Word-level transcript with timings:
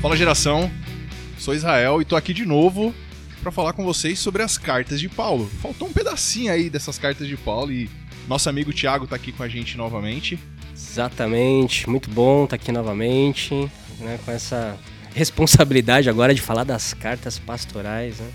Fala 0.00 0.16
geração, 0.16 0.70
sou 1.38 1.54
Israel 1.54 2.00
e 2.00 2.06
tô 2.06 2.16
aqui 2.16 2.32
de 2.32 2.46
novo 2.46 2.94
para 3.42 3.52
falar 3.52 3.74
com 3.74 3.84
vocês 3.84 4.18
sobre 4.18 4.42
as 4.42 4.56
cartas 4.56 4.98
de 4.98 5.10
Paulo. 5.10 5.46
Faltou 5.60 5.88
um 5.88 5.92
pedacinho 5.92 6.50
aí 6.50 6.70
dessas 6.70 6.98
cartas 6.98 7.28
de 7.28 7.36
Paulo 7.36 7.70
e 7.70 7.90
nosso 8.26 8.48
amigo 8.48 8.72
Thiago 8.72 9.06
tá 9.06 9.16
aqui 9.16 9.30
com 9.30 9.42
a 9.42 9.48
gente 9.48 9.76
novamente. 9.76 10.38
Exatamente, 10.74 11.88
muito 11.88 12.08
bom 12.08 12.44
estar 12.44 12.56
tá 12.56 12.62
aqui 12.62 12.72
novamente, 12.72 13.54
né, 13.98 14.18
com 14.24 14.32
essa 14.32 14.78
responsabilidade 15.14 16.08
agora 16.08 16.34
de 16.34 16.40
falar 16.40 16.64
das 16.64 16.94
cartas 16.94 17.38
pastorais, 17.38 18.20
né? 18.20 18.30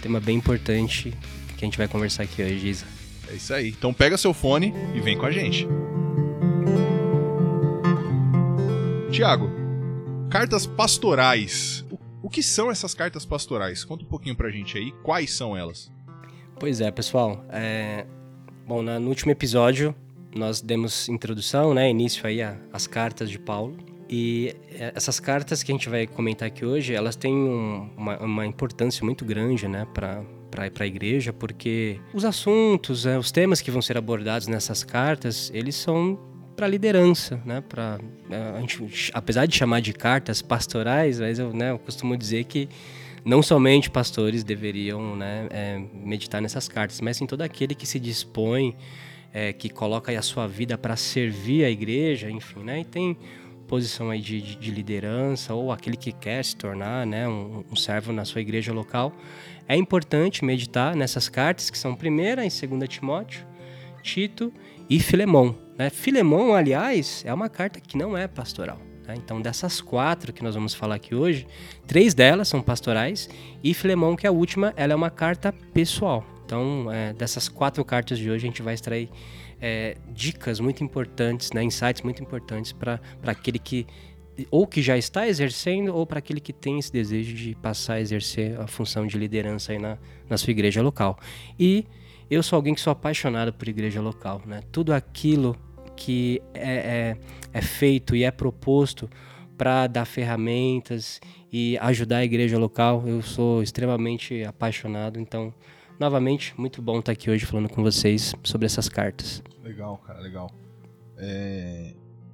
Tema 0.00 0.18
bem 0.18 0.38
importante 0.38 1.12
que 1.58 1.62
a 1.62 1.66
gente 1.66 1.76
vai 1.76 1.88
conversar 1.88 2.22
aqui 2.22 2.42
hoje, 2.42 2.68
Isa. 2.68 2.86
É 3.30 3.34
isso 3.34 3.52
aí. 3.52 3.68
Então 3.68 3.92
pega 3.92 4.16
seu 4.16 4.32
fone 4.32 4.72
e 4.94 5.00
vem 5.02 5.18
com 5.18 5.26
a 5.26 5.30
gente. 5.30 5.68
Tiago, 9.10 9.61
cartas 10.32 10.66
pastorais. 10.66 11.84
O, 12.22 12.30
que 12.30 12.42
são 12.42 12.70
essas 12.70 12.94
cartas 12.94 13.26
pastorais? 13.26 13.84
Conta 13.84 14.02
um 14.02 14.08
pouquinho 14.08 14.34
pra 14.34 14.50
gente 14.50 14.78
aí. 14.78 14.90
Quais 15.02 15.30
são 15.34 15.54
elas? 15.54 15.92
Pois 16.58 16.80
é, 16.80 16.90
pessoal. 16.90 17.44
É... 17.50 18.06
Bom, 18.66 18.80
no 18.80 19.08
último 19.08 19.30
episódio 19.30 19.94
nós 20.34 20.62
demos 20.62 21.10
introdução, 21.10 21.74
né, 21.74 21.90
início 21.90 22.26
aí 22.26 22.40
às 22.72 22.86
cartas 22.86 23.28
de 23.28 23.38
Paulo. 23.38 23.76
E 24.08 24.56
é, 24.70 24.92
essas 24.94 25.20
cartas 25.20 25.62
que 25.62 25.70
a 25.70 25.74
gente 25.74 25.90
vai 25.90 26.06
comentar 26.06 26.48
aqui 26.48 26.64
hoje, 26.64 26.94
elas 26.94 27.14
têm 27.14 27.34
um, 27.34 27.90
uma, 27.94 28.18
uma, 28.18 28.46
importância 28.46 29.04
muito 29.04 29.26
grande, 29.26 29.68
né, 29.68 29.86
para 29.92 30.24
para 30.50 30.84
a 30.84 30.86
igreja, 30.86 31.32
porque 31.32 31.98
os 32.12 32.26
assuntos, 32.26 33.06
né, 33.06 33.18
os 33.18 33.32
temas 33.32 33.62
que 33.62 33.70
vão 33.70 33.80
ser 33.80 33.96
abordados 33.96 34.46
nessas 34.46 34.84
cartas, 34.84 35.50
eles 35.54 35.74
são 35.74 36.18
para 36.62 36.68
liderança, 36.68 37.40
né? 37.44 37.60
Para 37.60 37.98
é, 38.30 38.36
a 38.56 38.60
gente, 38.60 39.10
apesar 39.12 39.46
de 39.46 39.56
chamar 39.56 39.80
de 39.80 39.92
cartas 39.92 40.40
pastorais, 40.40 41.18
mas 41.18 41.40
eu, 41.40 41.52
né, 41.52 41.72
eu 41.72 41.78
costumo 41.78 42.16
dizer 42.16 42.44
que 42.44 42.68
não 43.24 43.42
somente 43.42 43.90
pastores 43.90 44.44
deveriam 44.44 45.16
né, 45.16 45.48
é, 45.50 45.82
meditar 45.92 46.40
nessas 46.40 46.68
cartas, 46.68 47.00
mas 47.00 47.16
sim 47.16 47.26
todo 47.26 47.42
aquele 47.42 47.74
que 47.74 47.84
se 47.84 47.98
dispõe, 47.98 48.76
é, 49.32 49.52
que 49.52 49.68
coloca 49.68 50.16
a 50.16 50.22
sua 50.22 50.46
vida 50.46 50.78
para 50.78 50.94
servir 50.94 51.64
a 51.64 51.70
igreja, 51.70 52.30
enfim, 52.30 52.60
né? 52.60 52.82
E 52.82 52.84
tem 52.84 53.16
posição 53.66 54.08
aí 54.08 54.20
de, 54.20 54.40
de, 54.40 54.54
de, 54.54 54.70
liderança 54.70 55.54
ou 55.54 55.72
aquele 55.72 55.96
que 55.96 56.12
quer 56.12 56.44
se 56.44 56.54
tornar 56.54 57.04
né, 57.04 57.26
um, 57.26 57.64
um, 57.72 57.74
servo 57.74 58.12
na 58.12 58.24
sua 58.24 58.40
igreja 58.40 58.72
local, 58.72 59.12
é 59.66 59.74
importante 59.74 60.44
meditar 60.44 60.94
nessas 60.94 61.28
cartas 61.28 61.70
que 61.70 61.78
são 61.78 61.96
primeira 61.96 62.46
e 62.46 62.50
segunda 62.52 62.86
Timóteo, 62.86 63.44
Tito 64.00 64.52
e 64.88 65.00
Filemão. 65.00 65.61
Né? 65.78 65.90
Filemão, 65.90 66.54
aliás, 66.54 67.22
é 67.26 67.32
uma 67.32 67.48
carta 67.48 67.80
que 67.80 67.96
não 67.96 68.16
é 68.16 68.26
pastoral. 68.26 68.78
Né? 69.06 69.14
Então, 69.16 69.40
dessas 69.40 69.80
quatro 69.80 70.32
que 70.32 70.42
nós 70.42 70.54
vamos 70.54 70.74
falar 70.74 70.96
aqui 70.96 71.14
hoje, 71.14 71.46
três 71.86 72.14
delas 72.14 72.48
são 72.48 72.62
pastorais 72.62 73.28
e 73.62 73.74
Filemão, 73.74 74.16
que 74.16 74.26
é 74.26 74.28
a 74.28 74.32
última, 74.32 74.72
ela 74.76 74.92
é 74.92 74.96
uma 74.96 75.10
carta 75.10 75.52
pessoal. 75.72 76.24
Então, 76.44 76.90
é, 76.92 77.12
dessas 77.12 77.48
quatro 77.48 77.84
cartas 77.84 78.18
de 78.18 78.30
hoje, 78.30 78.44
a 78.44 78.48
gente 78.48 78.62
vai 78.62 78.74
extrair 78.74 79.08
é, 79.60 79.96
dicas 80.10 80.60
muito 80.60 80.82
importantes, 80.82 81.52
né, 81.52 81.62
insights 81.62 82.02
muito 82.02 82.22
importantes 82.22 82.72
para 82.72 83.00
aquele 83.24 83.58
que 83.58 83.86
ou 84.50 84.66
que 84.66 84.80
já 84.80 84.96
está 84.96 85.28
exercendo 85.28 85.94
ou 85.94 86.06
para 86.06 86.18
aquele 86.18 86.40
que 86.40 86.54
tem 86.54 86.78
esse 86.78 86.90
desejo 86.90 87.34
de 87.34 87.54
passar 87.56 87.94
a 87.94 88.00
exercer 88.00 88.58
a 88.58 88.66
função 88.66 89.06
de 89.06 89.18
liderança 89.18 89.72
aí 89.72 89.78
na, 89.78 89.98
na 90.28 90.38
sua 90.38 90.50
igreja 90.50 90.80
local. 90.80 91.18
E 91.58 91.86
eu 92.32 92.42
sou 92.42 92.56
alguém 92.56 92.74
que 92.74 92.80
sou 92.80 92.90
apaixonado 92.90 93.52
por 93.52 93.68
igreja 93.68 94.00
local, 94.00 94.40
né? 94.46 94.62
Tudo 94.72 94.94
aquilo 94.94 95.54
que 95.94 96.40
é, 96.54 96.72
é, 96.72 97.16
é 97.52 97.60
feito 97.60 98.16
e 98.16 98.24
é 98.24 98.30
proposto 98.30 99.08
para 99.58 99.86
dar 99.86 100.06
ferramentas 100.06 101.20
e 101.52 101.76
ajudar 101.76 102.18
a 102.18 102.24
igreja 102.24 102.58
local, 102.58 103.06
eu 103.06 103.20
sou 103.20 103.62
extremamente 103.62 104.42
apaixonado. 104.44 105.20
Então, 105.20 105.52
novamente, 106.00 106.54
muito 106.56 106.80
bom 106.80 107.00
estar 107.00 107.12
aqui 107.12 107.30
hoje 107.30 107.44
falando 107.44 107.68
com 107.68 107.82
vocês 107.82 108.34
sobre 108.42 108.64
essas 108.64 108.88
cartas. 108.88 109.42
Legal, 109.62 109.98
cara, 109.98 110.18
legal. 110.20 110.50
É... 111.18 111.92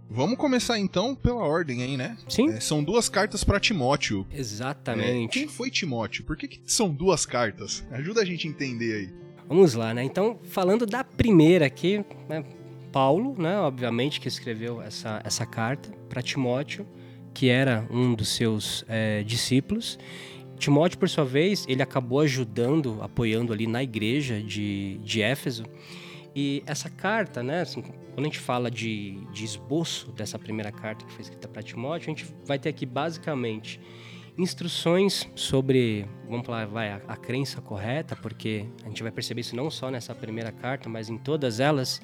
Vamos 0.08 0.38
começar 0.38 0.78
então 0.78 1.16
pela 1.16 1.42
ordem 1.42 1.82
aí, 1.82 1.96
né? 1.96 2.16
Sim. 2.28 2.50
É, 2.50 2.60
são 2.60 2.84
duas 2.84 3.08
cartas 3.08 3.42
para 3.42 3.58
Timóteo. 3.58 4.24
Exatamente. 4.30 5.38
É, 5.38 5.40
quem 5.40 5.48
foi 5.48 5.72
Timóteo? 5.72 6.24
Por 6.24 6.36
que, 6.36 6.46
que, 6.46 6.62
são 6.64 6.88
duas 6.88 7.26
cartas? 7.26 7.84
Ajuda 7.90 8.22
a 8.22 8.24
gente 8.24 8.46
a 8.46 8.50
entender 8.50 8.94
aí. 8.94 9.27
Vamos 9.48 9.72
lá, 9.72 9.94
né? 9.94 10.04
Então, 10.04 10.38
falando 10.44 10.84
da 10.84 11.02
primeira 11.02 11.64
aqui, 11.64 12.04
né? 12.28 12.44
Paulo, 12.92 13.34
né? 13.38 13.58
Obviamente 13.58 14.20
que 14.20 14.28
escreveu 14.28 14.82
essa, 14.82 15.22
essa 15.24 15.46
carta 15.46 15.90
para 16.06 16.20
Timóteo, 16.20 16.86
que 17.32 17.48
era 17.48 17.86
um 17.90 18.14
dos 18.14 18.28
seus 18.28 18.84
é, 18.86 19.22
discípulos. 19.22 19.98
Timóteo, 20.58 20.98
por 20.98 21.08
sua 21.08 21.24
vez, 21.24 21.64
ele 21.66 21.82
acabou 21.82 22.20
ajudando, 22.20 22.98
apoiando 23.00 23.50
ali 23.52 23.66
na 23.66 23.82
igreja 23.82 24.42
de, 24.42 24.98
de 24.98 25.22
Éfeso. 25.22 25.64
E 26.36 26.62
essa 26.66 26.90
carta, 26.90 27.42
né, 27.42 27.62
assim, 27.62 27.80
quando 27.80 28.20
a 28.20 28.24
gente 28.24 28.38
fala 28.38 28.70
de, 28.70 29.18
de 29.32 29.44
esboço 29.44 30.12
dessa 30.12 30.38
primeira 30.38 30.70
carta 30.70 31.06
que 31.06 31.12
foi 31.12 31.22
escrita 31.22 31.48
para 31.48 31.62
Timóteo, 31.62 32.12
a 32.12 32.14
gente 32.14 32.26
vai 32.44 32.58
ter 32.58 32.68
aqui 32.68 32.84
basicamente 32.84 33.80
instruções 34.38 35.28
sobre, 35.34 36.06
vamos 36.28 36.46
falar, 36.46 36.66
vai, 36.66 36.90
a, 36.90 37.00
a, 37.08 37.16
crença 37.16 37.60
correta, 37.60 38.14
porque 38.14 38.66
a 38.84 38.88
gente 38.88 39.02
vai 39.02 39.10
perceber 39.10 39.40
isso 39.40 39.56
não 39.56 39.68
só 39.68 39.90
nessa 39.90 40.14
primeira 40.14 40.52
carta, 40.52 40.88
mas 40.88 41.08
em 41.08 41.18
todas 41.18 41.58
elas, 41.58 42.00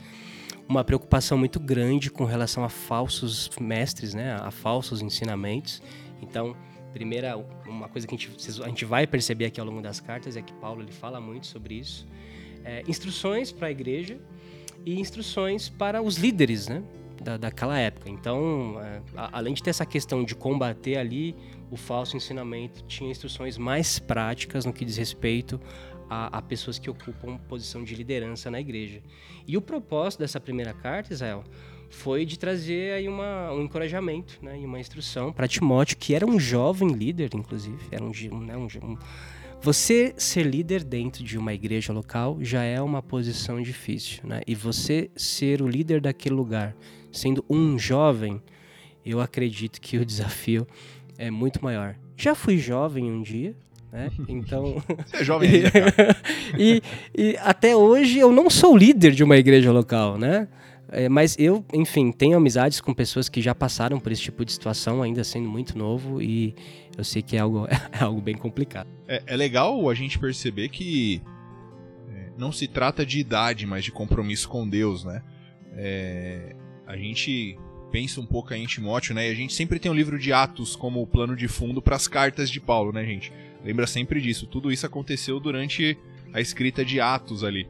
uma 0.69 0.83
preocupação 0.83 1.39
muito 1.39 1.61
grande 1.61 2.11
com 2.11 2.25
relação 2.25 2.65
a 2.65 2.69
falsos 2.69 3.49
mestres, 3.61 4.15
né, 4.15 4.37
a 4.41 4.51
falsos 4.51 5.01
ensinamentos. 5.01 5.81
Então, 6.21 6.57
primeira, 6.93 7.37
uma 7.67 7.89
coisa 7.89 8.07
que 8.07 8.15
a 8.15 8.19
gente, 8.19 8.63
a 8.63 8.69
gente 8.69 8.85
vai 8.85 9.07
perceber 9.07 9.47
aqui 9.47 9.61
ao 9.61 9.67
longo 9.67 9.81
das 9.81 10.01
cartas 10.01 10.37
é 10.37 10.43
que 10.43 10.53
Paulo 10.55 10.83
ele 10.83 10.93
fala 10.93 11.21
muito 11.21 11.47
sobre 11.47 11.77
isso. 11.77 12.05
É, 12.65 12.83
instruções 12.89 13.53
para 13.53 13.69
a 13.69 13.71
igreja 13.71 14.19
e 14.85 14.99
instruções 14.99 15.69
para 15.69 16.03
os 16.03 16.17
líderes, 16.17 16.67
né? 16.67 16.83
Da, 17.23 17.37
daquela 17.37 17.79
época. 17.79 18.11
Então, 18.11 18.77
é, 18.83 19.01
além 19.15 19.55
de 19.55 19.63
ter 19.63 19.71
essa 19.71 19.87
questão 19.87 20.25
de 20.25 20.35
combater 20.35 20.97
ali 20.97 21.35
o 21.71 21.77
falso 21.77 22.17
ensinamento, 22.17 22.85
tinha 22.85 23.11
instruções 23.11 23.59
mais 23.59 23.99
práticas 23.99 24.65
no 24.65 24.73
que 24.73 24.85
diz 24.85 24.97
respeito 24.97 25.61
a, 26.09 26.39
a, 26.39 26.43
pessoas 26.43 26.79
que 26.79 26.91
ocupam 26.91 27.39
posição 27.49 27.83
de 27.83 27.95
liderança 27.95 28.51
na 28.51 28.61
igreja. 28.61 29.03
E 29.47 29.57
o 29.57 29.61
propósito 29.61 30.21
dessa 30.21 30.41
primeira 30.41 30.73
carta, 30.73 31.13
Israel, 31.13 31.45
foi 31.91 32.25
de 32.25 32.39
trazer 32.39 32.93
aí 32.93 33.09
uma, 33.09 33.53
um 33.53 33.63
encorajamento 33.63 34.39
né, 34.43 34.59
e 34.61 34.65
uma 34.65 34.79
instrução 34.79 35.33
para 35.33 35.49
Timóteo, 35.49 35.97
que 35.97 36.15
era 36.15 36.27
um 36.27 36.39
jovem 36.39 36.89
líder, 36.89 37.31
inclusive. 37.35 37.79
Era 37.91 38.05
um, 38.05 38.41
né, 38.41 38.57
um, 38.57 38.67
um, 38.83 38.99
você 39.63 40.15
ser 40.19 40.45
líder 40.45 40.85
dentro 40.85 41.25
de 41.25 41.39
uma 41.39 41.55
igreja 41.55 41.93
local 41.93 42.39
já 42.41 42.63
é 42.63 42.81
uma 42.81 43.03
posição 43.03 43.63
difícil. 43.63 44.21
Né? 44.25 44.43
E 44.47 44.55
você 44.55 45.11
ser 45.17 45.63
o 45.63 45.69
líder 45.69 46.01
daquele 46.01 46.35
lugar, 46.35 46.77
sendo 47.11 47.45
um 47.49 47.79
jovem, 47.79 48.43
eu 49.07 49.21
acredito 49.21 49.81
que 49.81 49.97
o 49.99 50.05
desafio 50.05 50.67
é 51.19 51.31
muito 51.31 51.63
maior. 51.63 51.97
Já 52.17 52.35
fui 52.35 52.59
jovem 52.59 53.11
um 53.11 53.23
dia, 53.23 53.55
né? 53.93 54.11
Então. 54.29 54.83
Você 55.07 55.19
é 55.19 55.25
jovem 55.25 55.51
ainda, 55.51 55.71
cara. 55.71 56.17
e, 56.59 56.83
e 57.17 57.37
até 57.41 57.77
hoje 57.77 58.19
eu 58.19 58.33
não 58.33 58.51
sou 58.51 58.77
líder 58.77 59.13
de 59.13 59.23
uma 59.23 59.37
igreja 59.37 59.71
local, 59.73 60.19
né? 60.19 60.49
É, 60.89 61.09
mas 61.09 61.37
eu, 61.39 61.65
enfim, 61.73 62.13
tenho 62.13 62.37
amizades 62.37 62.81
com 62.81 62.95
pessoas 62.95 63.29
que 63.29 63.41
já 63.41 63.55
passaram 63.55 63.99
por 63.99 64.13
esse 64.13 64.23
tipo 64.23 64.45
de 64.45 64.53
situação, 64.53 65.03
ainda 65.03 65.25
sendo 65.25 65.49
muito 65.49 65.77
novo, 65.77 66.23
e 66.23 66.55
eu 66.97 67.03
sei 67.03 67.21
que 67.21 67.37
é 67.37 67.41
algo, 67.41 67.67
é 67.91 68.05
algo 68.05 68.21
bem 68.21 68.37
complicado. 68.37 68.89
É, 69.09 69.23
é 69.27 69.37
legal 69.37 69.89
a 69.89 69.95
gente 69.95 70.19
perceber 70.19 70.69
que 70.69 71.21
é, 72.11 72.31
não 72.39 72.53
se 72.53 72.69
trata 72.69 73.05
de 73.05 73.19
idade, 73.19 73.67
mas 73.67 73.85
de 73.85 73.91
compromisso 73.91 74.49
com 74.49 74.69
Deus, 74.69 75.05
né? 75.05 75.23
É, 75.77 76.55
a 76.87 76.97
gente 76.97 77.59
pensa 77.95 78.21
um 78.21 78.27
pouco 78.27 78.53
aí 78.53 78.61
em 78.61 78.67
Timóteo, 78.67 79.15
né? 79.15 79.29
E 79.29 79.31
a 79.31 79.35
gente 79.37 79.55
sempre 79.55 79.79
tem 79.79 79.89
o 79.89 79.95
um 79.95 79.97
livro 79.97 80.19
de 80.19 80.33
Atos 80.33 80.75
como 80.75 81.07
plano 81.07 81.37
de 81.37 81.47
fundo 81.47 81.81
para 81.81 81.95
as 81.95 82.09
cartas 82.09 82.51
de 82.51 82.61
Paulo, 82.61 82.93
né, 82.93 83.07
gente? 83.07 83.33
Lembra 83.65 83.87
sempre 83.87 84.21
disso. 84.21 84.49
Tudo 84.49 84.73
isso 84.73 84.85
aconteceu 84.85 85.39
durante 85.39 85.97
a 86.33 86.41
escrita 86.41 86.85
de 86.85 87.01
Atos 87.01 87.45
ali 87.45 87.69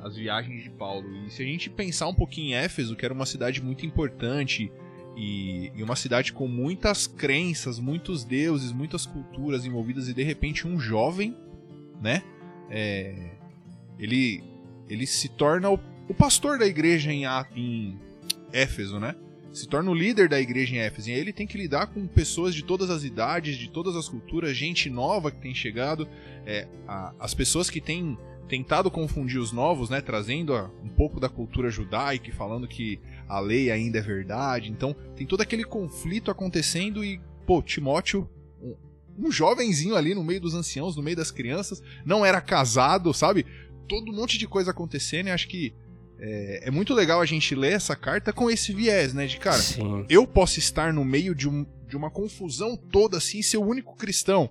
as 0.00 0.16
viagens 0.16 0.62
de 0.62 0.70
Paulo. 0.70 1.06
E 1.26 1.30
se 1.30 1.42
a 1.42 1.44
gente 1.44 1.68
pensar 1.68 2.08
um 2.08 2.14
pouquinho 2.14 2.52
em 2.52 2.54
Éfeso, 2.54 2.96
que 2.96 3.04
era 3.04 3.12
uma 3.12 3.26
cidade 3.26 3.62
muito 3.62 3.84
importante 3.84 4.72
e, 5.14 5.70
e 5.74 5.82
uma 5.82 5.96
cidade 5.96 6.32
com 6.32 6.48
muitas 6.48 7.06
crenças, 7.06 7.78
muitos 7.78 8.24
deuses, 8.24 8.72
muitas 8.72 9.04
culturas 9.04 9.66
envolvidas, 9.66 10.08
e 10.08 10.14
de 10.14 10.22
repente 10.22 10.66
um 10.66 10.80
jovem, 10.80 11.36
né? 12.00 12.22
É, 12.70 13.32
ele, 13.98 14.42
ele 14.88 15.06
se 15.06 15.28
torna 15.28 15.68
o, 15.68 15.78
o 16.08 16.14
pastor 16.14 16.58
da 16.58 16.66
igreja 16.66 17.12
em, 17.12 17.24
em 17.54 17.98
Éfeso, 18.50 18.98
né? 18.98 19.14
Se 19.58 19.68
torna 19.68 19.90
o 19.90 19.94
líder 19.94 20.28
da 20.28 20.40
igreja 20.40 20.74
em 20.74 20.78
Éfeso. 20.78 21.10
E 21.10 21.14
aí 21.14 21.18
ele 21.18 21.32
tem 21.32 21.46
que 21.46 21.58
lidar 21.58 21.88
com 21.88 22.06
pessoas 22.06 22.54
de 22.54 22.62
todas 22.62 22.90
as 22.90 23.04
idades, 23.04 23.56
de 23.56 23.68
todas 23.68 23.96
as 23.96 24.08
culturas, 24.08 24.56
gente 24.56 24.88
nova 24.88 25.30
que 25.30 25.40
tem 25.40 25.54
chegado, 25.54 26.08
é, 26.46 26.66
a, 26.86 27.14
as 27.18 27.34
pessoas 27.34 27.68
que 27.68 27.80
têm 27.80 28.16
tentado 28.48 28.90
confundir 28.90 29.38
os 29.38 29.52
novos, 29.52 29.90
né, 29.90 30.00
trazendo 30.00 30.54
a, 30.54 30.70
um 30.82 30.88
pouco 30.88 31.20
da 31.20 31.28
cultura 31.28 31.70
judaica, 31.70 32.32
falando 32.32 32.66
que 32.66 32.98
a 33.28 33.40
lei 33.40 33.70
ainda 33.70 33.98
é 33.98 34.02
verdade. 34.02 34.70
Então, 34.70 34.94
tem 35.14 35.26
todo 35.26 35.42
aquele 35.42 35.64
conflito 35.64 36.30
acontecendo 36.30 37.04
e, 37.04 37.20
pô, 37.46 37.60
Timóteo 37.62 38.28
um 39.18 39.32
jovenzinho 39.32 39.96
ali 39.96 40.14
no 40.14 40.22
meio 40.22 40.40
dos 40.40 40.54
anciãos, 40.54 40.96
no 40.96 41.02
meio 41.02 41.16
das 41.16 41.30
crianças, 41.30 41.82
não 42.04 42.24
era 42.24 42.40
casado, 42.40 43.12
sabe? 43.12 43.44
Todo 43.88 44.12
um 44.12 44.14
monte 44.14 44.38
de 44.38 44.46
coisa 44.46 44.70
acontecendo 44.70 45.26
e 45.26 45.30
acho 45.30 45.48
que 45.48 45.74
é, 46.20 46.62
é, 46.64 46.70
muito 46.70 46.92
legal 46.92 47.20
a 47.20 47.26
gente 47.26 47.54
ler 47.54 47.72
essa 47.72 47.94
carta 47.94 48.32
com 48.32 48.50
esse 48.50 48.72
viés, 48.72 49.14
né? 49.14 49.26
De 49.26 49.38
cara, 49.38 49.58
Sim. 49.58 50.04
eu 50.08 50.26
posso 50.26 50.58
estar 50.58 50.92
no 50.92 51.04
meio 51.04 51.34
de, 51.34 51.48
um, 51.48 51.64
de 51.86 51.96
uma 51.96 52.10
confusão 52.10 52.76
toda 52.76 53.18
assim, 53.18 53.40
ser 53.40 53.58
o 53.58 53.64
único 53.64 53.96
cristão, 53.96 54.50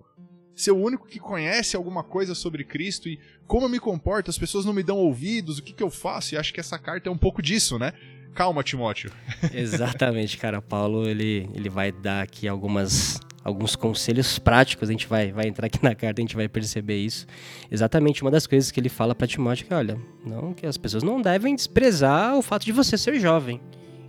ser 0.55 0.71
o 0.71 0.77
único 0.77 1.07
que 1.07 1.19
conhece 1.19 1.75
alguma 1.75 2.03
coisa 2.03 2.33
sobre 2.33 2.63
Cristo 2.63 3.09
e 3.09 3.19
como 3.45 3.65
eu 3.65 3.69
me 3.69 3.79
comporto, 3.79 4.29
as 4.29 4.37
pessoas 4.37 4.65
não 4.65 4.73
me 4.73 4.83
dão 4.83 4.97
ouvidos, 4.97 5.57
o 5.57 5.63
que, 5.63 5.73
que 5.73 5.83
eu 5.83 5.89
faço? 5.89 6.35
E 6.35 6.37
acho 6.37 6.53
que 6.53 6.59
essa 6.59 6.79
carta 6.79 7.09
é 7.09 7.11
um 7.11 7.17
pouco 7.17 7.41
disso, 7.41 7.77
né? 7.77 7.93
Calma, 8.33 8.63
Timóteo. 8.63 9.11
Exatamente, 9.53 10.37
cara. 10.37 10.61
Paulo 10.61 11.07
ele, 11.07 11.49
ele 11.53 11.69
vai 11.69 11.91
dar 11.91 12.21
aqui 12.21 12.47
algumas 12.47 13.19
alguns 13.47 13.77
conselhos 13.77 14.37
práticos, 14.37 14.89
a 14.89 14.91
gente 14.91 15.07
vai, 15.07 15.31
vai 15.31 15.47
entrar 15.47 15.67
aqui 15.67 15.79
na 15.81 15.95
carta, 15.95 16.19
a 16.19 16.21
gente 16.21 16.35
vai 16.35 16.49
perceber 16.49 16.97
isso. 16.97 17.25
Exatamente 17.71 18.21
uma 18.21 18.29
das 18.29 18.45
coisas 18.45 18.71
que 18.71 18.77
ele 18.77 18.89
fala 18.89 19.15
para 19.15 19.25
Timóteo 19.25 19.63
é 19.63 19.67
que, 19.69 19.73
olha, 19.73 19.97
não 20.25 20.53
que 20.53 20.65
as 20.65 20.77
pessoas 20.77 21.01
não 21.01 21.21
devem 21.21 21.55
desprezar 21.55 22.37
o 22.37 22.41
fato 22.41 22.65
de 22.65 22.73
você 22.73 22.97
ser 22.97 23.17
jovem. 23.21 23.61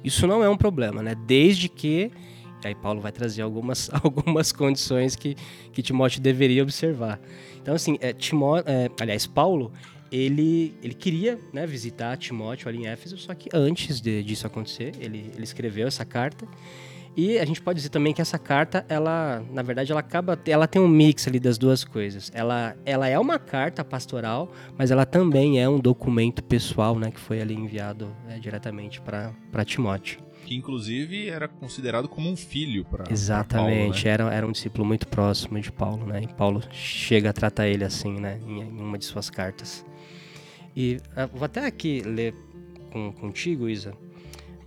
Isso 0.03 0.27
não 0.27 0.43
é 0.43 0.49
um 0.49 0.57
problema, 0.57 1.05
né? 1.05 1.15
Desde 1.15 1.69
que 1.69 2.11
e 2.65 2.67
aí 2.67 2.75
Paulo 2.75 3.01
vai 3.01 3.13
trazer 3.13 3.43
algumas, 3.43 3.89
algumas 4.03 4.51
condições 4.51 5.15
que, 5.15 5.37
que 5.73 5.83
Timóteo 5.83 6.21
deveria 6.21 6.61
observar. 6.61 7.21
Então, 7.63 7.77
assim, 7.77 7.97
é, 8.01 8.13
Timó, 8.13 8.59
é, 8.59 8.91
aliás, 9.01 9.25
Paulo, 9.25 9.71
ele, 10.11 10.75
ele 10.83 10.95
queria 10.95 11.39
né, 11.53 11.65
visitar 11.65 12.17
Timóteo 12.17 12.69
ali 12.69 12.79
em 12.79 12.87
Éfeso, 12.89 13.17
só 13.17 13.33
que 13.35 13.49
antes 13.55 14.01
de, 14.01 14.21
disso 14.25 14.49
acontecer, 14.49 14.95
ele, 14.99 15.31
ele 15.33 15.45
escreveu 15.45 15.87
essa 15.87 16.05
carta 16.05 16.45
e 17.17 17.39
a 17.39 17.45
gente 17.45 17.61
pode 17.61 17.79
dizer 17.79 17.89
também 17.89 18.13
que 18.13 18.21
essa 18.21 18.39
carta, 18.39 18.85
ela, 18.89 19.43
na 19.51 19.63
verdade, 19.63 19.91
ela 19.91 20.01
acaba, 20.01 20.39
ela 20.47 20.67
tem 20.67 20.81
um 20.81 20.89
mix 20.89 21.27
ali 21.27 21.41
das 21.41 21.59
duas 21.59 21.85
coisas. 21.85 22.31
Ela, 22.35 22.77
ela 22.85 23.09
é 23.09 23.19
uma 23.19 23.39
carta 23.39 23.85
pastoral, 23.85 24.53
mas 24.77 24.91
ela 24.91 25.05
também 25.05 25.61
é 25.61 25.69
um 25.69 25.79
documento 25.79 26.43
pessoal, 26.43 26.99
né, 26.99 27.11
que 27.11 27.19
foi 27.19 27.41
ali 27.41 27.55
enviado 27.55 28.15
né, 28.27 28.39
diretamente 28.39 29.01
para 29.01 29.65
Timóteo. 29.65 30.21
Que 30.45 30.55
inclusive 30.55 31.29
era 31.29 31.47
considerado 31.47 32.09
como 32.09 32.31
um 32.31 32.37
filho 32.37 32.85
para 32.85 33.05
Exatamente, 33.11 34.05
Paulo, 34.05 34.05
né? 34.05 34.11
era, 34.11 34.35
era 34.35 34.47
um 34.47 34.53
discípulo 34.53 34.85
muito 34.85 35.07
próximo 35.07 35.61
de 35.61 35.71
Paulo, 35.71 36.07
né? 36.07 36.23
E 36.23 36.29
Paulo 36.29 36.63
chega 36.71 37.31
a 37.31 37.33
tratar 37.35 37.69
ele 37.69 37.85
assim, 37.85 38.19
né, 38.19 38.41
em, 38.47 38.61
em 38.61 38.81
uma 38.81 38.97
de 38.97 39.05
suas 39.05 39.29
cartas. 39.29 39.85
E 40.75 41.01
uh, 41.17 41.29
vou 41.37 41.45
até 41.45 41.67
aqui 41.67 42.01
ler 42.01 42.35
com, 42.91 43.13
contigo, 43.13 43.69
Isa 43.69 43.93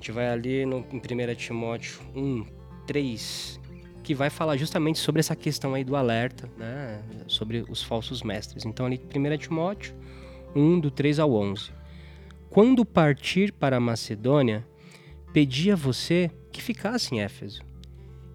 gente 0.01 0.11
vai 0.11 0.27
ali 0.27 0.65
no, 0.65 0.83
em 0.91 0.97
1 0.97 1.35
Timóteo 1.35 2.01
1, 2.15 2.43
3, 2.87 3.59
que 4.01 4.15
vai 4.15 4.31
falar 4.31 4.57
justamente 4.57 4.97
sobre 4.97 5.19
essa 5.19 5.35
questão 5.35 5.75
aí 5.75 5.83
do 5.83 5.95
alerta, 5.95 6.49
né? 6.57 7.03
Sobre 7.27 7.63
os 7.69 7.83
falsos 7.83 8.23
mestres. 8.23 8.65
Então, 8.65 8.87
ali, 8.87 8.99
1 8.99 9.37
Timóteo 9.37 9.93
1, 10.55 10.79
do 10.79 10.89
3 10.89 11.19
ao 11.19 11.31
11. 11.31 11.71
Quando 12.49 12.83
partir 12.83 13.53
para 13.53 13.77
a 13.77 13.79
Macedônia, 13.79 14.67
pedi 15.31 15.71
a 15.71 15.75
você 15.75 16.31
que 16.51 16.63
ficasse 16.63 17.13
em 17.13 17.21
Éfeso 17.21 17.61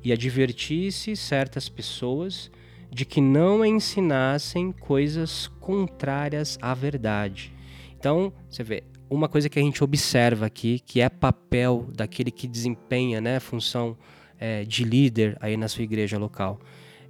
e 0.04 0.12
advertisse 0.12 1.16
certas 1.16 1.68
pessoas 1.68 2.48
de 2.92 3.04
que 3.04 3.20
não 3.20 3.64
ensinassem 3.64 4.70
coisas 4.70 5.48
contrárias 5.58 6.56
à 6.62 6.72
verdade. 6.74 7.52
Então, 7.98 8.32
você 8.48 8.62
vê, 8.62 8.84
uma 9.08 9.28
coisa 9.28 9.48
que 9.48 9.58
a 9.58 9.62
gente 9.62 9.82
observa 9.82 10.46
aqui, 10.46 10.80
que 10.80 11.00
é 11.00 11.08
papel 11.08 11.86
daquele 11.94 12.30
que 12.30 12.46
desempenha 12.46 13.20
né, 13.20 13.40
função 13.40 13.96
é, 14.38 14.64
de 14.64 14.84
líder 14.84 15.36
aí 15.40 15.56
na 15.56 15.68
sua 15.68 15.84
igreja 15.84 16.18
local, 16.18 16.58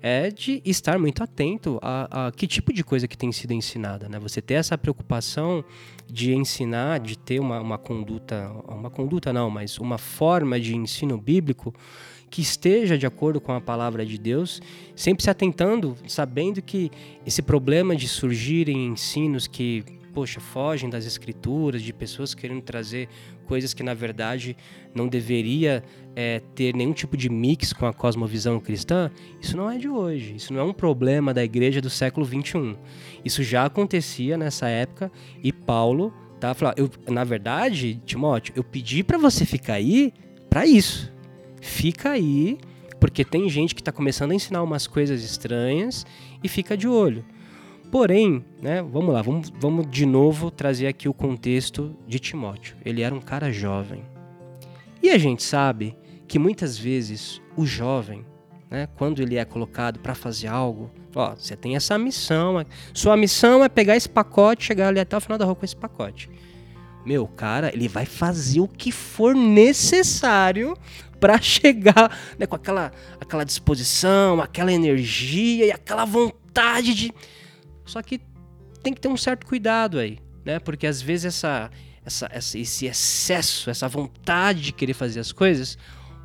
é 0.02 0.30
de 0.30 0.62
estar 0.64 0.98
muito 0.98 1.22
atento 1.22 1.78
a, 1.82 2.26
a, 2.26 2.32
que 2.32 2.46
tipo 2.46 2.72
de 2.72 2.84
coisa 2.84 3.08
que 3.08 3.16
tem 3.16 3.32
sido 3.32 3.52
ensinada. 3.52 4.08
Né? 4.08 4.18
Você 4.18 4.42
ter 4.42 4.54
essa 4.54 4.76
preocupação 4.76 5.64
de 6.06 6.34
ensinar, 6.34 7.00
de 7.00 7.18
ter 7.18 7.40
uma, 7.40 7.60
uma 7.60 7.78
conduta, 7.78 8.50
uma 8.68 8.90
conduta 8.90 9.32
não, 9.32 9.50
mas 9.50 9.78
uma 9.78 9.98
forma 9.98 10.60
de 10.60 10.76
ensino 10.76 11.18
bíblico 11.18 11.74
que 12.28 12.42
esteja 12.42 12.98
de 12.98 13.06
acordo 13.06 13.40
com 13.40 13.52
a 13.52 13.60
palavra 13.60 14.04
de 14.04 14.18
Deus, 14.18 14.60
sempre 14.94 15.22
se 15.22 15.30
atentando, 15.30 15.96
sabendo 16.06 16.60
que 16.60 16.90
esse 17.24 17.40
problema 17.40 17.94
de 17.96 18.08
surgirem 18.08 18.86
ensinos 18.86 19.46
que 19.46 19.84
poxa, 20.16 20.40
fogem 20.40 20.88
das 20.88 21.04
escrituras, 21.04 21.82
de 21.82 21.92
pessoas 21.92 22.34
querendo 22.34 22.62
trazer 22.62 23.06
coisas 23.44 23.74
que 23.74 23.82
na 23.82 23.92
verdade 23.92 24.56
não 24.94 25.08
deveria 25.08 25.84
é, 26.16 26.40
ter 26.54 26.74
nenhum 26.74 26.94
tipo 26.94 27.18
de 27.18 27.28
mix 27.28 27.74
com 27.74 27.84
a 27.84 27.92
cosmovisão 27.92 28.58
cristã, 28.58 29.10
isso 29.38 29.58
não 29.58 29.70
é 29.70 29.76
de 29.76 29.90
hoje. 29.90 30.36
Isso 30.36 30.54
não 30.54 30.60
é 30.60 30.64
um 30.64 30.72
problema 30.72 31.34
da 31.34 31.44
igreja 31.44 31.82
do 31.82 31.90
século 31.90 32.24
21. 32.24 32.76
Isso 33.22 33.42
já 33.42 33.66
acontecia 33.66 34.38
nessa 34.38 34.68
época 34.68 35.12
e 35.44 35.52
Paulo 35.52 36.14
tá 36.40 36.54
falando, 36.54 36.78
eu, 36.78 36.90
na 37.08 37.22
verdade, 37.22 38.00
Timóteo, 38.06 38.54
eu 38.56 38.64
pedi 38.64 39.04
para 39.04 39.18
você 39.18 39.44
ficar 39.44 39.74
aí 39.74 40.14
para 40.48 40.66
isso. 40.66 41.12
Fica 41.60 42.12
aí, 42.12 42.56
porque 42.98 43.22
tem 43.22 43.50
gente 43.50 43.74
que 43.74 43.82
está 43.82 43.92
começando 43.92 44.30
a 44.30 44.34
ensinar 44.34 44.62
umas 44.62 44.86
coisas 44.86 45.22
estranhas 45.22 46.06
e 46.42 46.48
fica 46.48 46.74
de 46.74 46.88
olho. 46.88 47.22
Porém, 47.90 48.44
né, 48.60 48.82
vamos 48.82 49.14
lá, 49.14 49.22
vamos, 49.22 49.50
vamos 49.50 49.90
de 49.90 50.04
novo 50.04 50.50
trazer 50.50 50.86
aqui 50.86 51.08
o 51.08 51.14
contexto 51.14 51.96
de 52.06 52.18
Timóteo. 52.18 52.76
Ele 52.84 53.02
era 53.02 53.14
um 53.14 53.20
cara 53.20 53.52
jovem. 53.52 54.04
E 55.02 55.10
a 55.10 55.18
gente 55.18 55.42
sabe 55.42 55.96
que 56.26 56.38
muitas 56.38 56.76
vezes 56.76 57.40
o 57.56 57.64
jovem, 57.64 58.24
né, 58.68 58.88
quando 58.96 59.22
ele 59.22 59.36
é 59.36 59.44
colocado 59.44 60.00
para 60.00 60.14
fazer 60.14 60.48
algo, 60.48 60.90
ó, 61.14 61.34
você 61.34 61.56
tem 61.56 61.76
essa 61.76 61.96
missão, 61.96 62.64
sua 62.92 63.16
missão 63.16 63.62
é 63.62 63.68
pegar 63.68 63.96
esse 63.96 64.08
pacote, 64.08 64.64
chegar 64.64 64.88
ali 64.88 64.98
até 64.98 65.16
o 65.16 65.20
final 65.20 65.38
da 65.38 65.44
rua 65.44 65.54
com 65.54 65.64
esse 65.64 65.76
pacote. 65.76 66.28
Meu, 67.04 67.28
cara, 67.28 67.70
ele 67.72 67.86
vai 67.86 68.04
fazer 68.04 68.58
o 68.58 68.66
que 68.66 68.90
for 68.90 69.32
necessário 69.32 70.76
para 71.20 71.38
chegar 71.40 72.10
né, 72.36 72.46
com 72.46 72.56
aquela, 72.56 72.90
aquela 73.20 73.44
disposição, 73.44 74.40
aquela 74.40 74.72
energia 74.72 75.66
e 75.66 75.70
aquela 75.70 76.04
vontade 76.04 76.94
de 76.94 77.14
só 77.86 78.02
que 78.02 78.20
tem 78.82 78.92
que 78.92 79.00
ter 79.00 79.08
um 79.08 79.16
certo 79.16 79.46
cuidado 79.46 79.98
aí, 79.98 80.18
né? 80.44 80.58
Porque 80.58 80.86
às 80.86 81.00
vezes 81.00 81.26
essa, 81.26 81.70
essa, 82.04 82.28
essa, 82.30 82.58
esse 82.58 82.86
excesso, 82.86 83.70
essa 83.70 83.88
vontade 83.88 84.60
de 84.60 84.72
querer 84.72 84.94
fazer 84.94 85.20
as 85.20 85.32
coisas 85.32 85.78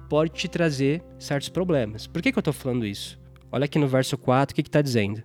pode 0.09 0.31
te 0.33 0.47
trazer 0.47 1.01
certos 1.17 1.49
problemas. 1.49 2.05
Por 2.05 2.21
que, 2.21 2.31
que 2.31 2.37
eu 2.37 2.41
estou 2.41 2.53
falando 2.53 2.85
isso? 2.85 3.17
Olha 3.51 3.65
aqui 3.65 3.79
no 3.79 3.87
verso 3.87 4.17
4 4.17 4.51
o 4.51 4.55
que 4.55 4.61
está 4.61 4.81
dizendo. 4.81 5.23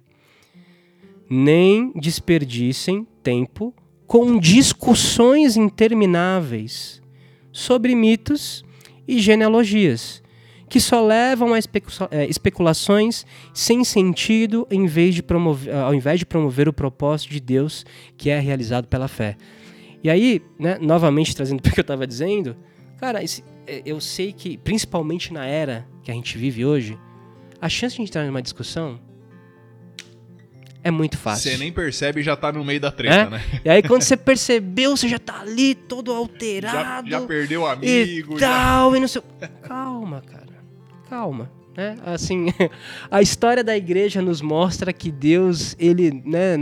Nem 1.29 1.93
desperdicem 1.97 3.07
tempo 3.23 3.75
com 4.07 4.39
discussões 4.39 5.57
intermináveis 5.57 7.03
sobre 7.53 7.95
mitos 7.95 8.65
e 9.09 9.19
genealogias, 9.19 10.23
que 10.69 10.81
só 10.81 11.05
levam 11.05 11.55
a 11.55 11.59
é, 11.59 12.27
especulações 12.27 13.25
sem 13.55 13.85
sentido 13.85 14.67
em 14.71 14.87
vez 14.87 15.15
de 15.15 15.23
promover, 15.23 15.75
ao 15.75 15.95
invés 15.95 16.19
de 16.19 16.27
promover 16.27 16.69
o 16.69 16.73
propósito 16.73 17.31
de 17.31 17.41
Deus 17.41 17.85
que 18.17 18.31
é 18.31 18.39
realizado 18.39 18.87
pela 18.87 19.09
fé. 19.09 19.37
E 20.03 20.11
aí, 20.11 20.43
né, 20.59 20.79
novamente 20.81 21.35
trazendo 21.35 21.61
para 21.63 21.71
o 21.71 21.75
que 21.75 21.81
eu 21.81 21.83
estava 21.83 22.07
dizendo, 22.07 22.57
cara, 22.99 23.23
esse, 23.23 23.45
é, 23.67 23.83
eu 23.85 24.01
sei 24.01 24.33
que, 24.33 24.57
principalmente 24.59 25.33
na 25.33 25.47
era 25.47 25.87
que 26.03 26.11
a 26.11 26.15
gente 26.15 26.37
vive 26.37 26.65
hoje, 26.65 26.99
a 27.61 27.69
chance 27.69 27.97
de 27.97 28.03
entrar 28.03 28.25
numa 28.25 28.43
discussão 28.43 29.01
é 30.83 30.91
muito 30.91 31.19
fácil. 31.19 31.51
Você 31.51 31.59
nem 31.59 31.73
percebe 31.73 32.21
e 32.21 32.23
já 32.23 32.37
tá 32.37 32.53
no 32.53 32.65
meio 32.65 32.81
da 32.81 32.93
treta, 32.93 33.15
é? 33.15 33.31
né? 33.31 33.43
E 33.65 33.71
aí 33.71 33.83
quando 33.83 34.03
você 34.03 34.17
percebeu, 34.17 34.97
você 34.97 35.09
já 35.09 35.19
tá 35.19 35.41
ali 35.41 35.75
todo 35.75 36.13
alterado. 36.13 37.09
Já, 37.11 37.21
já 37.21 37.27
perdeu 37.27 37.63
o 37.63 37.67
amigo. 37.67 38.37
E 38.37 38.41
tal, 38.41 38.91
já... 38.93 38.97
e 38.97 39.01
não 39.01 39.09
sei... 39.09 39.23
Calma, 39.63 40.21
cara 40.21 40.56
calma. 41.09 41.51
Né? 41.77 41.97
Assim, 42.05 42.47
a 43.11 43.21
história 43.21 43.63
da 43.63 43.77
igreja 43.77 44.23
nos 44.23 44.41
mostra 44.41 44.93
que 44.93 45.11
Deus, 45.13 45.77
ele, 45.79 46.23
né, 46.25 46.55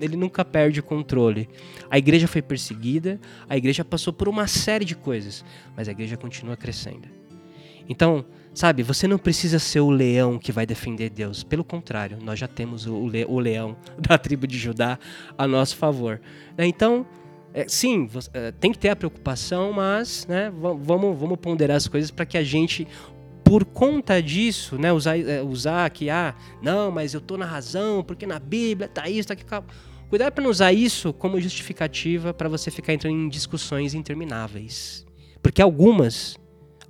ele 0.00 0.16
nunca 0.16 0.44
perde 0.44 0.80
o 0.80 0.82
controle. 0.82 1.48
A 1.90 1.96
igreja 1.96 2.28
foi 2.28 2.42
perseguida, 2.42 3.18
a 3.48 3.56
igreja 3.56 3.84
passou 3.84 4.12
por 4.12 4.28
uma 4.28 4.46
série 4.46 4.84
de 4.84 4.94
coisas, 4.94 5.44
mas 5.74 5.88
a 5.88 5.92
igreja 5.92 6.16
continua 6.16 6.56
crescendo. 6.56 7.08
Então, 7.88 8.26
sabe, 8.52 8.82
você 8.82 9.08
não 9.08 9.16
precisa 9.16 9.58
ser 9.58 9.80
o 9.80 9.88
leão 9.88 10.38
que 10.38 10.52
vai 10.52 10.66
defender 10.66 11.08
Deus. 11.08 11.42
Pelo 11.42 11.64
contrário, 11.64 12.18
nós 12.22 12.38
já 12.38 12.46
temos 12.46 12.86
o, 12.86 13.08
le 13.08 13.24
o 13.24 13.38
leão 13.38 13.74
da 13.98 14.18
tribo 14.18 14.46
de 14.46 14.58
Judá 14.58 14.98
a 15.38 15.46
nosso 15.46 15.76
favor. 15.76 16.20
Né? 16.56 16.66
Então, 16.66 17.06
é, 17.54 17.66
sim, 17.66 18.08
é, 18.34 18.52
tem 18.52 18.70
que 18.70 18.78
ter 18.78 18.90
a 18.90 18.96
preocupação, 18.96 19.72
mas 19.72 20.26
né, 20.26 20.52
vamos, 20.52 21.18
vamos 21.18 21.38
ponderar 21.38 21.78
as 21.78 21.88
coisas 21.88 22.10
para 22.10 22.26
que 22.26 22.36
a 22.36 22.42
gente 22.42 22.86
por 23.48 23.64
conta 23.64 24.22
disso, 24.22 24.76
né, 24.76 24.92
usar, 24.92 25.18
é, 25.18 25.42
usar 25.42 25.88
que, 25.88 26.10
ah, 26.10 26.34
não, 26.60 26.90
mas 26.90 27.14
eu 27.14 27.20
tô 27.20 27.38
na 27.38 27.46
razão, 27.46 28.04
porque 28.04 28.26
na 28.26 28.38
Bíblia 28.38 28.88
tá 28.88 29.08
isso, 29.08 29.28
tá 29.28 29.32
aqui. 29.32 29.44
Cuidado 30.10 30.32
para 30.34 30.44
não 30.44 30.50
usar 30.50 30.70
isso 30.70 31.14
como 31.14 31.40
justificativa 31.40 32.34
para 32.34 32.46
você 32.46 32.70
ficar 32.70 32.92
entrando 32.92 33.16
em 33.16 33.28
discussões 33.28 33.94
intermináveis. 33.94 35.06
Porque 35.42 35.62
algumas, 35.62 36.36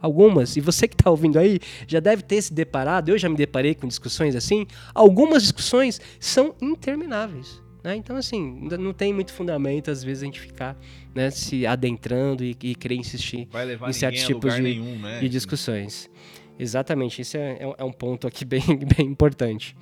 algumas, 0.00 0.56
e 0.56 0.60
você 0.60 0.88
que 0.88 0.94
está 0.94 1.08
ouvindo 1.08 1.38
aí 1.38 1.60
já 1.86 2.00
deve 2.00 2.22
ter 2.22 2.42
se 2.42 2.52
deparado, 2.52 3.12
eu 3.12 3.18
já 3.18 3.28
me 3.28 3.36
deparei 3.36 3.76
com 3.76 3.86
discussões 3.86 4.34
assim, 4.34 4.66
algumas 4.92 5.42
discussões 5.42 6.00
são 6.18 6.56
intermináveis. 6.60 7.62
Né? 7.82 7.96
Então, 7.96 8.16
assim, 8.16 8.68
não 8.78 8.92
tem 8.92 9.12
muito 9.12 9.32
fundamento, 9.32 9.90
às 9.90 10.02
vezes, 10.02 10.22
a 10.22 10.26
gente 10.26 10.40
ficar 10.40 10.76
né, 11.14 11.30
se 11.30 11.66
adentrando 11.66 12.44
e, 12.44 12.56
e 12.62 12.74
querer 12.74 12.96
insistir 12.96 13.48
em 13.88 13.92
certos 13.92 14.24
tipos 14.24 14.54
de, 14.54 14.62
nenhum, 14.62 14.98
né? 14.98 15.20
de, 15.20 15.28
discussões. 15.28 16.10
Exatamente, 16.58 17.22
isso 17.22 17.36
é, 17.36 17.52
é, 17.60 17.74
é, 17.78 17.84
um 17.84 17.92
ponto 17.92 18.26
aqui 18.26 18.44
bem, 18.46 18.62
bem 18.96 19.06
importante. 19.06 19.76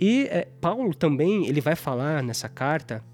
E 0.00 0.26
é, 0.30 0.48
Paulo 0.60 0.94
também 0.94 1.46
ele 1.46 1.60
vai 1.60 1.76
falar 1.76 2.22
nessa 2.22 2.48
carta, 2.48 3.04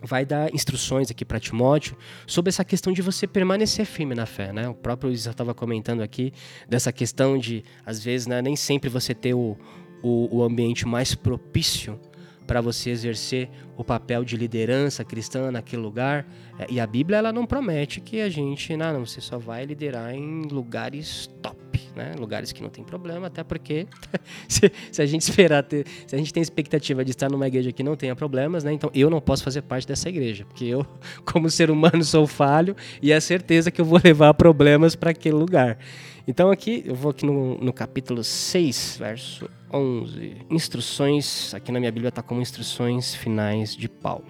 vai 0.00 0.24
dar 0.24 0.54
instruções 0.54 1.10
aqui 1.10 1.24
para 1.24 1.40
Timóteo 1.40 1.96
sobre 2.26 2.50
essa 2.50 2.64
questão 2.64 2.92
de 2.92 3.02
você 3.02 3.26
permanecer 3.26 3.86
firme 3.86 4.14
na 4.14 4.26
fé, 4.26 4.52
né? 4.52 4.68
O 4.68 4.74
próprio 4.74 5.08
Luiz 5.08 5.26
estava 5.26 5.54
comentando 5.54 6.02
aqui 6.02 6.32
dessa 6.68 6.92
questão 6.92 7.38
de, 7.38 7.64
às 7.84 8.04
vezes, 8.04 8.26
né, 8.26 8.40
nem 8.42 8.54
sempre 8.54 8.88
você 8.88 9.14
ter 9.14 9.34
o, 9.34 9.56
o, 10.02 10.38
o 10.38 10.42
ambiente 10.42 10.86
mais 10.86 11.14
propício 11.14 11.98
para 12.46 12.60
você 12.60 12.90
exercer 12.90 13.48
o 13.76 13.84
papel 13.84 14.24
de 14.24 14.36
liderança 14.36 15.04
cristã 15.04 15.50
naquele 15.50 15.82
lugar. 15.82 16.26
É, 16.58 16.66
e 16.70 16.78
a 16.78 16.86
Bíblia 16.86 17.18
ela 17.18 17.32
não 17.32 17.46
promete 17.46 18.00
que 18.00 18.20
a 18.20 18.28
gente, 18.28 18.76
não, 18.76 18.92
não 18.92 19.06
você 19.06 19.20
só 19.20 19.38
vai 19.38 19.64
liderar 19.64 20.14
em 20.14 20.42
lugares 20.42 21.28
top, 21.42 21.58
né? 21.96 22.14
Lugares 22.18 22.52
que 22.52 22.62
não 22.62 22.70
tem 22.70 22.84
problema, 22.84 23.26
até 23.26 23.42
porque 23.42 23.86
se, 24.48 24.70
se, 24.92 25.02
a 25.02 25.06
gente 25.06 25.22
esperar 25.22 25.62
ter, 25.62 25.86
se 26.06 26.14
a 26.14 26.18
gente 26.18 26.32
tem 26.32 26.42
expectativa 26.42 27.04
de 27.04 27.10
estar 27.10 27.30
numa 27.30 27.46
igreja 27.46 27.72
que 27.72 27.82
não 27.82 27.96
tenha 27.96 28.14
problemas, 28.14 28.62
né? 28.64 28.72
Então 28.72 28.90
eu 28.94 29.08
não 29.10 29.20
posso 29.20 29.42
fazer 29.42 29.62
parte 29.62 29.86
dessa 29.86 30.08
igreja, 30.08 30.44
porque 30.44 30.64
eu, 30.64 30.86
como 31.24 31.50
ser 31.50 31.70
humano, 31.70 32.04
sou 32.04 32.26
falho 32.26 32.76
e 33.02 33.12
é 33.12 33.20
certeza 33.20 33.70
que 33.70 33.80
eu 33.80 33.84
vou 33.84 34.00
levar 34.02 34.34
problemas 34.34 34.94
para 34.94 35.10
aquele 35.10 35.36
lugar. 35.36 35.78
Então 36.26 36.50
aqui, 36.50 36.82
eu 36.86 36.94
vou 36.94 37.10
aqui 37.10 37.26
no, 37.26 37.58
no 37.58 37.72
capítulo 37.72 38.24
6, 38.24 38.96
verso 38.98 39.48
11. 39.74 40.46
Instruções, 40.48 41.52
aqui 41.52 41.72
na 41.72 41.80
minha 41.80 41.90
Bíblia 41.90 42.10
está 42.10 42.22
como 42.22 42.40
instruções 42.40 43.14
finais 43.14 43.76
de 43.76 43.88
Paulo. 43.88 44.26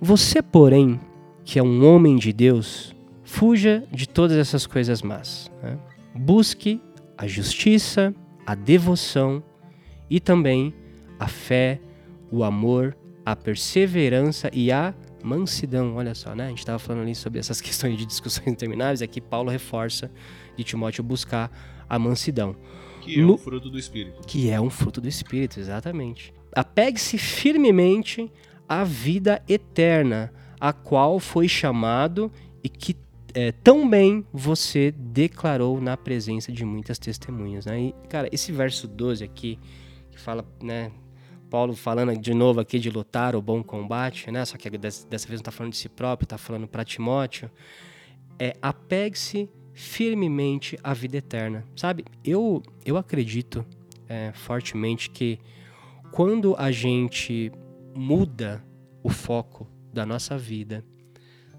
Você, 0.00 0.42
porém, 0.42 1.00
que 1.44 1.58
é 1.58 1.62
um 1.62 1.84
homem 1.86 2.16
de 2.16 2.32
Deus, 2.32 2.94
fuja 3.24 3.82
de 3.90 4.06
todas 4.06 4.36
essas 4.36 4.66
coisas 4.66 5.00
más. 5.00 5.50
Né? 5.62 5.78
Busque 6.14 6.80
a 7.16 7.26
justiça, 7.26 8.14
a 8.46 8.54
devoção 8.54 9.42
e 10.10 10.20
também 10.20 10.74
a 11.18 11.26
fé, 11.26 11.80
o 12.30 12.44
amor, 12.44 12.96
a 13.24 13.34
perseverança 13.34 14.50
e 14.52 14.70
a 14.70 14.94
mansidão. 15.22 15.96
Olha 15.96 16.14
só, 16.14 16.34
né? 16.34 16.46
A 16.46 16.48
gente 16.48 16.60
estava 16.60 16.78
falando 16.78 17.02
ali 17.02 17.14
sobre 17.14 17.38
essas 17.38 17.60
questões 17.62 17.96
de 17.96 18.06
discussões 18.06 18.46
intermináveis. 18.46 19.02
Aqui 19.02 19.20
Paulo 19.20 19.50
reforça 19.50 20.10
de 20.56 20.62
Timóteo 20.62 21.02
buscar 21.02 21.50
a 21.88 21.98
mansidão. 21.98 22.54
Que 23.14 23.20
é 23.20 23.26
um 23.26 23.38
fruto 23.38 23.70
do 23.70 23.78
Espírito. 23.78 24.20
Que 24.26 24.50
é 24.50 24.60
um 24.60 24.70
fruto 24.70 25.00
do 25.00 25.08
Espírito, 25.08 25.58
exatamente. 25.58 26.32
Apegue-se 26.52 27.18
firmemente 27.18 28.30
à 28.68 28.84
vida 28.84 29.42
eterna, 29.48 30.32
a 30.60 30.72
qual 30.72 31.18
foi 31.18 31.48
chamado 31.48 32.30
e 32.62 32.68
que 32.68 32.96
é, 33.34 33.52
tão 33.52 33.88
bem 33.88 34.26
você 34.32 34.90
declarou 34.90 35.80
na 35.80 35.96
presença 35.96 36.50
de 36.50 36.64
muitas 36.64 36.98
testemunhas. 36.98 37.66
Né? 37.66 37.80
E, 37.80 37.94
cara, 38.08 38.28
esse 38.32 38.50
verso 38.52 38.88
12 38.88 39.24
aqui, 39.24 39.58
que 40.10 40.18
fala, 40.18 40.44
né? 40.62 40.90
Paulo 41.48 41.74
falando 41.74 42.14
de 42.16 42.34
novo 42.34 42.60
aqui 42.60 42.78
de 42.78 42.90
lutar 42.90 43.34
o 43.34 43.40
bom 43.40 43.62
combate, 43.62 44.30
né? 44.30 44.44
Só 44.44 44.58
que 44.58 44.68
dessa, 44.76 45.06
vez 45.08 45.28
não 45.28 45.36
está 45.36 45.50
falando 45.50 45.72
de 45.72 45.78
si 45.78 45.88
próprio, 45.88 46.26
está 46.26 46.36
falando 46.36 46.68
para 46.68 46.84
Timóteo. 46.84 47.50
É 48.38 48.54
apegue-se 48.60 49.48
firmemente 49.78 50.76
a 50.82 50.92
vida 50.92 51.18
eterna. 51.18 51.64
Sabe, 51.76 52.04
eu, 52.24 52.60
eu 52.84 52.96
acredito 52.96 53.64
é, 54.08 54.32
fortemente 54.34 55.08
que 55.08 55.38
quando 56.10 56.56
a 56.58 56.72
gente 56.72 57.52
muda 57.94 58.64
o 59.04 59.08
foco 59.08 59.68
da 59.92 60.04
nossa 60.04 60.36
vida, 60.36 60.84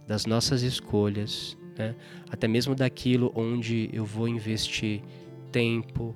das 0.06 0.26
nossas 0.26 0.64
escolhas, 0.64 1.58
né, 1.78 1.96
até 2.30 2.46
mesmo 2.46 2.76
daquilo 2.76 3.32
onde 3.34 3.90
eu 3.94 4.04
vou 4.04 4.28
investir 4.28 5.02
tempo, 5.50 6.14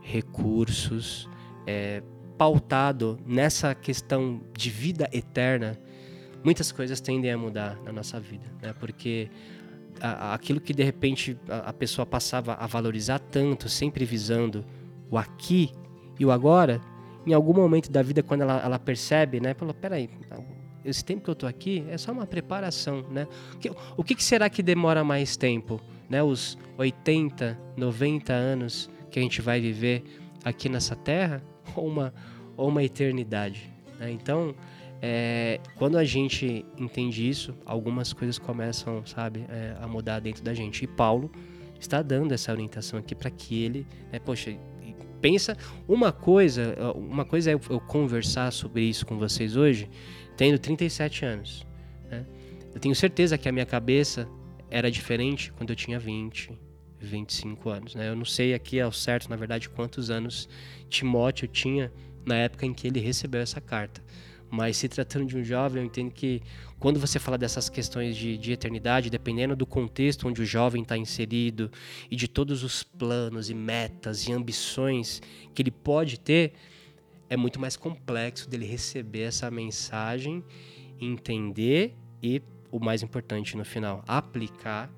recursos, 0.00 1.28
é, 1.66 2.02
pautado 2.38 3.20
nessa 3.26 3.74
questão 3.74 4.40
de 4.56 4.70
vida 4.70 5.06
eterna, 5.12 5.78
muitas 6.42 6.72
coisas 6.72 6.98
tendem 6.98 7.30
a 7.30 7.36
mudar 7.36 7.78
na 7.82 7.92
nossa 7.92 8.18
vida, 8.18 8.46
né? 8.62 8.72
Porque 8.72 9.28
aquilo 10.02 10.60
que 10.60 10.74
de 10.74 10.82
repente 10.82 11.38
a, 11.48 11.72
pessoa 11.72 12.04
passava 12.04 12.54
a 12.54 12.66
valorizar 12.66 13.20
tanto, 13.20 13.68
sempre 13.68 14.04
visando 14.04 14.64
o 15.10 15.16
aqui 15.16 15.70
e 16.18 16.26
o 16.26 16.32
agora, 16.32 16.80
em 17.24 17.32
algum 17.32 17.54
momento 17.54 17.90
da 17.90 18.02
vida, 18.02 18.22
quando 18.22 18.40
ela, 18.40 18.60
ela 18.60 18.78
percebe, 18.78 19.40
né? 19.40 19.54
Falou, 19.54 19.72
peraí, 19.72 20.10
esse 20.84 21.04
tempo 21.04 21.22
que 21.22 21.30
eu 21.30 21.34
tô 21.34 21.46
aqui 21.46 21.84
é 21.88 21.96
só 21.96 22.10
uma 22.10 22.26
preparação, 22.26 23.04
né? 23.10 23.28
O 23.96 24.02
que, 24.02 24.14
que 24.14 24.24
será 24.24 24.50
que 24.50 24.62
demora 24.62 25.04
mais 25.04 25.36
tempo? 25.36 25.80
Né? 26.10 26.22
Os 26.22 26.58
80, 26.76 27.58
90 27.76 28.32
anos 28.32 28.90
que 29.10 29.18
a 29.18 29.22
gente 29.22 29.40
vai 29.40 29.60
viver 29.60 30.02
aqui 30.44 30.68
nessa 30.68 30.96
terra 30.96 31.42
ou 31.76 31.86
uma, 31.86 32.12
ou 32.56 32.68
uma 32.68 32.82
eternidade? 32.82 33.70
Né? 33.98 34.10
Então, 34.10 34.54
é, 35.04 35.58
quando 35.74 35.98
a 35.98 36.04
gente 36.04 36.64
entende 36.78 37.28
isso, 37.28 37.52
algumas 37.66 38.12
coisas 38.12 38.38
começam, 38.38 39.04
sabe, 39.04 39.44
é, 39.48 39.74
a 39.80 39.88
mudar 39.88 40.20
dentro 40.20 40.44
da 40.44 40.54
gente. 40.54 40.84
E 40.84 40.86
Paulo 40.86 41.28
está 41.80 42.00
dando 42.00 42.32
essa 42.32 42.52
orientação 42.52 43.00
aqui 43.00 43.12
para 43.12 43.28
que 43.28 43.64
ele, 43.64 43.84
né, 44.12 44.20
poxa, 44.20 44.56
pensa 45.20 45.56
uma 45.88 46.12
coisa, 46.12 46.76
uma 46.94 47.24
coisa 47.24 47.50
é 47.50 47.54
eu 47.54 47.80
conversar 47.80 48.52
sobre 48.52 48.84
isso 48.84 49.04
com 49.04 49.18
vocês 49.18 49.56
hoje, 49.56 49.90
tendo 50.36 50.56
37 50.56 51.24
anos. 51.24 51.66
Né? 52.08 52.24
Eu 52.72 52.80
tenho 52.80 52.94
certeza 52.94 53.36
que 53.36 53.48
a 53.48 53.52
minha 53.52 53.66
cabeça 53.66 54.28
era 54.70 54.88
diferente 54.88 55.52
quando 55.52 55.70
eu 55.70 55.76
tinha 55.76 55.98
20, 55.98 56.56
25 57.00 57.70
anos. 57.70 57.94
Né? 57.96 58.08
Eu 58.08 58.14
não 58.14 58.24
sei 58.24 58.54
aqui 58.54 58.80
ao 58.80 58.92
certo, 58.92 59.28
na 59.28 59.34
verdade, 59.34 59.68
quantos 59.68 60.10
anos 60.10 60.48
Timóteo 60.88 61.48
tinha 61.48 61.92
na 62.24 62.36
época 62.36 62.64
em 62.64 62.72
que 62.72 62.86
ele 62.86 63.00
recebeu 63.00 63.40
essa 63.40 63.60
carta. 63.60 64.00
Mas 64.54 64.76
se 64.76 64.86
tratando 64.86 65.24
de 65.24 65.34
um 65.34 65.42
jovem, 65.42 65.80
eu 65.80 65.86
entendo 65.86 66.10
que 66.10 66.42
quando 66.78 67.00
você 67.00 67.18
fala 67.18 67.38
dessas 67.38 67.70
questões 67.70 68.14
de, 68.14 68.36
de 68.36 68.52
eternidade, 68.52 69.08
dependendo 69.08 69.56
do 69.56 69.64
contexto 69.64 70.28
onde 70.28 70.42
o 70.42 70.44
jovem 70.44 70.82
está 70.82 70.94
inserido 70.94 71.70
e 72.10 72.14
de 72.14 72.28
todos 72.28 72.62
os 72.62 72.82
planos 72.82 73.48
e 73.48 73.54
metas 73.54 74.28
e 74.28 74.32
ambições 74.32 75.22
que 75.54 75.62
ele 75.62 75.70
pode 75.70 76.20
ter, 76.20 76.52
é 77.30 77.36
muito 77.36 77.58
mais 77.58 77.78
complexo 77.78 78.46
dele 78.46 78.66
receber 78.66 79.22
essa 79.22 79.50
mensagem, 79.50 80.44
entender 81.00 81.96
e, 82.22 82.42
o 82.70 82.78
mais 82.78 83.02
importante 83.02 83.56
no 83.56 83.64
final, 83.64 84.04
aplicar 84.06 84.92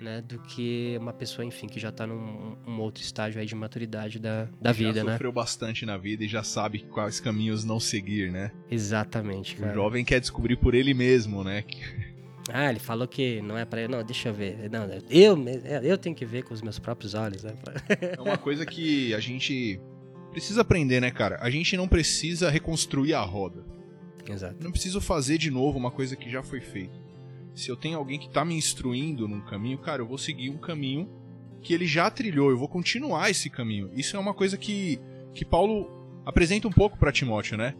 né, 0.00 0.22
do 0.22 0.38
que 0.38 0.96
uma 1.00 1.12
pessoa, 1.12 1.44
enfim, 1.44 1.66
que 1.66 1.78
já 1.80 1.88
está 1.88 2.06
num 2.06 2.56
um 2.66 2.80
outro 2.80 3.02
estágio 3.02 3.40
aí 3.40 3.46
de 3.46 3.54
maturidade 3.54 4.18
da, 4.18 4.48
da 4.60 4.72
vida, 4.72 5.02
né? 5.02 5.12
sofreu 5.12 5.32
bastante 5.32 5.84
na 5.84 5.96
vida 5.96 6.24
e 6.24 6.28
já 6.28 6.42
sabe 6.42 6.80
quais 6.80 7.20
caminhos 7.20 7.64
não 7.64 7.80
seguir, 7.80 8.30
né? 8.30 8.52
Exatamente, 8.70 9.56
cara. 9.56 9.72
O 9.72 9.74
jovem 9.74 10.04
quer 10.04 10.20
descobrir 10.20 10.56
por 10.56 10.74
ele 10.74 10.94
mesmo, 10.94 11.42
né? 11.42 11.64
Ah, 12.50 12.70
ele 12.70 12.78
falou 12.78 13.06
que 13.06 13.42
não 13.42 13.58
é 13.58 13.66
para 13.66 13.82
ele. 13.82 13.92
Não, 13.92 14.02
deixa 14.02 14.30
eu 14.30 14.32
ver. 14.32 14.70
Não, 14.70 14.88
eu, 15.10 15.36
eu 15.82 15.98
tenho 15.98 16.16
que 16.16 16.24
ver 16.24 16.44
com 16.44 16.54
os 16.54 16.62
meus 16.62 16.78
próprios 16.78 17.12
olhos. 17.12 17.44
Né? 17.44 17.52
É 18.16 18.18
uma 18.22 18.38
coisa 18.38 18.64
que 18.64 19.12
a 19.12 19.20
gente 19.20 19.78
precisa 20.30 20.62
aprender, 20.62 20.98
né, 20.98 21.10
cara? 21.10 21.36
A 21.42 21.50
gente 21.50 21.76
não 21.76 21.86
precisa 21.86 22.48
reconstruir 22.48 23.12
a 23.12 23.20
roda. 23.20 23.62
Exato. 24.26 24.56
Não 24.64 24.70
preciso 24.70 24.98
fazer 24.98 25.36
de 25.36 25.50
novo 25.50 25.76
uma 25.76 25.90
coisa 25.90 26.16
que 26.16 26.30
já 26.30 26.42
foi 26.42 26.62
feita 26.62 27.07
se 27.58 27.68
eu 27.68 27.76
tenho 27.76 27.98
alguém 27.98 28.18
que 28.18 28.26
está 28.26 28.44
me 28.44 28.54
instruindo 28.54 29.26
num 29.26 29.40
caminho, 29.40 29.78
cara, 29.78 30.00
eu 30.00 30.06
vou 30.06 30.16
seguir 30.16 30.48
um 30.48 30.58
caminho 30.58 31.10
que 31.60 31.74
ele 31.74 31.86
já 31.86 32.08
trilhou, 32.10 32.50
eu 32.50 32.56
vou 32.56 32.68
continuar 32.68 33.30
esse 33.30 33.50
caminho. 33.50 33.90
Isso 33.94 34.16
é 34.16 34.18
uma 34.18 34.32
coisa 34.32 34.56
que, 34.56 35.00
que 35.34 35.44
Paulo 35.44 35.90
apresenta 36.24 36.68
um 36.68 36.72
pouco 36.72 36.96
para 36.96 37.10
Timóteo, 37.10 37.58
né? 37.58 37.74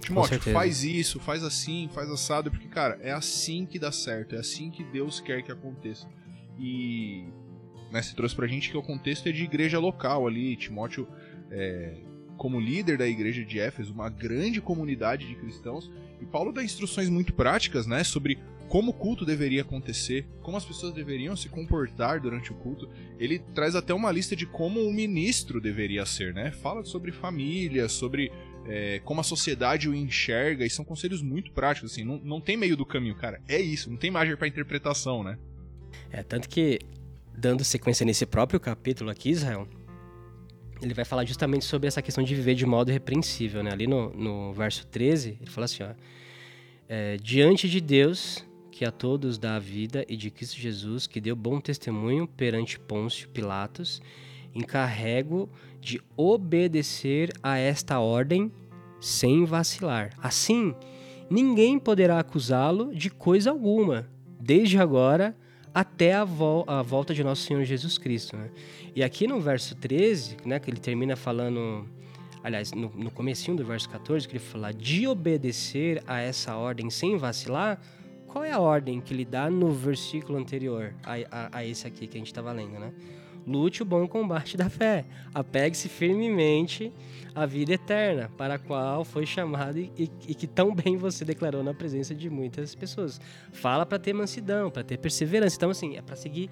Timóteo, 0.00 0.40
faz 0.40 0.84
isso, 0.84 1.18
faz 1.18 1.42
assim, 1.42 1.88
faz 1.92 2.08
assado, 2.10 2.50
porque, 2.50 2.68
cara, 2.68 2.98
é 3.02 3.10
assim 3.10 3.66
que 3.66 3.78
dá 3.78 3.90
certo, 3.90 4.36
é 4.36 4.38
assim 4.38 4.70
que 4.70 4.84
Deus 4.84 5.18
quer 5.20 5.42
que 5.42 5.50
aconteça. 5.50 6.08
E 6.58 7.24
né, 7.90 8.02
você 8.02 8.14
trouxe 8.14 8.36
pra 8.36 8.46
gente 8.46 8.70
que 8.70 8.76
o 8.76 8.82
contexto 8.82 9.28
é 9.28 9.32
de 9.32 9.42
igreja 9.42 9.78
local 9.78 10.26
ali, 10.26 10.56
Timóteo, 10.56 11.08
é, 11.50 11.96
como 12.36 12.60
líder 12.60 12.98
da 12.98 13.06
igreja 13.06 13.44
de 13.44 13.58
Éfeso, 13.58 13.92
uma 13.92 14.08
grande 14.08 14.60
comunidade 14.60 15.26
de 15.26 15.34
cristãos, 15.34 15.90
e 16.20 16.26
Paulo 16.26 16.52
dá 16.52 16.62
instruções 16.62 17.08
muito 17.08 17.32
práticas, 17.32 17.86
né, 17.86 18.04
sobre 18.04 18.38
como 18.68 18.90
o 18.90 18.94
culto 18.94 19.24
deveria 19.24 19.62
acontecer, 19.62 20.26
como 20.42 20.56
as 20.56 20.64
pessoas 20.64 20.92
deveriam 20.92 21.36
se 21.36 21.48
comportar 21.48 22.20
durante 22.20 22.52
o 22.52 22.54
culto. 22.54 22.88
Ele 23.18 23.38
traz 23.38 23.74
até 23.74 23.92
uma 23.94 24.10
lista 24.10 24.34
de 24.34 24.46
como 24.46 24.80
o 24.80 24.92
ministro 24.92 25.60
deveria 25.60 26.04
ser, 26.04 26.34
né? 26.34 26.50
Fala 26.50 26.84
sobre 26.84 27.12
família, 27.12 27.88
sobre 27.88 28.32
é, 28.66 29.00
como 29.04 29.20
a 29.20 29.24
sociedade 29.24 29.88
o 29.88 29.94
enxerga, 29.94 30.64
e 30.64 30.70
são 30.70 30.84
conselhos 30.84 31.22
muito 31.22 31.52
práticos, 31.52 31.92
assim, 31.92 32.04
não, 32.04 32.18
não 32.18 32.40
tem 32.40 32.56
meio 32.56 32.76
do 32.76 32.86
caminho, 32.86 33.14
cara. 33.14 33.40
É 33.48 33.60
isso, 33.60 33.90
não 33.90 33.96
tem 33.96 34.10
margem 34.10 34.36
para 34.36 34.48
interpretação, 34.48 35.22
né? 35.22 35.38
É, 36.10 36.22
tanto 36.22 36.48
que 36.48 36.78
dando 37.36 37.64
sequência 37.64 38.06
nesse 38.06 38.24
próprio 38.24 38.58
capítulo 38.58 39.10
aqui, 39.10 39.30
Israel, 39.30 39.68
ele 40.80 40.94
vai 40.94 41.04
falar 41.04 41.24
justamente 41.24 41.64
sobre 41.64 41.88
essa 41.88 42.02
questão 42.02 42.24
de 42.24 42.34
viver 42.34 42.54
de 42.54 42.66
modo 42.66 42.90
repreensível, 42.90 43.62
né? 43.62 43.70
Ali 43.72 43.86
no, 43.86 44.10
no 44.10 44.52
verso 44.52 44.86
13, 44.86 45.38
ele 45.40 45.50
fala 45.50 45.66
assim, 45.66 45.82
ó, 45.82 45.94
é, 46.88 47.16
diante 47.16 47.68
de 47.68 47.80
Deus, 47.80 48.44
que 48.74 48.84
a 48.84 48.90
todos 48.90 49.38
dá 49.38 49.54
a 49.54 49.60
vida, 49.60 50.04
e 50.08 50.16
de 50.16 50.32
Cristo 50.32 50.56
Jesus, 50.56 51.06
que 51.06 51.20
deu 51.20 51.36
bom 51.36 51.60
testemunho 51.60 52.26
perante 52.26 52.76
Pôncio 52.76 53.28
Pilatos, 53.28 54.02
encarrego 54.52 55.48
de 55.80 56.00
obedecer 56.16 57.32
a 57.40 57.56
esta 57.56 58.00
ordem 58.00 58.50
sem 59.00 59.44
vacilar. 59.44 60.10
Assim, 60.20 60.74
ninguém 61.30 61.78
poderá 61.78 62.18
acusá-lo 62.18 62.92
de 62.92 63.10
coisa 63.10 63.50
alguma, 63.50 64.08
desde 64.40 64.76
agora 64.76 65.36
até 65.72 66.14
a, 66.14 66.24
vol 66.24 66.64
a, 66.66 66.82
volta 66.82 67.14
de 67.14 67.22
nosso 67.22 67.42
Senhor 67.42 67.62
Jesus 67.62 67.96
Cristo. 67.96 68.36
Né? 68.36 68.50
E 68.92 69.04
aqui 69.04 69.28
no 69.28 69.40
verso 69.40 69.76
13, 69.76 70.38
né, 70.44 70.58
que 70.58 70.68
ele 70.68 70.80
termina 70.80 71.14
falando, 71.14 71.88
aliás, 72.42 72.72
no, 72.72 72.90
no 72.92 73.10
comecinho 73.12 73.56
do 73.56 73.64
verso 73.64 73.88
14, 73.88 74.26
que 74.26 74.36
ele 74.36 74.44
fala 74.44 74.74
de 74.74 75.06
obedecer 75.06 76.02
a 76.08 76.18
essa 76.18 76.56
ordem 76.56 76.90
sem 76.90 77.16
vacilar, 77.16 77.80
qual 78.34 78.44
é 78.44 78.50
a 78.50 78.58
ordem 78.58 79.00
que 79.00 79.14
ele 79.14 79.24
dá 79.24 79.48
no 79.48 79.70
versículo 79.70 80.36
anterior 80.36 80.92
a, 81.04 81.12
a, 81.30 81.58
a 81.58 81.64
esse 81.64 81.86
aqui 81.86 82.08
que 82.08 82.16
a 82.16 82.18
gente 82.18 82.26
estava 82.26 82.50
lendo, 82.50 82.80
né? 82.80 82.92
Lute 83.46 83.80
o 83.80 83.86
bom 83.86 84.08
combate 84.08 84.56
da 84.56 84.68
fé. 84.68 85.04
Apegue-se 85.32 85.88
firmemente 85.88 86.92
à 87.32 87.46
vida 87.46 87.74
eterna, 87.74 88.28
para 88.36 88.54
a 88.54 88.58
qual 88.58 89.04
foi 89.04 89.24
chamado 89.24 89.78
e, 89.78 89.88
e, 89.96 90.10
e, 90.26 90.34
que 90.34 90.48
tão 90.48 90.74
bem 90.74 90.96
você 90.96 91.24
declarou 91.24 91.62
na 91.62 91.72
presença 91.72 92.12
de 92.12 92.28
muitas 92.28 92.74
pessoas. 92.74 93.20
Fala 93.52 93.86
para 93.86 94.00
ter 94.00 94.12
mansidão, 94.12 94.68
para 94.68 94.82
ter 94.82 94.98
perseverança. 94.98 95.54
Então, 95.54 95.70
assim, 95.70 95.94
é 95.94 96.02
para 96.02 96.16
seguir 96.16 96.50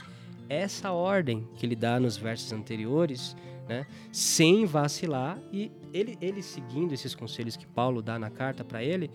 essa 0.49 0.93
ordem 0.93 1.49
que 1.57 1.67
ele 1.67 1.75
dá 1.75 1.99
nos 1.99 2.17
versos 2.17 2.53
anteriores, 2.53 3.35
né, 3.69 3.89
sem 4.13 4.67
vacilar. 4.67 5.37
E 5.53 5.73
ele, 5.93 6.17
ele 6.21 6.45
seguindo 6.45 6.93
esses 6.93 7.13
conselhos 7.13 7.57
que 7.57 7.67
Paulo 7.67 8.01
dá 8.01 8.21
na 8.21 8.31
carta 8.31 8.63
para 8.63 8.85
ele, 8.85 9.11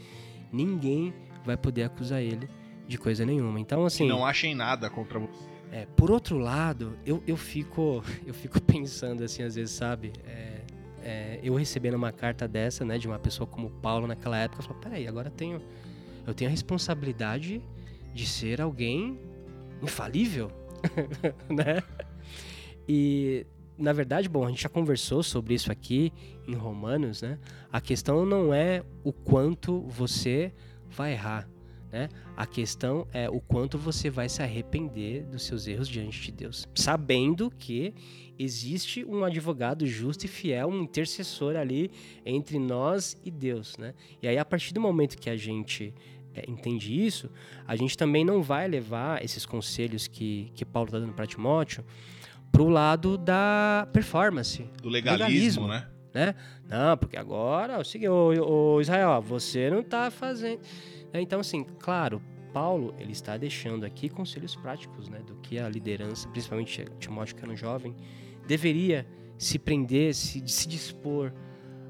ninguém 0.52 1.14
vai 1.46 1.56
poder 1.56 1.84
acusar 1.84 2.22
ele 2.22 2.50
de 2.88 2.98
coisa 2.98 3.26
nenhuma. 3.26 3.60
Então, 3.60 3.86
assim. 3.86 4.06
Que 4.06 4.10
não 4.10 4.26
achem 4.26 4.56
nada 4.56 4.90
contra 4.90 5.20
você. 5.20 5.58
É, 5.72 5.86
por 5.98 6.10
outro 6.10 6.38
lado, 6.38 6.98
eu, 7.06 7.22
eu, 7.28 7.36
fico, 7.36 8.04
eu 8.26 8.34
fico 8.34 8.62
pensando 8.62 9.24
assim, 9.24 9.44
às 9.44 9.56
vezes, 9.56 9.72
sabe? 9.72 10.14
É, 10.26 10.62
é, 11.02 11.40
eu 11.44 11.56
recebendo 11.56 11.96
uma 11.96 12.12
carta 12.12 12.48
dessa, 12.48 12.84
né, 12.86 12.98
de 12.98 13.08
uma 13.08 13.20
pessoa 13.20 13.46
como 13.46 13.70
Paulo 13.70 14.08
naquela 14.08 14.38
época, 14.38 14.62
eu 14.62 14.68
falo, 14.68 14.80
peraí, 14.80 15.08
agora 15.08 15.28
eu 15.28 15.32
tenho, 15.32 15.62
eu 16.26 16.34
tenho 16.34 16.50
a 16.50 16.52
responsabilidade 16.52 17.62
de 18.14 18.26
ser 18.26 18.62
alguém 18.62 19.20
infalível, 19.82 20.52
né? 21.50 21.84
E, 22.88 23.46
na 23.78 23.94
verdade, 23.94 24.28
bom, 24.30 24.46
a 24.46 24.50
gente 24.50 24.64
já 24.64 24.70
conversou 24.70 25.22
sobre 25.22 25.54
isso 25.54 25.72
aqui 25.72 26.12
em 26.48 26.56
Romanos, 26.56 27.22
né? 27.22 27.38
A 27.72 27.82
questão 27.82 28.26
não 28.26 28.54
é 28.54 28.84
o 29.04 29.12
quanto 29.12 29.82
você 29.82 30.54
vai 30.90 31.14
errar, 31.14 31.48
né? 31.98 32.10
A 32.36 32.46
questão 32.46 33.08
é 33.12 33.28
o 33.28 33.40
quanto 33.40 33.76
você 33.76 34.08
vai 34.08 34.30
se 34.30 34.44
arrepender 34.44 35.26
dos 35.26 35.44
seus 35.44 35.68
erros 35.68 35.90
diante 35.90 36.22
de 36.22 36.32
Deus, 36.32 36.68
sabendo 36.76 37.50
que 37.50 37.92
existe 38.38 39.04
um 39.04 39.24
advogado 39.24 39.84
justo 39.88 40.26
e 40.26 40.28
fiel, 40.28 40.68
um 40.68 40.84
intercessor 40.84 41.56
ali 41.56 41.90
entre 42.24 42.60
nós 42.60 43.18
e 43.26 43.32
Deus. 43.32 43.76
Né? 43.78 43.96
E 44.22 44.28
aí, 44.28 44.38
a 44.38 44.46
partir 44.46 44.76
do 44.76 44.80
momento 44.80 45.18
que 45.18 45.28
a 45.28 45.36
gente 45.36 45.92
é, 46.36 46.46
entende 46.48 47.04
isso, 47.04 47.32
a 47.66 47.76
gente 47.76 47.98
também 47.98 48.24
não 48.24 48.44
vai 48.44 48.68
levar 48.68 49.24
esses 49.26 49.44
conselhos 49.44 50.08
que, 50.08 50.52
que 50.54 50.64
Paulo 50.64 50.90
está 50.90 51.00
dando 51.00 51.14
para 51.14 51.26
Timóteo 51.26 51.84
para 52.52 52.62
o 52.62 52.70
lado 52.70 53.18
da 53.18 53.88
performance. 53.92 54.70
Do 54.84 54.90
legalismo, 54.90 55.66
legalismo 55.66 55.68
né? 55.68 55.88
né? 56.14 56.36
Não, 56.70 56.96
porque 56.96 57.18
agora, 57.18 57.80
o 57.80 57.84
seguinte, 57.84 58.10
ô, 58.10 58.76
ô 58.76 58.82
Israel, 58.82 59.20
você 59.20 59.70
não 59.70 59.80
está 59.80 60.12
fazendo 60.12 60.62
então, 61.14 61.40
assim, 61.40 61.64
claro, 61.64 62.22
Paulo 62.54 62.94
ele 62.98 63.12
está 63.12 63.38
deixando 63.38 63.86
aqui 63.86 64.10
conselhos 64.10 64.56
práticos, 64.56 65.10
né, 65.10 65.20
do 65.20 65.36
que 65.36 65.60
a 65.60 65.70
liderança, 65.70 66.28
principalmente 66.30 66.86
Timóteo 67.00 67.36
que 67.36 67.44
era 67.44 67.52
um 67.52 67.58
jovem, 67.58 67.96
deveria 68.48 69.06
se 69.38 69.60
prender, 69.60 70.14
se, 70.16 70.42
se 70.48 70.68
dispor 70.68 71.32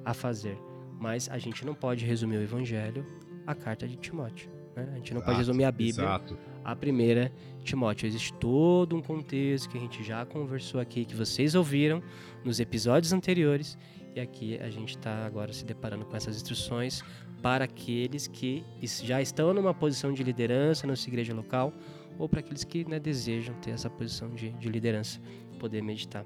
a 0.04 0.14
fazer. 0.14 0.58
Mas 1.00 1.30
a 1.30 1.38
gente 1.38 1.66
não 1.66 1.74
pode 1.74 2.06
resumir 2.06 2.38
o 2.38 2.42
Evangelho 2.42 3.06
à 3.46 3.54
carta 3.56 3.88
de 3.88 3.96
Timóteo. 3.96 4.50
Né? 4.76 4.88
A 4.92 4.96
gente 4.96 5.14
não 5.14 5.20
exato, 5.20 5.26
pode 5.26 5.38
resumir 5.38 5.64
a 5.64 5.72
Bíblia 5.72 6.04
exato. 6.04 6.38
à 6.64 6.76
primeira 6.76 7.32
Timóteo. 7.64 8.06
Existe 8.08 8.34
todo 8.34 8.96
um 8.96 9.02
contexto 9.02 9.70
que 9.70 9.78
a 9.78 9.82
gente 9.82 10.04
já 10.04 10.26
conversou 10.26 10.82
aqui, 10.82 11.06
que 11.06 11.16
vocês 11.16 11.56
ouviram 11.56 12.02
nos 12.44 12.60
episódios 12.60 13.14
anteriores, 13.14 13.78
e 14.16 14.20
aqui 14.20 14.58
a 14.58 14.70
gente 14.70 14.98
está 14.98 15.26
agora 15.26 15.54
se 15.54 15.64
deparando 15.64 16.04
com 16.06 16.16
essas 16.16 16.36
instruções 16.36 17.04
para 17.42 17.66
aqueles 17.66 18.28
que 18.28 18.64
já 19.04 19.22
estão 19.22 19.54
numa 19.54 19.74
posição 19.74 20.12
de 20.12 20.24
liderança 20.24 20.88
na 20.88 20.96
sua 20.96 21.10
igreja 21.10 21.34
local 21.34 21.74
ou 22.18 22.28
para 22.28 22.40
aqueles 22.40 22.64
que 22.64 22.88
né, 22.90 23.00
desejam 23.00 23.54
ter 23.56 23.72
essa 23.72 23.90
posição 23.90 24.30
de, 24.34 24.50
de, 24.52 24.70
liderança, 24.70 25.20
poder 25.60 25.82
meditar. 25.84 26.26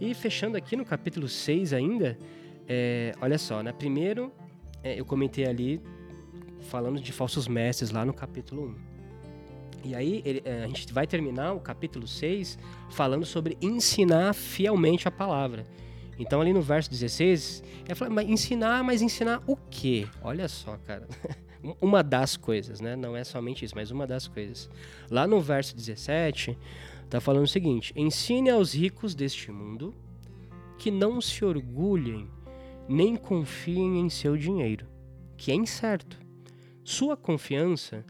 E 0.00 0.14
fechando 0.14 0.56
aqui 0.56 0.76
no 0.76 0.84
capítulo 0.84 1.28
6 1.28 1.72
ainda, 1.72 2.18
é, 2.68 3.14
olha 3.20 3.38
só, 3.38 3.62
né, 3.62 3.72
primeiro 3.72 4.32
é, 4.82 4.98
eu 4.98 5.04
comentei 5.04 5.46
ali 5.46 5.80
falando 6.60 7.00
de 7.00 7.12
falsos 7.12 7.48
mestres 7.48 7.90
lá 7.90 8.04
no 8.04 8.12
capítulo 8.12 8.76
1. 8.84 8.88
E 9.84 9.94
aí 9.94 10.22
ele, 10.24 10.42
é, 10.44 10.64
a 10.64 10.66
gente 10.66 10.92
vai 10.92 11.06
terminar 11.06 11.52
o 11.52 11.60
capítulo 11.60 12.06
6 12.06 12.58
falando 12.90 13.24
sobre 13.24 13.56
ensinar 13.62 14.34
fielmente 14.34 15.08
a 15.08 15.10
palavra. 15.10 15.64
Então, 16.18 16.40
ali 16.40 16.52
no 16.52 16.60
verso 16.60 16.90
16, 16.90 17.62
ele 17.86 17.94
fala, 17.94 18.10
mas 18.10 18.28
ensinar, 18.28 18.82
mas 18.82 19.02
ensinar 19.02 19.42
o 19.46 19.56
quê? 19.56 20.06
Olha 20.22 20.48
só, 20.48 20.76
cara. 20.78 21.06
uma 21.80 22.02
das 22.02 22.36
coisas, 22.36 22.80
né? 22.80 22.96
Não 22.96 23.16
é 23.16 23.24
somente 23.24 23.64
isso, 23.64 23.74
mas 23.74 23.90
uma 23.90 24.06
das 24.06 24.26
coisas. 24.26 24.68
Lá 25.10 25.26
no 25.26 25.40
verso 25.40 25.76
17, 25.76 26.56
tá 27.08 27.20
falando 27.20 27.44
o 27.44 27.48
seguinte: 27.48 27.92
ensine 27.96 28.50
aos 28.50 28.74
ricos 28.74 29.14
deste 29.14 29.50
mundo 29.50 29.94
que 30.78 30.90
não 30.90 31.20
se 31.20 31.44
orgulhem 31.44 32.28
nem 32.88 33.16
confiem 33.16 34.00
em 34.00 34.08
seu 34.08 34.36
dinheiro, 34.36 34.86
que 35.36 35.52
é 35.52 35.54
incerto. 35.54 36.18
Sua 36.82 37.16
confiança 37.16 38.04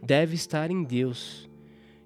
deve 0.00 0.34
estar 0.34 0.70
em 0.70 0.84
Deus, 0.84 1.50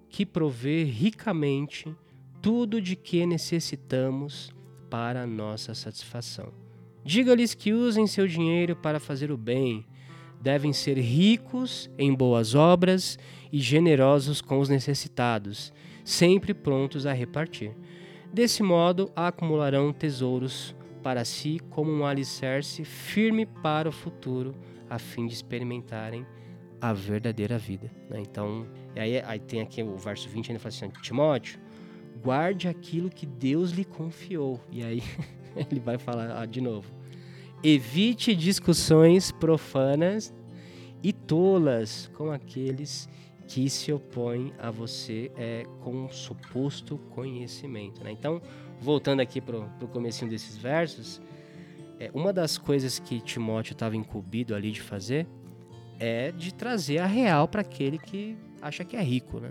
que 0.09 0.25
provê 0.25 0.83
ricamente 0.85 1.95
tudo 2.41 2.81
de 2.81 2.97
que 2.97 3.27
necessitamos 3.27 4.51
para 4.91 5.27
nossa 5.27 5.75
satisfação. 5.75 6.53
Diga-lhes 7.05 7.55
que 7.55 7.73
usem 7.73 8.07
seu 8.07 8.27
dinheiro 8.27 8.75
para 8.75 8.99
fazer 8.99 9.31
o 9.31 9.37
bem, 9.37 9.87
devem 10.41 10.73
ser 10.73 10.99
ricos 10.99 11.91
em 11.97 12.13
boas 12.13 12.55
obras 12.55 13.19
e 13.53 13.61
generosos 13.61 14.41
com 14.41 14.59
os 14.59 14.69
necessitados, 14.69 15.73
sempre 16.05 16.53
prontos 16.53 17.07
a 17.07 17.13
repartir. 17.13 17.73
Desse 18.33 18.63
modo, 18.63 19.11
acumularão 19.15 19.93
tesouros 19.93 20.75
para 21.03 21.25
si 21.25 21.61
como 21.71 21.93
um 21.93 22.05
alicerce 22.05 22.85
firme 22.85 23.47
para 23.47 23.89
o 23.89 23.93
futuro, 23.93 24.55
a 24.91 24.99
fim 24.99 25.27
de 25.27 25.35
experimentarem 25.35 26.27
a 26.81 26.93
verdadeira 26.93 27.59
vida. 27.59 27.91
Né? 28.11 28.21
Então, 28.21 28.67
aí, 28.95 29.21
aí 29.21 29.39
tem 29.39 29.61
aqui 29.61 29.83
o 29.83 29.97
verso 29.97 30.29
20 30.29 30.51
ainda 30.51 30.61
fala 30.61 30.75
assim: 30.75 30.89
Timóteo, 31.03 31.61
guarde 32.23 32.69
aquilo 32.69 33.11
que 33.11 33.27
Deus 33.27 33.71
lhe 33.71 33.85
confiou. 33.85 34.61
E 34.71 34.83
aí 34.83 35.03
ele 35.71 35.81
vai 35.81 35.99
falar 35.99 36.47
de 36.47 36.61
novo. 36.61 36.93
Evite 37.63 38.35
discussões 38.35 39.33
profanas 39.33 40.33
e 41.03 41.13
tolas 41.13 42.11
com 42.15 42.31
aqueles 42.31 43.09
que 43.47 43.71
se 43.71 43.93
opõem 43.93 44.53
a 44.59 44.71
você 44.71 45.31
é, 45.37 45.65
com 45.81 46.09
suposto 46.09 46.99
conhecimento. 47.11 48.03
Né? 48.03 48.11
Então, 48.11 48.43
voltando 48.81 49.21
aqui 49.21 49.41
para 49.41 49.59
o 49.59 49.89
comecinho 49.89 50.31
desses 50.31 50.57
versos, 50.57 51.21
é, 51.99 52.11
uma 52.13 52.33
das 52.33 52.59
coisas 52.59 52.99
que 52.99 53.21
Timóteo 53.21 53.73
estava 53.73 53.97
incumbido 53.97 54.55
ali 54.55 54.71
de 54.71 54.83
fazer 54.83 55.27
é 55.99 56.31
de 56.31 56.53
trazer 56.53 56.99
a 56.99 57.07
real 57.07 57.49
para 57.49 57.63
aquele 57.63 57.99
que 57.99 58.37
acha 58.61 58.85
que 58.85 58.97
é 58.97 59.03
rico. 59.03 59.39
Né? 59.39 59.51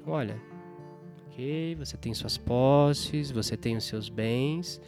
Então, 0.00 0.12
olha, 0.14 0.40
você 1.78 1.96
tem 1.96 2.14
suas 2.14 2.38
posses, 2.38 3.30
você 3.30 3.56
tem 3.56 3.76
os 3.76 3.84
seus 3.84 4.08
bens, 4.08 4.80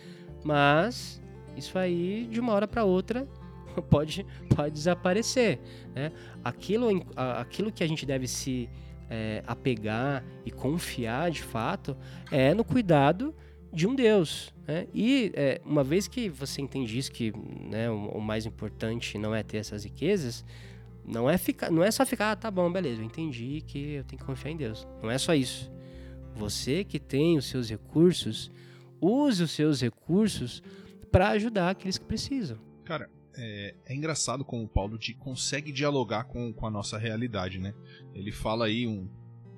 mas 0.43 1.21
isso 1.57 1.79
aí 1.79 2.27
de 2.31 2.41
uma 2.41 2.53
hora 2.53 2.67
para 2.67 2.85
outra 2.85 3.27
pode, 3.91 4.25
pode 4.55 4.73
desaparecer. 4.73 5.59
Né? 5.95 6.13
Aquilo, 6.43 7.05
aquilo 7.17 7.71
que 7.71 7.85
a 7.85 7.87
gente 7.87 8.07
deve 8.07 8.27
se 8.27 8.69
é, 9.11 9.43
apegar 9.47 10.25
e 10.45 10.51
confiar 10.51 11.31
de 11.31 11.43
fato 11.43 11.97
é 12.31 12.55
no 12.55 12.65
cuidado 12.65 13.35
de 13.73 13.87
um 13.87 13.95
Deus. 13.95 14.53
Né? 14.67 14.87
E 14.95 15.33
é, 15.35 15.61
uma 15.65 15.85
vez 15.85 16.09
que 16.09 16.29
você 16.29 16.63
entende 16.63 16.99
isso, 16.99 17.13
que 17.13 17.33
né, 17.61 17.91
o, 17.91 18.09
o, 18.09 18.21
mais 18.21 18.47
importante 18.47 19.19
não 19.19 19.35
é 19.35 19.43
ter 19.43 19.59
essas 19.59 19.85
riquezas, 19.85 20.45
não 21.05 21.29
é, 21.29 21.39
ficar, 21.39 21.71
não 21.71 21.83
é 21.83 21.91
só 21.91 22.05
ficar, 22.05 22.33
ah, 22.33 22.37
tá 22.37 22.51
bom, 22.51 22.71
beleza, 22.71 23.01
eu 23.01 23.05
entendi 23.05 23.63
que 23.67 23.95
eu 23.95 24.05
tenho 24.05 24.19
que 24.19 24.27
confiar 24.27 24.51
em 24.51 24.57
Deus. 24.57 24.87
Não 25.03 25.11
é 25.11 25.19
só 25.19 25.35
isso. 25.35 25.71
Você 26.39 26.85
que 26.85 27.01
tem 27.01 27.37
os 27.37 27.47
seus 27.47 27.69
recursos, 27.69 28.51
use 29.01 29.43
os 29.43 29.51
seus 29.51 29.81
recursos 29.81 30.63
para 31.11 31.31
ajudar 31.31 31.71
aqueles 31.71 31.99
que 31.99 32.05
precisam. 32.05 32.59
Cara, 32.85 33.11
é, 33.37 33.75
é, 33.87 33.95
engraçado 33.95 34.45
como 34.45 34.65
o 34.65 34.69
Paulo 34.69 34.99
de, 34.99 35.15
consegue 35.15 35.73
dialogar 35.73 36.25
com, 36.25 36.53
com 36.53 36.67
a 36.67 36.71
nossa 36.71 36.97
realidade, 36.97 37.59
né? 37.59 37.75
Ele 38.15 38.31
fala 38.31 38.67
aí 38.67 38.87
um, 38.87 39.09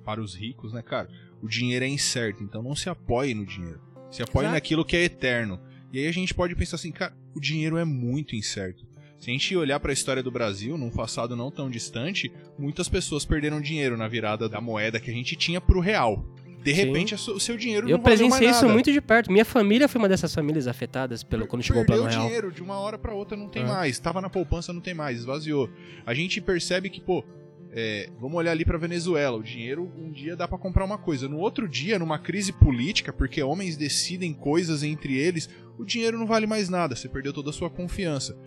para 0.03 0.21
os 0.21 0.35
ricos, 0.35 0.73
né, 0.73 0.81
cara? 0.81 1.09
O 1.41 1.47
dinheiro 1.47 1.85
é 1.85 1.87
incerto, 1.87 2.43
então 2.43 2.63
não 2.63 2.75
se 2.75 2.89
apoie 2.89 3.33
no 3.33 3.45
dinheiro. 3.45 3.81
Se 4.09 4.21
apoie 4.21 4.45
Exato. 4.45 4.55
naquilo 4.55 4.85
que 4.85 4.97
é 4.97 5.03
eterno. 5.03 5.59
E 5.93 5.99
aí 5.99 6.07
a 6.07 6.11
gente 6.11 6.33
pode 6.33 6.55
pensar 6.55 6.75
assim, 6.75 6.91
cara, 6.91 7.15
o 7.35 7.39
dinheiro 7.39 7.77
é 7.77 7.85
muito 7.85 8.35
incerto. 8.35 8.85
Se 9.19 9.29
a 9.29 9.33
gente 9.33 9.55
olhar 9.55 9.79
para 9.79 9.91
a 9.91 9.93
história 9.93 10.23
do 10.23 10.31
Brasil, 10.31 10.77
num 10.79 10.89
passado 10.89 11.35
não 11.35 11.51
tão 11.51 11.69
distante, 11.69 12.31
muitas 12.57 12.89
pessoas 12.89 13.23
perderam 13.23 13.61
dinheiro 13.61 13.95
na 13.95 14.07
virada 14.07 14.49
da 14.49 14.59
moeda 14.59 14.99
que 14.99 15.11
a 15.11 15.13
gente 15.13 15.35
tinha 15.35 15.61
pro 15.61 15.79
real. 15.79 16.25
De 16.63 16.71
repente, 16.71 17.15
o 17.15 17.39
seu 17.39 17.57
dinheiro 17.57 17.89
eu 17.89 17.97
não 17.97 18.03
presenciei 18.03 18.49
isso 18.49 18.67
muito 18.69 18.91
de 18.91 19.01
perto. 19.01 19.31
Minha 19.31 19.45
família 19.45 19.87
foi 19.87 19.99
uma 19.99 20.07
dessas 20.07 20.33
famílias 20.33 20.67
afetadas 20.67 21.23
pelo 21.23 21.47
quando 21.47 21.63
chegou 21.63 21.81
o 21.81 21.85
plano 21.85 22.03
real. 22.03 22.25
dinheiro 22.25 22.51
de 22.51 22.61
uma 22.61 22.77
hora 22.77 22.99
para 22.99 23.13
outra 23.13 23.35
não 23.35 23.49
tem 23.49 23.63
ah. 23.63 23.67
mais. 23.67 23.97
Tava 23.99 24.21
na 24.21 24.29
poupança 24.29 24.71
não 24.71 24.81
tem 24.81 24.93
mais, 24.93 25.19
esvaziou. 25.19 25.69
A 26.05 26.13
gente 26.13 26.39
percebe 26.39 26.89
que, 26.89 27.01
pô, 27.01 27.23
é, 27.71 28.09
vamos 28.19 28.37
olhar 28.37 28.51
ali 28.51 28.63
para 28.63 28.77
Venezuela. 28.77 29.37
O 29.37 29.43
dinheiro 29.43 29.91
um 29.97 30.11
dia 30.11 30.35
dá 30.35 30.47
para 30.47 30.57
comprar 30.57 30.85
uma 30.85 30.97
coisa. 30.97 31.27
No 31.27 31.39
outro 31.39 31.67
dia, 31.67 31.97
numa 31.97 32.19
crise 32.19 32.51
política, 32.51 33.11
porque 33.11 33.41
homens 33.41 33.75
decidem 33.75 34.33
coisas 34.33 34.83
entre 34.83 35.17
eles, 35.17 35.49
o 35.79 35.85
dinheiro 35.85 36.17
não 36.17 36.27
vale 36.27 36.45
mais 36.45 36.69
nada. 36.69 36.95
Você 36.95 37.09
perdeu 37.09 37.33
toda 37.33 37.49
a 37.49 37.53
sua 37.53 37.69
confiança. 37.69 38.37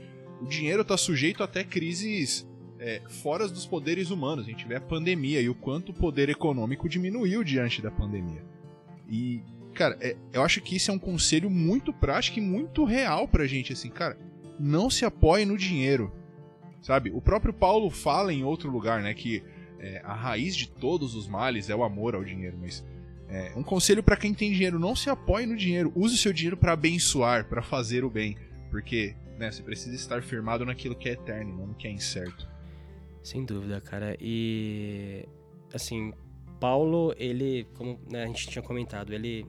O 0.40 0.46
dinheiro 0.46 0.82
está 0.82 0.96
sujeito 0.96 1.42
até 1.42 1.64
crises 1.64 2.46
é, 2.84 3.02
fora 3.08 3.48
dos 3.48 3.66
poderes 3.66 4.10
humanos. 4.10 4.46
A 4.46 4.50
gente 4.50 4.66
vê 4.66 4.76
a 4.76 4.80
pandemia 4.80 5.40
e 5.40 5.48
o 5.48 5.54
quanto 5.54 5.90
o 5.90 5.94
poder 5.94 6.28
econômico 6.28 6.88
diminuiu 6.88 7.42
diante 7.42 7.80
da 7.80 7.90
pandemia. 7.90 8.44
E, 9.08 9.42
cara, 9.74 9.96
é, 10.00 10.16
eu 10.32 10.42
acho 10.42 10.60
que 10.60 10.76
isso 10.76 10.90
é 10.90 10.94
um 10.94 10.98
conselho 10.98 11.50
muito 11.50 11.92
prático 11.92 12.38
e 12.38 12.42
muito 12.42 12.84
real 12.84 13.26
pra 13.26 13.46
gente. 13.46 13.72
Assim, 13.72 13.90
cara, 13.90 14.18
não 14.58 14.90
se 14.90 15.04
apoie 15.04 15.44
no 15.44 15.56
dinheiro 15.56 16.12
Sabe? 16.84 17.10
O 17.14 17.20
próprio 17.20 17.54
Paulo 17.54 17.88
fala 17.88 18.30
em 18.30 18.44
outro 18.44 18.70
lugar, 18.70 19.02
né, 19.02 19.14
que 19.14 19.42
é, 19.80 20.02
a 20.04 20.12
raiz 20.12 20.54
de 20.54 20.68
todos 20.68 21.14
os 21.14 21.26
males 21.26 21.70
é 21.70 21.74
o 21.74 21.82
amor 21.82 22.14
ao 22.14 22.22
dinheiro, 22.22 22.58
mas 22.60 22.84
é, 23.26 23.54
um 23.56 23.62
conselho 23.62 24.02
para 24.02 24.18
quem 24.18 24.34
tem 24.34 24.52
dinheiro, 24.52 24.78
não 24.78 24.94
se 24.94 25.08
apoie 25.08 25.46
no 25.46 25.56
dinheiro, 25.56 25.90
use 25.96 26.14
o 26.14 26.18
seu 26.18 26.30
dinheiro 26.30 26.58
para 26.58 26.74
abençoar, 26.74 27.48
para 27.48 27.62
fazer 27.62 28.04
o 28.04 28.10
bem, 28.10 28.36
porque 28.70 29.16
né, 29.38 29.50
você 29.50 29.62
precisa 29.62 29.96
estar 29.96 30.22
firmado 30.22 30.66
naquilo 30.66 30.94
que 30.94 31.08
é 31.08 31.12
eterno, 31.12 31.56
não 31.56 31.68
no 31.68 31.74
que 31.74 31.88
é 31.88 31.90
incerto. 31.90 32.46
Sem 33.24 33.44
dúvida, 33.44 33.80
cara. 33.80 34.16
E 34.20 35.26
assim, 35.72 36.12
Paulo, 36.60 37.14
ele, 37.16 37.66
como 37.74 37.98
né, 38.08 38.22
a 38.22 38.26
gente 38.26 38.46
tinha 38.46 38.62
comentado, 38.62 39.12
ele 39.12 39.46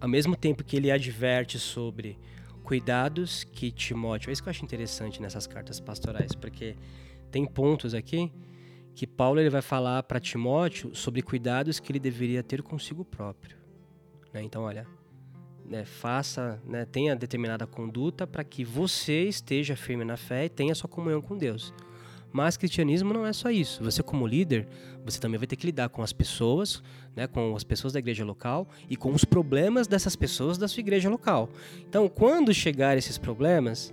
ao 0.00 0.08
mesmo 0.08 0.34
tempo 0.34 0.64
que 0.64 0.76
ele 0.76 0.90
adverte 0.90 1.58
sobre 1.58 2.18
cuidados 2.64 3.44
que 3.44 3.70
Timóteo. 3.70 4.30
É 4.30 4.32
isso 4.32 4.42
que 4.42 4.48
eu 4.48 4.50
acho 4.50 4.64
interessante 4.64 5.20
nessas 5.20 5.46
cartas 5.46 5.78
pastorais, 5.78 6.34
porque 6.34 6.74
tem 7.30 7.44
pontos 7.44 7.94
aqui 7.94 8.32
que 8.94 9.06
Paulo 9.06 9.38
ele 9.38 9.50
vai 9.50 9.62
falar 9.62 10.02
para 10.02 10.18
Timóteo 10.18 10.94
sobre 10.94 11.22
cuidados 11.22 11.78
que 11.78 11.92
ele 11.92 12.00
deveria 12.00 12.42
ter 12.42 12.62
consigo 12.62 13.04
próprio. 13.04 13.56
Né? 14.32 14.42
Então, 14.42 14.62
olha, 14.62 14.86
né, 15.64 15.84
faça, 15.84 16.60
né, 16.66 16.84
tenha 16.84 17.14
determinada 17.14 17.66
conduta 17.66 18.26
para 18.26 18.42
que 18.42 18.64
você 18.64 19.24
esteja 19.24 19.76
firme 19.76 20.04
na 20.04 20.16
fé 20.16 20.46
e 20.46 20.48
tenha 20.48 20.74
sua 20.74 20.88
comunhão 20.88 21.20
com 21.20 21.36
Deus. 21.36 21.74
Mas 22.32 22.56
cristianismo 22.56 23.12
não 23.12 23.26
é 23.26 23.32
só 23.32 23.50
isso. 23.50 23.82
Você 23.82 24.02
como 24.02 24.26
líder, 24.26 24.68
você 25.04 25.18
também 25.18 25.38
vai 25.38 25.46
ter 25.46 25.56
que 25.56 25.66
lidar 25.66 25.88
com 25.88 26.02
as 26.02 26.12
pessoas, 26.12 26.82
né, 27.16 27.26
com 27.26 27.56
as 27.56 27.64
pessoas 27.64 27.92
da 27.92 27.98
igreja 27.98 28.24
local 28.24 28.68
e 28.88 28.96
com 28.96 29.12
os 29.12 29.24
problemas 29.24 29.86
dessas 29.86 30.14
pessoas 30.14 30.58
da 30.58 30.68
sua 30.68 30.80
igreja 30.80 31.08
local. 31.08 31.48
Então, 31.88 32.08
quando 32.08 32.52
chegar 32.52 32.96
esses 32.98 33.16
problemas, 33.16 33.92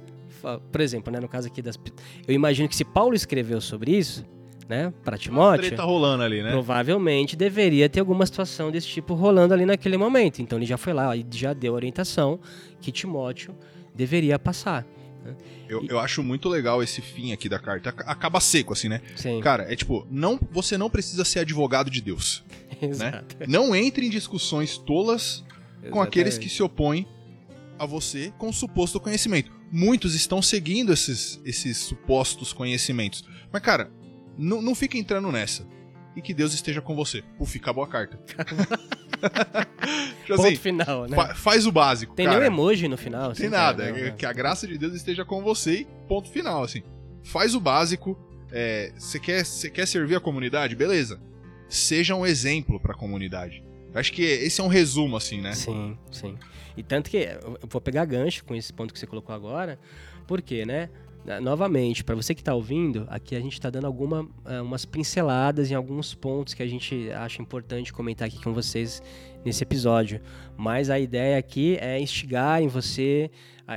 por 0.72 0.82
exemplo, 0.82 1.12
né, 1.12 1.20
no 1.20 1.28
caso 1.28 1.48
aqui 1.48 1.62
das, 1.62 1.80
eu 2.28 2.34
imagino 2.34 2.68
que 2.68 2.76
se 2.76 2.84
Paulo 2.84 3.16
escreveu 3.16 3.62
sobre 3.62 3.96
isso, 3.96 4.26
né, 4.68 4.92
para 5.04 5.18
Timóteo, 5.18 5.76
tá 5.76 5.84
rolando 5.84 6.24
ali, 6.24 6.42
né? 6.42 6.52
Provavelmente 6.52 7.36
deveria 7.36 7.88
ter 7.88 8.00
alguma 8.00 8.26
situação 8.26 8.72
desse 8.72 8.88
tipo 8.88 9.14
rolando 9.14 9.54
ali 9.54 9.66
naquele 9.66 9.96
momento. 9.96 10.42
Então 10.42 10.58
ele 10.58 10.66
já 10.66 10.78
foi 10.78 10.92
lá 10.92 11.16
e 11.16 11.26
já 11.32 11.54
deu 11.54 11.74
orientação 11.74 12.40
que 12.82 12.92
Timóteo 12.92 13.56
deveria 13.94 14.38
passar. 14.40 14.86
Eu, 15.68 15.86
eu 15.88 16.00
acho 16.00 16.24
muito 16.24 16.48
legal 16.50 16.84
esse 16.84 17.02
fim 17.02 17.32
aqui 17.32 17.50
da 17.50 17.60
carta. 17.60 17.90
Acaba 17.90 18.40
seco, 18.40 18.74
assim, 18.74 18.90
né? 18.90 19.02
Sim. 19.16 19.40
Cara, 19.42 19.72
é 19.72 19.76
tipo, 19.76 20.08
não, 20.10 20.40
você 20.52 20.78
não 20.78 20.90
precisa 20.90 21.26
ser 21.26 21.40
advogado 21.40 21.90
de 21.90 22.02
Deus. 22.02 22.44
Exato. 22.82 23.38
Né? 23.40 23.46
Não 23.48 23.76
entre 23.76 24.06
em 24.06 24.10
discussões 24.10 24.78
tolas 24.78 25.44
Exatamente. 25.44 25.92
com 25.92 26.02
aqueles 26.02 26.38
que 26.38 26.50
se 26.50 26.62
opõem 26.62 27.08
a 27.78 27.86
você 27.86 28.34
com 28.38 28.52
suposto 28.52 29.00
conhecimento. 29.00 29.52
Muitos 29.72 30.16
estão 30.16 30.42
seguindo 30.42 30.94
esses, 30.94 31.42
esses 31.44 31.78
supostos 31.78 32.54
conhecimentos. 32.54 33.26
Mas, 33.52 33.62
cara, 33.62 33.92
não 34.38 34.76
fica 34.76 34.98
entrando 34.98 35.32
nessa. 35.32 35.68
E 36.16 36.22
que 36.22 36.34
Deus 36.34 36.54
esteja 36.54 36.82
com 36.82 36.96
você. 36.96 37.24
Puf, 37.38 37.58
acabou 37.58 37.84
a 37.84 37.88
carta. 37.88 38.18
Tipo 40.26 40.38
Ponto 40.38 40.48
assim, 40.48 40.56
final, 40.56 41.08
né? 41.08 41.16
Fa 41.16 41.36
faz 41.36 41.68
o 41.68 41.72
básico. 41.72 42.16
Tem 42.16 42.26
cara. 42.26 42.40
nenhum 42.40 42.52
emoji 42.52 42.88
no 42.88 42.98
final? 42.98 43.32
Assim, 43.32 43.44
Tem 43.44 43.50
nada. 43.50 43.92
Cara, 43.92 44.10
não, 44.10 44.18
que 44.18 44.26
a 44.26 44.34
graça 44.34 44.68
de 44.68 44.78
Deus 44.78 44.96
esteja 44.96 45.24
com 45.24 45.44
você 45.44 45.82
e 45.82 45.88
ponto 46.08 46.30
final, 46.30 46.64
assim. 46.64 46.82
Faz 47.24 47.54
o 47.54 47.60
básico. 47.60 48.18
Você 48.98 49.18
é, 49.18 49.20
quer, 49.20 49.44
quer 49.72 49.86
servir 49.86 50.16
a 50.16 50.20
comunidade? 50.20 50.76
Beleza. 50.76 51.20
Seja 51.70 52.16
um 52.16 52.26
exemplo 52.26 52.80
para 52.80 52.94
a 52.94 52.98
comunidade. 52.98 53.64
Acho 53.94 54.12
que 54.12 54.24
esse 54.24 54.60
é 54.60 54.64
um 54.64 54.68
resumo, 54.68 55.16
assim, 55.16 55.42
né? 55.42 55.54
Sim, 55.54 55.98
sim. 56.12 56.36
E 56.76 56.84
tanto 56.84 57.10
que 57.10 57.18
eu 57.18 57.60
vou 57.70 57.80
pegar 57.80 58.04
gancho 58.06 58.44
com 58.44 58.54
esse 58.54 58.74
ponto 58.74 58.94
que 58.94 59.00
você 59.00 59.08
colocou 59.08 59.34
agora, 59.34 59.80
porque, 60.28 60.66
né? 60.66 60.90
Né, 61.26 61.40
novamente, 61.40 62.04
para 62.04 62.14
você 62.14 62.36
que 62.36 62.42
está 62.42 62.54
ouvindo, 62.54 63.06
aqui 63.10 63.36
a 63.36 63.40
gente 63.40 63.54
está 63.54 63.72
dando 63.72 63.86
algumas 63.88 64.28
umas 64.62 64.86
pinceladas 64.86 65.72
em 65.72 65.74
alguns 65.74 66.14
pontos 66.14 66.54
que 66.54 66.62
a 66.62 66.68
gente 66.68 67.10
acha 67.12 67.42
importante 67.42 67.92
comentar 67.92 68.28
aqui 68.28 68.42
com 68.44 68.54
vocês 68.54 69.02
nesse 69.44 69.64
episódio. 69.64 70.22
Mas 70.56 70.90
a 70.90 71.00
ideia 71.00 71.38
aqui 71.38 71.78
é 71.82 72.00
instigar 72.00 72.62
em 72.62 72.68
você 72.68 73.32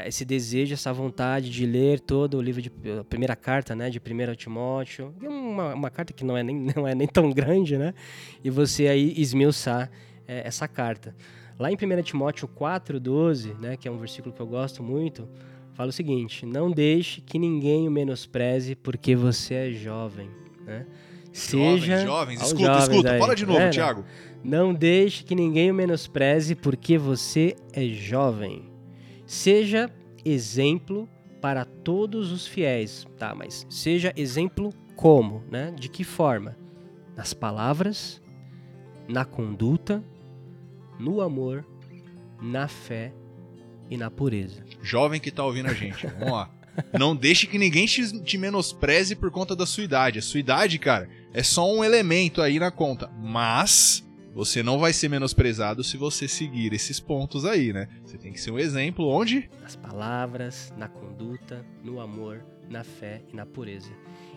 esse 0.05 0.25
desejo, 0.25 0.75
essa 0.75 0.93
vontade 0.93 1.49
de 1.49 1.65
ler 1.65 2.01
todo 2.01 2.37
o 2.37 2.43
livro 2.43 2.61
de 2.61 2.71
a 3.01 3.05
primeira 3.05 3.35
carta, 3.35 3.75
né, 3.75 3.89
de 3.89 3.99
1 3.99 4.35
Timóteo, 4.35 5.15
uma, 5.23 5.75
uma 5.75 5.91
carta 5.91 6.13
que 6.13 6.25
não 6.25 6.37
é, 6.37 6.43
nem, 6.43 6.55
não 6.77 6.87
é 6.87 6.95
nem 6.95 7.09
tão 7.09 7.33
grande, 7.33 7.79
né? 7.79 7.95
E 8.45 8.51
você 8.51 8.89
aí 8.89 9.15
esmiuçar 9.17 9.91
é, 10.27 10.47
essa 10.47 10.69
carta. 10.69 11.17
Lá 11.59 11.73
em 11.73 11.75
1 11.75 12.03
Timóteo 12.03 12.47
4:12, 12.47 13.59
né, 13.59 13.77
que 13.77 13.89
é 13.89 13.91
um 13.91 13.99
versículo 13.99 14.35
que 14.35 14.41
eu 14.41 14.47
gosto 14.47 14.83
muito, 14.83 15.27
fala 15.79 15.91
o 15.91 15.93
seguinte: 15.93 16.45
não 16.45 16.73
deixe 16.73 17.21
que 17.21 17.39
ninguém 17.39 17.87
o 17.87 17.91
menospreze 17.91 18.75
porque 18.75 19.15
você 19.15 19.55
é 19.55 19.71
jovem. 19.71 20.29
Né? 20.67 20.85
Seja. 21.33 22.01
Jovens, 22.01 22.03
jovens, 22.03 22.43
escuta, 22.43 22.65
jovens 22.65 22.83
escuta. 22.83 23.13
Aí. 23.13 23.21
Fala 23.21 23.37
de 23.37 23.47
novo, 23.47 23.61
é, 23.61 23.71
Thiago. 23.71 24.05
Não 24.43 24.75
deixe 24.75 25.23
que 25.23 25.37
ninguém 25.37 25.71
o 25.71 25.75
menospreze 25.75 26.57
porque 26.57 26.99
você 26.99 27.55
é 27.73 27.85
jovem. 27.87 28.69
Seja 29.25 29.89
exemplo 30.25 31.09
para 31.41 31.65
todos 31.65 32.33
os 32.33 32.45
fiéis, 32.45 33.07
tá? 33.17 33.33
Mas 33.35 33.65
seja 33.71 34.13
exemplo 34.17 34.73
como, 34.97 35.45
né? 35.49 35.73
De 35.79 35.89
que 35.89 36.03
forma? 36.03 36.57
Nas 37.17 37.33
palavras, 37.33 38.21
na 39.09 39.25
conduta, 39.25 40.03
no 40.99 41.21
amor, 41.21 41.65
na 42.41 42.67
fé 42.67 43.13
e 43.89 43.97
na 43.97 44.11
pureza. 44.11 44.68
Jovem 44.83 45.21
que 45.21 45.31
tá 45.31 45.45
ouvindo 45.45 45.69
a 45.69 45.75
gente, 45.75 46.07
vamos 46.07 46.33
lá. 46.33 46.51
Não 46.97 47.15
deixe 47.15 47.47
que 47.47 47.59
ninguém 47.59 47.87
te 47.87 48.39
menospreze 48.39 49.17
por 49.17 49.31
conta 49.31 49.57
da 49.57 49.67
sua 49.67 49.83
idade. 49.83 50.19
A 50.19 50.23
sua 50.23 50.41
idade, 50.41 50.79
cara, 50.79 51.09
é 51.33 51.43
só 51.43 51.73
um 51.73 51.83
elemento 51.83 52.41
aí 52.41 52.59
na 52.59 52.71
conta. 52.71 53.11
Mas 53.19 54.07
você 54.33 54.63
não 54.63 54.79
vai 54.79 54.93
ser 54.93 55.09
menosprezado 55.09 55.83
se 55.83 55.97
você 55.97 56.29
seguir 56.29 56.73
esses 56.73 57.01
pontos 57.01 57.45
aí, 57.45 57.73
né? 57.73 57.89
Você 58.05 58.17
tem 58.17 58.33
que 58.33 58.41
ser 58.41 58.53
um 58.53 58.59
exemplo 58.59 59.09
onde? 59.09 59.51
Nas 59.61 59.75
palavras, 59.75 60.73
na 60.77 60.87
conduta, 60.87 61.65
no 61.83 62.01
amor, 62.01 62.45
na 62.71 62.85
fé 62.85 63.23
e 63.33 63.35
na 63.35 63.45
pureza. 63.45 63.91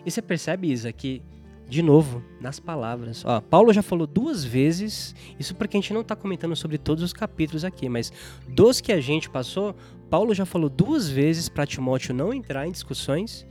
E 0.04 0.10
você 0.10 0.20
percebe, 0.20 0.70
Isa, 0.70 0.92
que 0.92 1.22
de 1.68 1.80
novo, 1.80 2.22
nas 2.40 2.60
palavras. 2.60 3.24
Ó, 3.24 3.40
Paulo 3.40 3.72
já 3.72 3.82
falou 3.82 4.06
duas 4.06 4.44
vezes, 4.44 5.14
isso 5.38 5.54
porque 5.54 5.76
a 5.76 5.80
gente 5.80 5.94
não 5.94 6.02
está 6.02 6.14
comentando 6.14 6.54
sobre 6.54 6.76
todos 6.76 7.02
os 7.02 7.12
capítulos 7.12 7.64
aqui, 7.64 7.88
mas 7.88 8.12
dos 8.46 8.80
que 8.80 8.92
a 8.92 9.00
gente 9.00 9.30
passou, 9.30 9.74
Paulo 10.12 10.34
já 10.34 10.44
falou 10.44 10.68
duas 10.68 11.08
vezes 11.08 11.48
para 11.48 11.64
Timóteo 11.64 12.12
não 12.12 12.34
entrar 12.34 12.68
em 12.68 12.70
discussões. 12.70 13.46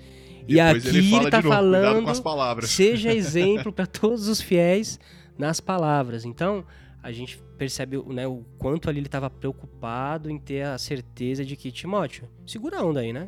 E 0.48 0.60
aqui 0.60 0.90
ele, 0.90 1.16
está 1.26 1.42
falando, 1.42 2.08
seja 2.68 3.10
exemplo 3.18 3.74
para 3.74 3.88
todos 3.88 4.28
os 4.28 4.40
fiéis 4.40 5.00
nas 5.40 5.60
palavras. 5.60 6.24
Então, 6.24 6.64
a 7.02 7.12
gente 7.12 7.42
percebe 7.58 7.98
né, 8.14 8.28
o 8.28 8.46
quanto 8.60 8.92
ali 8.92 9.00
ele 9.00 9.08
estava 9.08 9.28
preocupado 9.28 10.30
em 10.30 10.38
ter 10.38 10.62
a 10.62 10.78
certeza 10.78 11.44
de 11.44 11.56
que 11.56 11.72
Timóteo, 11.72 12.30
segura 12.46 12.78
a 12.78 12.84
onda 12.84 13.00
aí, 13.00 13.12
né? 13.12 13.28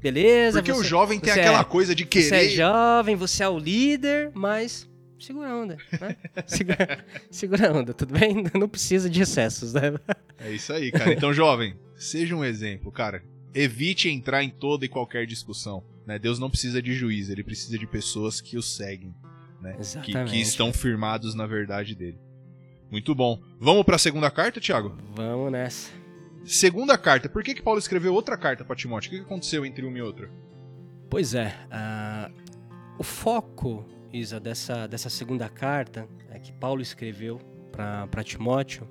Beleza. 0.00 0.60
Porque 0.60 0.72
você, 0.72 0.80
o 0.80 0.82
jovem 0.82 1.20
tem 1.20 1.30
aquela 1.30 1.60
é, 1.60 1.64
coisa 1.64 1.94
de 1.94 2.06
querer. 2.06 2.24
Você 2.24 2.36
é 2.36 2.48
jovem, 2.48 3.16
você 3.16 3.42
é 3.42 3.48
o 3.50 3.58
líder, 3.58 4.30
mas 4.32 4.88
segura 5.18 5.50
a 5.50 5.56
onda, 5.56 5.76
né? 6.00 6.16
Segura, 6.46 7.04
segura 7.30 7.68
a 7.68 7.72
onda, 7.74 7.92
tudo 7.92 8.18
bem? 8.18 8.46
Não 8.58 8.66
precisa 8.66 9.10
de 9.10 9.20
excessos, 9.20 9.74
né? 9.74 9.92
É 10.38 10.50
isso 10.50 10.72
aí, 10.72 10.90
cara. 10.90 11.12
Então, 11.12 11.30
jovem, 11.30 11.76
seja 11.96 12.34
um 12.34 12.44
exemplo, 12.44 12.90
cara. 12.90 13.22
Evite 13.54 14.08
entrar 14.08 14.42
em 14.42 14.50
toda 14.50 14.84
e 14.84 14.88
qualquer 14.88 15.26
discussão. 15.26 15.84
Né? 16.06 16.18
Deus 16.18 16.38
não 16.38 16.50
precisa 16.50 16.82
de 16.82 16.92
juiz, 16.92 17.30
ele 17.30 17.44
precisa 17.44 17.78
de 17.78 17.86
pessoas 17.86 18.40
que 18.40 18.56
o 18.58 18.62
seguem. 18.62 19.14
Né? 19.60 19.76
Que, 20.02 20.12
que, 20.24 20.40
estão 20.40 20.72
firmados 20.72 21.34
na 21.34 21.46
verdade 21.46 21.94
dele. 21.94 22.18
Muito 22.90 23.14
bom. 23.14 23.40
Vamos 23.58 23.84
para 23.84 23.96
a 23.96 23.98
segunda 23.98 24.30
carta, 24.30 24.60
Tiago? 24.60 24.96
Vamos 25.14 25.50
nessa. 25.50 25.90
Segunda 26.44 26.98
carta. 26.98 27.28
Por 27.28 27.42
que, 27.42 27.54
que 27.54 27.62
Paulo 27.62 27.78
escreveu 27.78 28.12
outra 28.12 28.36
carta 28.36 28.64
para 28.64 28.76
Timóteo? 28.76 29.08
O 29.08 29.10
que, 29.12 29.18
que 29.18 29.24
aconteceu 29.24 29.64
entre 29.64 29.86
uma 29.86 29.98
e 29.98 30.02
outra? 30.02 30.30
Pois 31.08 31.34
é. 31.34 31.54
Uh, 31.70 32.44
o 32.98 33.02
foco, 33.02 33.86
Isa, 34.12 34.38
dessa, 34.38 34.86
dessa 34.86 35.08
segunda 35.08 35.48
carta 35.48 36.06
é 36.30 36.38
que 36.38 36.52
Paulo 36.52 36.82
escreveu 36.82 37.40
para 37.72 38.22
Timóteo 38.22 38.86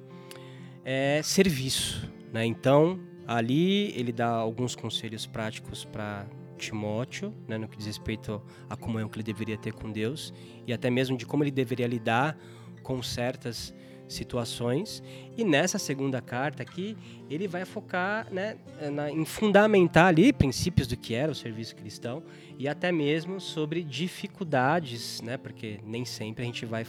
é 0.83 1.21
serviço. 1.23 2.11
Né? 2.33 2.45
Então, 2.45 2.99
ali 3.27 3.97
ele 3.97 4.11
dá 4.11 4.27
alguns 4.27 4.75
conselhos 4.75 5.25
práticos 5.27 5.85
para 5.85 6.25
Timóteo, 6.57 7.33
né, 7.47 7.57
no 7.57 7.67
que 7.67 7.77
diz 7.77 7.85
respeito 7.85 8.41
à 8.69 8.75
comunhão 8.75 9.09
que 9.09 9.17
ele 9.17 9.23
deveria 9.23 9.57
ter 9.57 9.73
com 9.73 9.91
Deus 9.91 10.33
e 10.65 10.73
até 10.73 10.89
mesmo 10.89 11.17
de 11.17 11.25
como 11.25 11.43
ele 11.43 11.51
deveria 11.51 11.87
lidar 11.87 12.37
com 12.81 13.01
certas 13.01 13.73
situações. 14.07 15.03
E 15.35 15.43
nessa 15.43 15.77
segunda 15.77 16.21
carta 16.21 16.63
aqui, 16.63 16.95
ele 17.29 17.47
vai 17.47 17.65
focar 17.65 18.31
né, 18.31 18.57
na, 18.91 19.09
em 19.11 19.25
fundamentar 19.25 20.07
ali 20.07 20.31
princípios 20.31 20.87
do 20.87 20.95
que 20.95 21.13
era 21.13 21.31
o 21.31 21.35
serviço 21.35 21.75
cristão 21.75 22.23
e 22.57 22.67
até 22.67 22.91
mesmo 22.91 23.39
sobre 23.39 23.83
dificuldades, 23.83 25.21
né, 25.21 25.37
porque 25.37 25.79
nem 25.83 26.05
sempre 26.05 26.43
a 26.43 26.45
gente 26.45 26.65
vai 26.65 26.85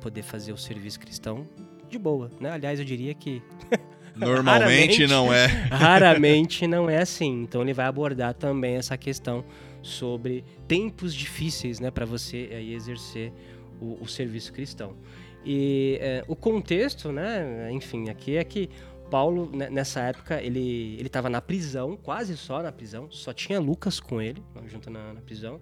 poder 0.00 0.22
fazer 0.22 0.52
o 0.52 0.56
serviço 0.56 1.00
cristão 1.00 1.46
de 1.88 1.98
boa. 1.98 2.30
Né? 2.40 2.50
Aliás, 2.50 2.78
eu 2.78 2.84
diria 2.84 3.14
que 3.14 3.42
Normalmente 4.18 5.06
não 5.06 5.32
é. 5.32 5.46
Raramente 5.70 6.66
não 6.66 6.88
é 6.88 6.98
assim. 6.98 7.42
Então 7.42 7.62
ele 7.62 7.72
vai 7.72 7.86
abordar 7.86 8.34
também 8.34 8.76
essa 8.76 8.96
questão 8.96 9.44
sobre 9.82 10.44
tempos 10.66 11.14
difíceis, 11.14 11.80
né, 11.80 11.90
para 11.90 12.04
você 12.04 12.48
aí 12.52 12.74
exercer 12.74 13.32
o, 13.80 13.98
o, 14.02 14.08
serviço 14.08 14.52
cristão. 14.52 14.96
E 15.44 15.98
é, 16.00 16.24
o 16.26 16.34
contexto, 16.34 17.12
né, 17.12 17.70
enfim, 17.70 18.08
aqui 18.08 18.36
é 18.36 18.44
que 18.44 18.68
Paulo 19.10 19.50
né, 19.54 19.70
nessa 19.70 20.00
época 20.00 20.42
ele 20.42 20.96
ele 20.98 21.06
estava 21.06 21.30
na 21.30 21.40
prisão, 21.40 21.96
quase 21.96 22.36
só 22.36 22.62
na 22.62 22.72
prisão, 22.72 23.08
só 23.10 23.32
tinha 23.32 23.58
Lucas 23.60 24.00
com 24.00 24.20
ele, 24.20 24.42
junto 24.66 24.90
na, 24.90 25.14
na 25.14 25.20
prisão. 25.20 25.60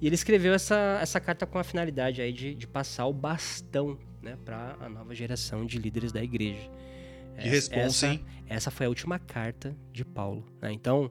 E 0.00 0.06
ele 0.06 0.14
escreveu 0.14 0.52
essa, 0.52 0.98
essa 1.00 1.18
carta 1.18 1.46
com 1.46 1.58
a 1.58 1.64
finalidade 1.64 2.20
aí 2.20 2.32
de, 2.32 2.54
de 2.54 2.66
passar 2.66 3.06
o 3.06 3.12
bastão 3.12 3.98
né, 4.22 4.36
para 4.44 4.76
a 4.80 4.88
nova 4.88 5.14
geração 5.14 5.64
de 5.64 5.78
líderes 5.78 6.12
da 6.12 6.22
igreja. 6.22 6.70
Que 7.38 7.48
responsa, 7.48 8.08
hein? 8.08 8.24
Essa 8.48 8.70
foi 8.70 8.86
a 8.86 8.88
última 8.88 9.18
carta 9.18 9.76
de 9.92 10.04
Paulo. 10.04 10.44
Né? 10.60 10.72
Então, 10.72 11.10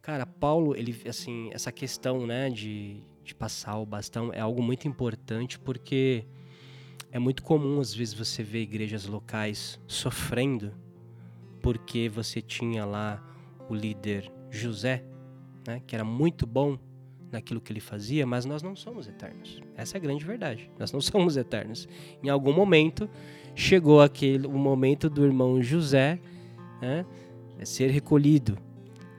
cara, 0.00 0.24
Paulo, 0.24 0.76
ele, 0.76 0.96
assim, 1.08 1.50
essa 1.52 1.72
questão, 1.72 2.26
né, 2.26 2.50
de, 2.50 3.02
de 3.24 3.34
passar 3.34 3.78
o 3.78 3.86
bastão 3.86 4.32
é 4.32 4.40
algo 4.40 4.62
muito 4.62 4.86
importante 4.86 5.58
porque 5.58 6.24
é 7.10 7.18
muito 7.18 7.42
comum, 7.42 7.80
às 7.80 7.92
vezes, 7.92 8.14
você 8.14 8.42
ver 8.42 8.62
igrejas 8.62 9.06
locais 9.06 9.80
sofrendo 9.86 10.72
porque 11.60 12.08
você 12.08 12.40
tinha 12.40 12.84
lá 12.84 13.22
o 13.68 13.74
líder 13.74 14.30
José, 14.50 15.04
né, 15.66 15.82
que 15.86 15.94
era 15.94 16.04
muito 16.04 16.46
bom 16.46 16.78
naquilo 17.30 17.60
que 17.60 17.72
ele 17.72 17.80
fazia, 17.80 18.26
mas 18.26 18.44
nós 18.44 18.62
não 18.62 18.74
somos 18.74 19.06
eternos. 19.06 19.60
Essa 19.76 19.96
é 19.96 19.98
a 19.98 20.00
grande 20.00 20.24
verdade. 20.24 20.70
Nós 20.78 20.92
não 20.92 21.00
somos 21.02 21.36
eternos. 21.36 21.88
Em 22.22 22.28
algum 22.28 22.52
momento 22.52 23.08
chegou 23.58 24.00
aquele 24.00 24.46
o 24.46 24.56
momento 24.56 25.10
do 25.10 25.24
irmão 25.24 25.60
José 25.60 26.20
né, 26.80 27.04
ser 27.64 27.90
recolhido. 27.90 28.56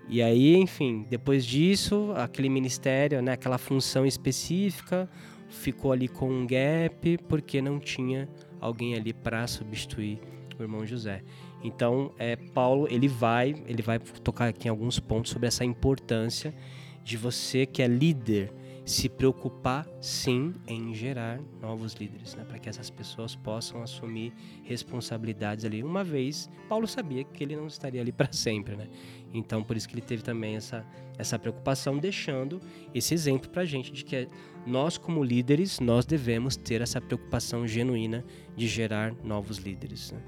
E 0.07 0.21
aí, 0.21 0.55
enfim, 0.55 1.05
depois 1.09 1.45
disso, 1.45 2.13
aquele 2.15 2.47
ministério, 2.47 3.21
né, 3.21 3.33
aquela 3.33 3.57
função 3.57 4.05
específica, 4.05 5.09
ficou 5.49 5.91
ali 5.91 6.07
com 6.07 6.31
um 6.31 6.47
gap 6.47 7.17
porque 7.27 7.61
não 7.61 7.79
tinha 7.79 8.29
alguém 8.61 8.95
ali 8.95 9.11
para 9.11 9.45
substituir 9.45 10.19
o 10.57 10.63
irmão 10.63 10.85
José. 10.85 11.21
Então, 11.61 12.13
é, 12.17 12.37
Paulo 12.37 12.87
ele 12.89 13.09
vai 13.09 13.53
ele 13.67 13.81
vai 13.81 13.99
tocar 13.99 14.47
aqui 14.47 14.69
em 14.69 14.71
alguns 14.71 15.01
pontos 15.01 15.31
sobre 15.31 15.49
essa 15.49 15.65
importância 15.65 16.55
de 17.03 17.17
você 17.17 17.65
que 17.65 17.81
é 17.81 17.87
líder 17.87 18.53
se 18.89 19.07
preocupar 19.07 19.87
sim 20.01 20.53
em 20.67 20.95
gerar 20.95 21.39
novos 21.61 21.93
líderes, 21.93 22.33
né? 22.33 22.43
para 22.43 22.57
que 22.57 22.67
essas 22.67 22.89
pessoas 22.89 23.35
possam 23.35 23.83
assumir 23.83 24.33
responsabilidades 24.63 25.63
ali. 25.63 25.83
Uma 25.83 26.03
vez, 26.03 26.49
Paulo 26.67 26.87
sabia 26.87 27.23
que 27.23 27.43
ele 27.43 27.55
não 27.55 27.67
estaria 27.67 28.01
ali 28.01 28.11
para 28.13 28.31
sempre, 28.33 28.75
né? 28.75 28.87
Então, 29.31 29.63
por 29.63 29.77
isso 29.77 29.87
que 29.87 29.93
ele 29.93 30.01
teve 30.01 30.23
também 30.23 30.55
essa, 30.55 30.83
essa 31.19 31.37
preocupação, 31.37 31.99
deixando 31.99 32.59
esse 32.91 33.13
exemplo 33.13 33.47
para 33.51 33.61
a 33.61 33.65
gente 33.65 33.91
de 33.91 34.03
que 34.03 34.27
nós, 34.65 34.97
como 34.97 35.23
líderes, 35.23 35.79
nós 35.79 36.03
devemos 36.03 36.55
ter 36.55 36.81
essa 36.81 36.99
preocupação 36.99 37.67
genuína 37.67 38.25
de 38.55 38.67
gerar 38.67 39.13
novos 39.23 39.59
líderes. 39.59 40.11
Né? 40.11 40.19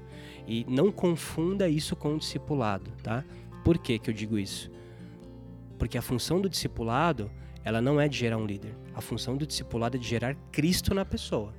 E 0.46 0.64
não 0.68 0.92
confunda 0.92 1.68
isso 1.68 1.96
com 1.96 2.14
o 2.14 2.18
discipulado, 2.18 2.92
tá? 3.02 3.24
Por 3.64 3.76
que, 3.76 3.98
que 3.98 4.08
eu 4.08 4.14
digo 4.14 4.38
isso? 4.38 4.70
Porque 5.80 5.98
a 5.98 6.02
função 6.02 6.40
do 6.40 6.48
discipulado 6.48 7.28
ela 7.64 7.80
não 7.80 8.00
é 8.00 8.08
de 8.08 8.18
gerar 8.18 8.36
um 8.36 8.46
líder. 8.46 8.74
A 8.94 9.00
função 9.00 9.36
do 9.36 9.46
discipulado 9.46 9.96
é 9.96 10.00
de 10.00 10.08
gerar 10.08 10.34
Cristo 10.50 10.94
na 10.94 11.04
pessoa. 11.04 11.54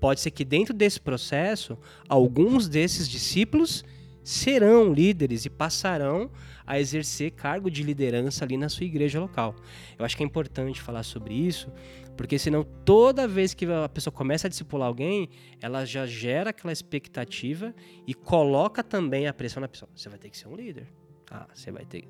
Pode 0.00 0.20
ser 0.20 0.30
que 0.30 0.44
dentro 0.44 0.72
desse 0.72 1.00
processo, 1.00 1.76
alguns 2.08 2.68
desses 2.68 3.08
discípulos 3.08 3.84
serão 4.22 4.92
líderes 4.92 5.46
e 5.46 5.50
passarão 5.50 6.30
a 6.66 6.78
exercer 6.78 7.30
cargo 7.30 7.70
de 7.70 7.82
liderança 7.82 8.44
ali 8.44 8.58
na 8.58 8.68
sua 8.68 8.84
igreja 8.84 9.18
local. 9.18 9.56
Eu 9.98 10.04
acho 10.04 10.16
que 10.16 10.22
é 10.22 10.26
importante 10.26 10.82
falar 10.82 11.02
sobre 11.02 11.32
isso, 11.32 11.72
porque 12.14 12.38
senão 12.38 12.62
toda 12.84 13.26
vez 13.26 13.54
que 13.54 13.64
a 13.64 13.88
pessoa 13.88 14.12
começa 14.12 14.46
a 14.46 14.50
discipular 14.50 14.86
alguém, 14.86 15.30
ela 15.62 15.86
já 15.86 16.04
gera 16.04 16.50
aquela 16.50 16.72
expectativa 16.72 17.74
e 18.06 18.12
coloca 18.12 18.84
também 18.84 19.26
a 19.26 19.32
pressão 19.32 19.62
na 19.62 19.68
pessoa. 19.68 19.88
Você 19.96 20.10
vai 20.10 20.18
ter 20.18 20.28
que 20.28 20.36
ser 20.36 20.46
um 20.46 20.54
líder. 20.54 20.86
Ah, 21.30 21.46
você 21.54 21.70
vai 21.70 21.86
ter. 21.86 22.06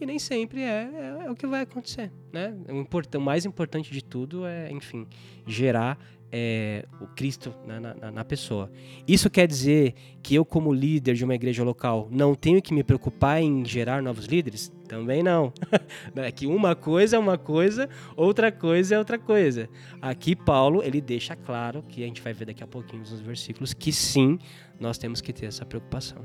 E 0.00 0.04
nem 0.04 0.18
sempre 0.18 0.60
é, 0.60 0.90
é, 0.92 1.26
é 1.26 1.30
o 1.30 1.34
que 1.34 1.46
vai 1.46 1.62
acontecer, 1.62 2.12
né? 2.32 2.54
O, 2.68 3.18
o, 3.18 3.20
mais 3.20 3.46
importante 3.46 3.90
de 3.90 4.04
tudo 4.04 4.44
é, 4.44 4.70
enfim, 4.70 5.06
gerar 5.46 5.98
é, 6.30 6.84
o 7.00 7.06
Cristo 7.06 7.54
na, 7.66 7.80
na, 7.80 8.10
na, 8.10 8.24
pessoa. 8.24 8.70
Isso 9.06 9.30
quer 9.30 9.46
dizer 9.46 9.94
que 10.22 10.34
eu, 10.34 10.44
como 10.44 10.72
líder 10.72 11.14
de 11.14 11.24
uma 11.24 11.34
igreja 11.34 11.62
local, 11.62 12.08
não 12.10 12.34
tenho 12.34 12.60
que 12.60 12.74
me 12.74 12.82
preocupar 12.82 13.40
em 13.40 13.64
gerar 13.64 14.02
novos 14.02 14.26
líderes? 14.26 14.72
Também 14.88 15.22
não. 15.22 15.52
é 16.16 16.30
que 16.30 16.46
uma 16.46 16.74
coisa 16.74 17.16
é 17.16 17.18
uma 17.18 17.38
coisa, 17.38 17.88
outra 18.16 18.50
coisa 18.52 18.96
é 18.96 18.98
outra 18.98 19.18
coisa. 19.18 19.68
Aqui 20.02 20.34
Paulo 20.36 20.82
ele 20.82 21.00
deixa 21.00 21.34
claro 21.34 21.82
que 21.82 22.02
a 22.02 22.06
gente 22.06 22.20
vai 22.20 22.32
ver 22.32 22.46
daqui 22.46 22.62
a 22.62 22.66
pouquinho 22.66 23.00
nos 23.00 23.20
versículos 23.20 23.72
que 23.72 23.92
sim, 23.92 24.38
nós 24.78 24.98
temos 24.98 25.20
que 25.20 25.32
ter 25.32 25.46
essa 25.46 25.64
preocupação. 25.64 26.24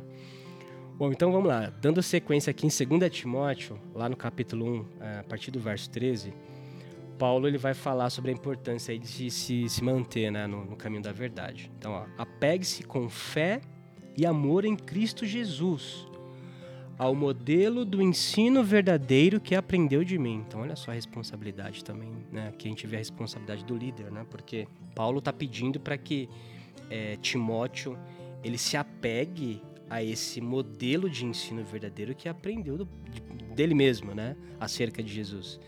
Bom, 1.01 1.11
então 1.11 1.31
vamos 1.31 1.47
lá. 1.47 1.73
Dando 1.81 1.99
sequência 2.03 2.51
aqui 2.51 2.67
em 2.67 2.99
2 2.99 3.11
Timóteo, 3.11 3.75
lá 3.95 4.07
no 4.07 4.15
capítulo 4.15 4.85
1, 4.99 5.03
é, 5.03 5.19
a 5.21 5.23
partir 5.23 5.49
do 5.49 5.59
verso 5.59 5.89
13, 5.89 6.31
Paulo 7.17 7.47
ele 7.47 7.57
vai 7.57 7.73
falar 7.73 8.11
sobre 8.11 8.29
a 8.29 8.33
importância 8.35 8.95
de 8.99 9.31
se, 9.31 9.67
se 9.67 9.83
manter 9.83 10.31
né, 10.31 10.45
no, 10.45 10.63
no 10.63 10.75
caminho 10.75 11.01
da 11.01 11.11
verdade. 11.11 11.71
Então, 11.75 12.05
apegue-se 12.19 12.83
com 12.83 13.09
fé 13.09 13.61
e 14.15 14.27
amor 14.27 14.63
em 14.63 14.75
Cristo 14.75 15.25
Jesus, 15.25 16.05
ao 16.99 17.15
modelo 17.15 17.83
do 17.83 17.99
ensino 17.99 18.63
verdadeiro 18.63 19.41
que 19.41 19.55
aprendeu 19.55 20.03
de 20.03 20.19
mim. 20.19 20.45
Então, 20.47 20.61
olha 20.61 20.75
só 20.75 20.91
a 20.91 20.93
responsabilidade 20.93 21.83
também, 21.83 22.11
né? 22.31 22.49
Aqui 22.49 22.67
a 22.67 22.69
gente 22.69 22.85
vê 22.85 22.97
a 22.97 22.99
responsabilidade 22.99 23.65
do 23.65 23.75
líder, 23.75 24.11
né? 24.11 24.23
Porque 24.29 24.67
Paulo 24.93 25.17
está 25.17 25.33
pedindo 25.33 25.79
para 25.79 25.97
que 25.97 26.29
é, 26.91 27.15
Timóteo 27.15 27.97
ele 28.43 28.59
se 28.59 28.77
apegue 28.77 29.63
a 29.91 30.01
esse 30.01 30.39
modelo 30.39 31.09
de 31.09 31.25
ensino 31.25 31.65
verdadeiro 31.65 32.15
que 32.15 32.29
aprendeu 32.29 32.77
do, 32.77 32.87
de, 33.09 33.21
dele 33.53 33.75
mesmo, 33.75 34.15
né, 34.15 34.37
acerca 34.57 35.03
de 35.03 35.13
Jesus. 35.13 35.59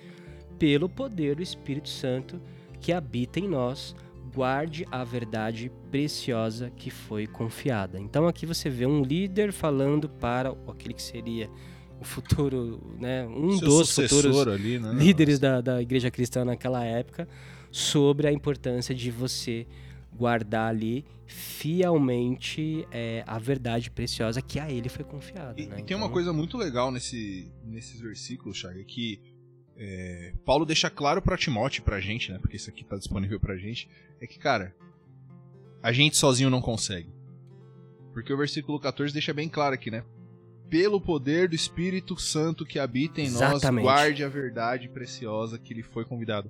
Pelo 0.58 0.88
poder 0.88 1.36
do 1.36 1.44
Espírito 1.44 1.90
Santo 1.90 2.42
que 2.80 2.94
habita 2.94 3.42
em 3.42 3.50
nós, 3.50 3.94
guarde 4.34 4.86
a 4.90 5.04
verdade 5.04 5.70
preciosa 5.92 6.70
que 6.70 6.90
foi 6.90 7.28
confiada. 7.28 8.00
Então 8.00 8.26
aqui 8.26 8.46
você 8.46 8.70
vê 8.70 8.86
um 8.86 9.02
líder 9.02 9.52
falando 9.52 10.08
para 10.08 10.56
aquele 10.70 10.94
que 10.94 11.04
seria 11.04 11.50
o 12.00 12.06
futuro, 12.06 12.82
né, 12.98 13.28
um 13.28 13.58
Seu 13.58 13.68
dos 13.68 13.94
futuros 13.94 14.48
ali, 14.48 14.80
né? 14.80 14.94
líderes 14.94 15.38
da, 15.38 15.60
da 15.60 15.82
igreja 15.82 16.10
cristã 16.10 16.46
naquela 16.46 16.86
época, 16.86 17.28
sobre 17.70 18.26
a 18.26 18.32
importância 18.32 18.96
de 18.96 19.12
você 19.12 19.68
guardar 20.18 20.70
ali 20.70 21.06
fielmente 21.26 22.88
é, 22.92 23.24
a 23.26 23.40
verdade 23.40 23.90
preciosa 23.90 24.42
que 24.42 24.60
a 24.60 24.70
ele 24.70 24.90
foi 24.90 25.04
confiada. 25.04 25.60
E, 25.60 25.66
né? 25.66 25.74
e 25.74 25.76
tem 25.78 25.84
então... 25.84 25.98
uma 25.98 26.10
coisa 26.10 26.32
muito 26.32 26.58
legal 26.58 26.92
nesse, 26.92 27.52
nesses 27.66 28.00
versículos, 28.00 28.58
Chaga, 28.58 28.84
que 28.84 29.20
é, 29.76 30.34
Paulo 30.46 30.66
deixa 30.66 30.90
claro 30.90 31.22
para 31.22 31.38
Timóteo, 31.38 31.84
pra 31.84 32.00
gente, 32.00 32.32
né? 32.32 32.38
Porque 32.40 32.56
isso 32.56 32.70
aqui 32.70 32.84
tá 32.84 32.98
disponível 32.98 33.40
pra 33.40 33.58
gente, 33.58 33.90
é 34.22 34.28
que, 34.28 34.38
cara, 34.38 34.76
a 35.82 35.92
gente 35.92 36.18
sozinho 36.18 36.50
não 36.50 36.62
consegue. 36.62 37.10
Porque 38.14 38.32
o 38.32 38.38
versículo 38.38 38.80
14 38.80 39.12
deixa 39.12 39.34
bem 39.34 39.50
claro 39.50 39.74
aqui, 39.74 39.90
né? 39.90 40.04
Pelo 40.70 41.02
poder 41.02 41.50
do 41.50 41.56
Espírito 41.56 42.20
Santo 42.20 42.66
que 42.66 42.80
habita 42.80 43.20
em 43.20 43.26
Exatamente. 43.26 43.84
nós, 43.84 43.96
guarde 43.96 44.24
a 44.24 44.30
verdade 44.30 44.88
preciosa 44.88 45.58
que 45.58 45.74
lhe 45.74 45.84
foi 45.84 46.06
convidado. 46.06 46.50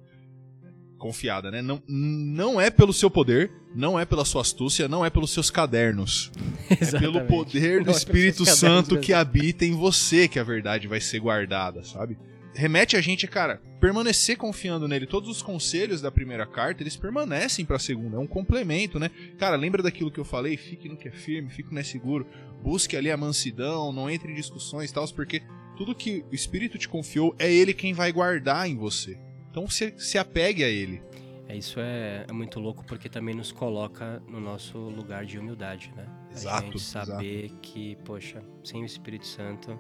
Confiada, 1.04 1.52
né? 1.52 1.62
Não, 1.62 1.84
não 1.86 2.62
é 2.62 2.70
pelo 2.70 2.94
seu 2.94 3.12
poder, 3.12 3.52
não 3.76 4.00
é 4.00 4.06
pela 4.06 4.24
sua 4.24 4.40
astúcia, 4.40 4.88
não 4.88 5.06
é 5.06 5.10
pelos 5.10 5.32
seus 5.32 5.52
cadernos. 5.52 6.32
É 6.70 7.00
pelo 7.00 7.22
poder 7.26 7.84
do 7.84 7.92
é 7.92 7.94
Espírito 7.94 8.46
Santo 8.46 8.98
que 8.98 9.12
habita 9.12 9.66
em 9.66 9.74
você 9.74 10.30
que 10.30 10.40
a 10.40 10.44
verdade 10.44 10.88
vai 10.88 11.02
ser 11.02 11.20
guardada, 11.20 11.84
sabe? 11.84 12.18
Remete 12.56 12.96
a 12.96 13.02
gente, 13.02 13.28
cara, 13.28 13.62
permanecer 13.82 14.38
confiando 14.38 14.88
nele. 14.88 15.06
Todos 15.06 15.30
os 15.30 15.42
conselhos 15.42 16.02
da 16.02 16.10
primeira 16.10 16.46
carta, 16.46 16.82
eles 16.82 16.96
permanecem 16.96 17.66
pra 17.66 17.78
segunda. 17.78 18.16
É 18.16 18.20
um 18.20 18.26
complemento, 18.26 18.98
né? 18.98 19.12
Cara, 19.38 19.58
lembra 19.58 19.84
daquilo 19.84 20.10
que 20.10 20.20
eu 20.20 20.26
falei? 20.26 20.56
Fique 20.56 20.88
no 20.88 20.96
que 20.96 21.10
é 21.10 21.12
firme, 21.12 21.50
fique 21.50 21.70
no 21.70 21.76
que 21.76 21.82
é 21.82 21.84
seguro. 21.84 22.26
Busque 22.64 22.96
ali 22.96 23.12
a 23.12 23.18
mansidão, 23.18 23.92
não 23.92 24.10
entre 24.10 24.32
em 24.32 24.36
discussões 24.36 24.90
e 24.90 24.94
tal, 24.94 25.08
porque 25.10 25.44
tudo 25.76 25.94
que 25.94 26.24
o 26.32 26.36
Espírito 26.36 26.78
te 26.78 26.88
confiou 26.88 27.36
é 27.38 27.52
ele 27.52 27.74
quem 27.74 27.94
vai 27.94 28.12
guardar 28.12 28.70
em 28.70 28.78
você. 28.78 29.18
Então 29.54 29.70
se, 29.70 29.94
se 30.00 30.18
apegue 30.18 30.64
a 30.64 30.68
ele. 30.68 31.00
É, 31.48 31.56
isso 31.56 31.80
é, 31.80 32.26
é 32.28 32.34
muito 32.34 32.60
louco 32.60 32.84
porque 32.84 33.08
também 33.08 33.36
nos 33.36 33.52
coloca 33.52 34.20
no 34.28 34.42
nosso 34.42 34.80
lugar 34.80 35.28
de 35.28 35.38
humildade, 35.38 35.94
né? 35.96 36.08
Exato, 36.32 36.58
A 36.58 36.66
gente 36.66 36.80
saber 36.80 37.52
que, 37.62 37.96
poxa, 38.04 38.42
sem 38.64 38.82
o 38.82 38.86
Espírito 38.86 39.28
Santo 39.28 39.80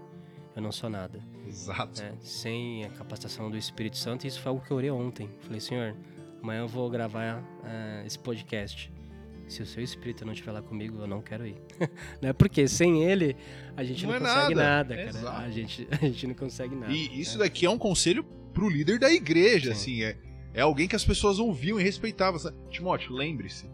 eu 0.56 0.62
não 0.62 0.72
sou 0.72 0.92
nada. 0.92 1.20
Exato. 1.48 2.04
né? 2.04 2.14
Sem 2.22 2.86
a 2.86 2.90
capacitação 2.90 3.50
do 3.50 3.58
Espírito 3.58 3.98
Santo, 3.98 4.28
isso 4.28 4.40
foi 4.40 4.52
algo 4.52 4.64
que 4.64 4.70
eu 4.70 4.78
orei 4.78 4.92
ontem. 4.92 5.28
Falei, 5.40 5.60
Senhor, 5.60 5.96
amanhã 6.40 6.60
eu 6.60 6.68
vou 6.68 6.88
gravar 6.88 7.44
eh, 7.66 8.04
esse 8.06 8.20
podcast. 8.20 8.94
Se 9.48 9.64
o 9.64 9.66
seu 9.66 9.84
Espírito 9.84 10.24
não 10.24 10.34
estiver 10.34 10.52
lá 10.52 10.62
comigo, 10.62 11.00
eu 11.00 11.08
não 11.08 11.20
quero 11.20 11.48
ir. 11.48 11.58
né? 12.22 12.32
Porque 12.32 12.68
sem 12.68 13.04
ele, 13.04 13.36
a 13.76 13.84
gente 13.84 14.06
não, 14.06 14.12
Não 14.12 14.18
é 14.18 14.20
consegue 14.20 14.54
nada. 14.54 14.94
nada, 14.94 14.96
cara. 14.96 15.10
Exato. 15.10 15.42
A 15.42 15.50
gente, 15.50 15.88
a 15.90 15.96
gente 15.96 16.28
não 16.28 16.36
consegue 16.36 16.76
nada. 16.76 16.94
E 16.94 17.20
isso 17.20 17.40
né? 17.40 17.46
daqui 17.46 17.66
é 17.66 17.70
um 17.72 17.80
conselho 17.80 18.24
pro 18.54 18.70
líder 18.70 19.00
da 19.00 19.12
igreja, 19.12 19.74
Sim. 19.74 20.02
assim, 20.02 20.04
é, 20.04 20.18
é 20.54 20.62
alguém 20.62 20.88
que 20.88 20.96
as 20.96 21.04
pessoas 21.04 21.40
ouviam 21.40 21.80
e 21.80 21.84
respeitavam. 21.84 22.40
Timóteo, 22.70 23.14
lembre-se, 23.14 23.70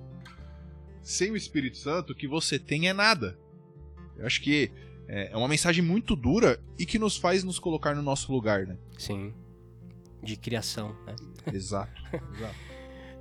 sem 1.02 1.32
o 1.32 1.38
Espírito 1.38 1.78
Santo, 1.78 2.14
o 2.14 2.16
que 2.16 2.28
você 2.28 2.58
tem 2.58 2.88
é 2.88 2.94
nada. 2.94 3.38
Eu 4.18 4.26
acho 4.26 4.42
que 4.42 4.72
é 5.08 5.32
é 5.32 5.36
uma 5.36 5.48
mensagem 5.48 5.84
muito 5.84 6.16
dura 6.16 6.62
e 6.78 6.86
que 6.86 7.00
nos 7.00 7.18
faz 7.18 7.44
nos 7.44 7.58
colocar 7.58 7.96
no 7.96 8.02
nosso 8.04 8.32
lugar, 8.32 8.68
né? 8.68 8.78
Sim. 8.96 9.34
De 10.22 10.38
criação, 10.38 10.96
né? 11.06 11.16
Exato. 11.52 12.00
Exato. 12.36 12.70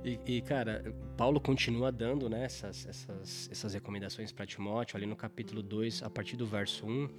E, 0.05 0.19
e, 0.25 0.41
cara, 0.41 0.95
Paulo 1.17 1.41
continua 1.41 1.91
dando 1.91 2.29
né, 2.29 2.45
essas, 2.45 2.85
essas, 2.85 3.49
essas 3.51 3.73
recomendações 3.73 4.31
para 4.31 4.45
Timóteo, 4.45 4.95
ali 4.95 5.05
no 5.05 5.15
capítulo 5.15 5.61
2, 5.61 6.03
a 6.03 6.09
partir 6.09 6.37
do 6.37 6.45
verso 6.45 6.85
1, 6.85 7.09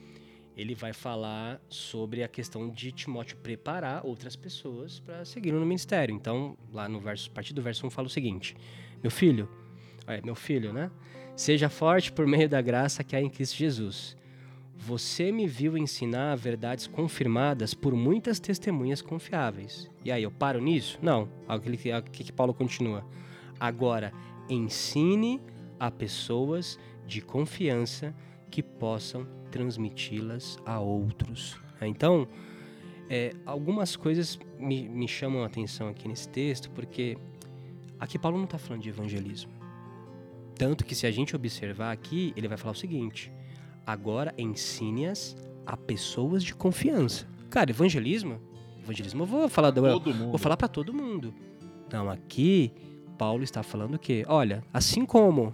ele 0.57 0.75
vai 0.75 0.93
falar 0.93 1.61
sobre 1.69 2.23
a 2.23 2.29
questão 2.29 2.69
de 2.69 2.93
Timóteo 2.93 3.37
preparar 3.39 4.05
outras 4.05 4.37
pessoas 4.37 5.01
para 5.01 5.25
seguirem 5.25 5.59
no 5.59 5.67
ministério. 5.67 6.15
Então, 6.15 6.57
lá 6.73 6.89
no 6.89 7.01
verso, 7.01 7.31
a 7.31 7.35
partir 7.35 7.55
do 7.55 7.63
verso 7.63 7.87
1 7.87 7.91
fala 7.91 8.07
o 8.07 8.11
seguinte: 8.11 8.57
Meu 9.03 9.11
filho, 9.11 9.49
é, 10.07 10.21
meu 10.23 10.35
filho, 10.35 10.73
né? 10.73 10.91
Seja 11.37 11.69
forte 11.69 12.13
por 12.13 12.27
meio 12.27 12.49
da 12.49 12.61
graça 12.61 13.03
que 13.03 13.17
há 13.17 13.21
em 13.21 13.31
Cristo 13.31 13.57
Jesus. 13.57 14.17
Você 14.77 15.31
me 15.31 15.47
viu 15.47 15.77
ensinar 15.77 16.37
verdades 16.37 16.87
confirmadas 16.87 17.75
por 17.75 17.95
muitas 17.95 18.41
testemunhas 18.41 19.03
confiáveis. 19.03 19.91
E 20.05 20.11
aí, 20.11 20.23
eu 20.23 20.31
paro 20.31 20.61
nisso? 20.61 20.99
Não. 21.03 21.29
O 21.49 21.61
que, 21.61 21.93
o 21.93 22.03
que 22.03 22.25
que 22.25 22.33
Paulo 22.33 22.55
continua? 22.55 23.07
Agora, 23.59 24.13
ensine 24.49 25.41
a 25.79 25.91
pessoas 25.91 26.79
de 27.07 27.21
confiança 27.21 28.15
que 28.51 28.63
possam 28.63 29.27
transmiti-las 29.51 30.59
a 30.65 30.81
outros. 30.81 31.61
Então, 31.83 32.27
é, 33.09 33.35
algumas 33.45 33.97
coisas 33.97 34.39
me, 34.59 34.89
me 34.89 35.09
chamam 35.09 35.43
a 35.43 35.47
atenção 35.47 35.89
aqui 35.89 36.07
nesse 36.07 36.29
texto, 36.29 36.71
porque 36.71 37.19
aqui 37.99 38.19
Paulo 38.19 38.37
não 38.37 38.45
está 38.45 38.59
falando 38.59 38.83
de 38.83 38.89
evangelismo. 38.89 39.51
Tanto 40.55 40.85
que 40.85 40.95
se 40.95 41.07
a 41.07 41.11
gente 41.11 41.35
observar 41.35 41.91
aqui, 41.91 42.33
ele 42.37 42.47
vai 42.47 42.57
falar 42.57 42.73
o 42.73 42.77
seguinte: 42.77 43.33
agora 43.87 44.35
ensine-as 44.37 45.37
a 45.67 45.77
pessoas 45.77 46.45
de 46.45 46.55
confiança. 46.55 47.27
Cara, 47.49 47.71
evangelismo? 47.71 48.41
Evangelismo 48.83 49.23
eu 49.23 49.27
vou 49.27 49.49
falar 49.49 49.71
mundo. 50.15 50.31
Vou 50.31 50.39
falar 50.39 50.57
para 50.57 50.69
todo 50.69 50.93
mundo. 50.93 51.35
Não, 51.93 52.09
aqui 52.09 52.73
Paulo 53.19 53.43
está 53.43 53.63
falando 53.63 53.99
que, 53.99 54.25
olha, 54.29 54.63
assim 54.73 55.05
como 55.05 55.53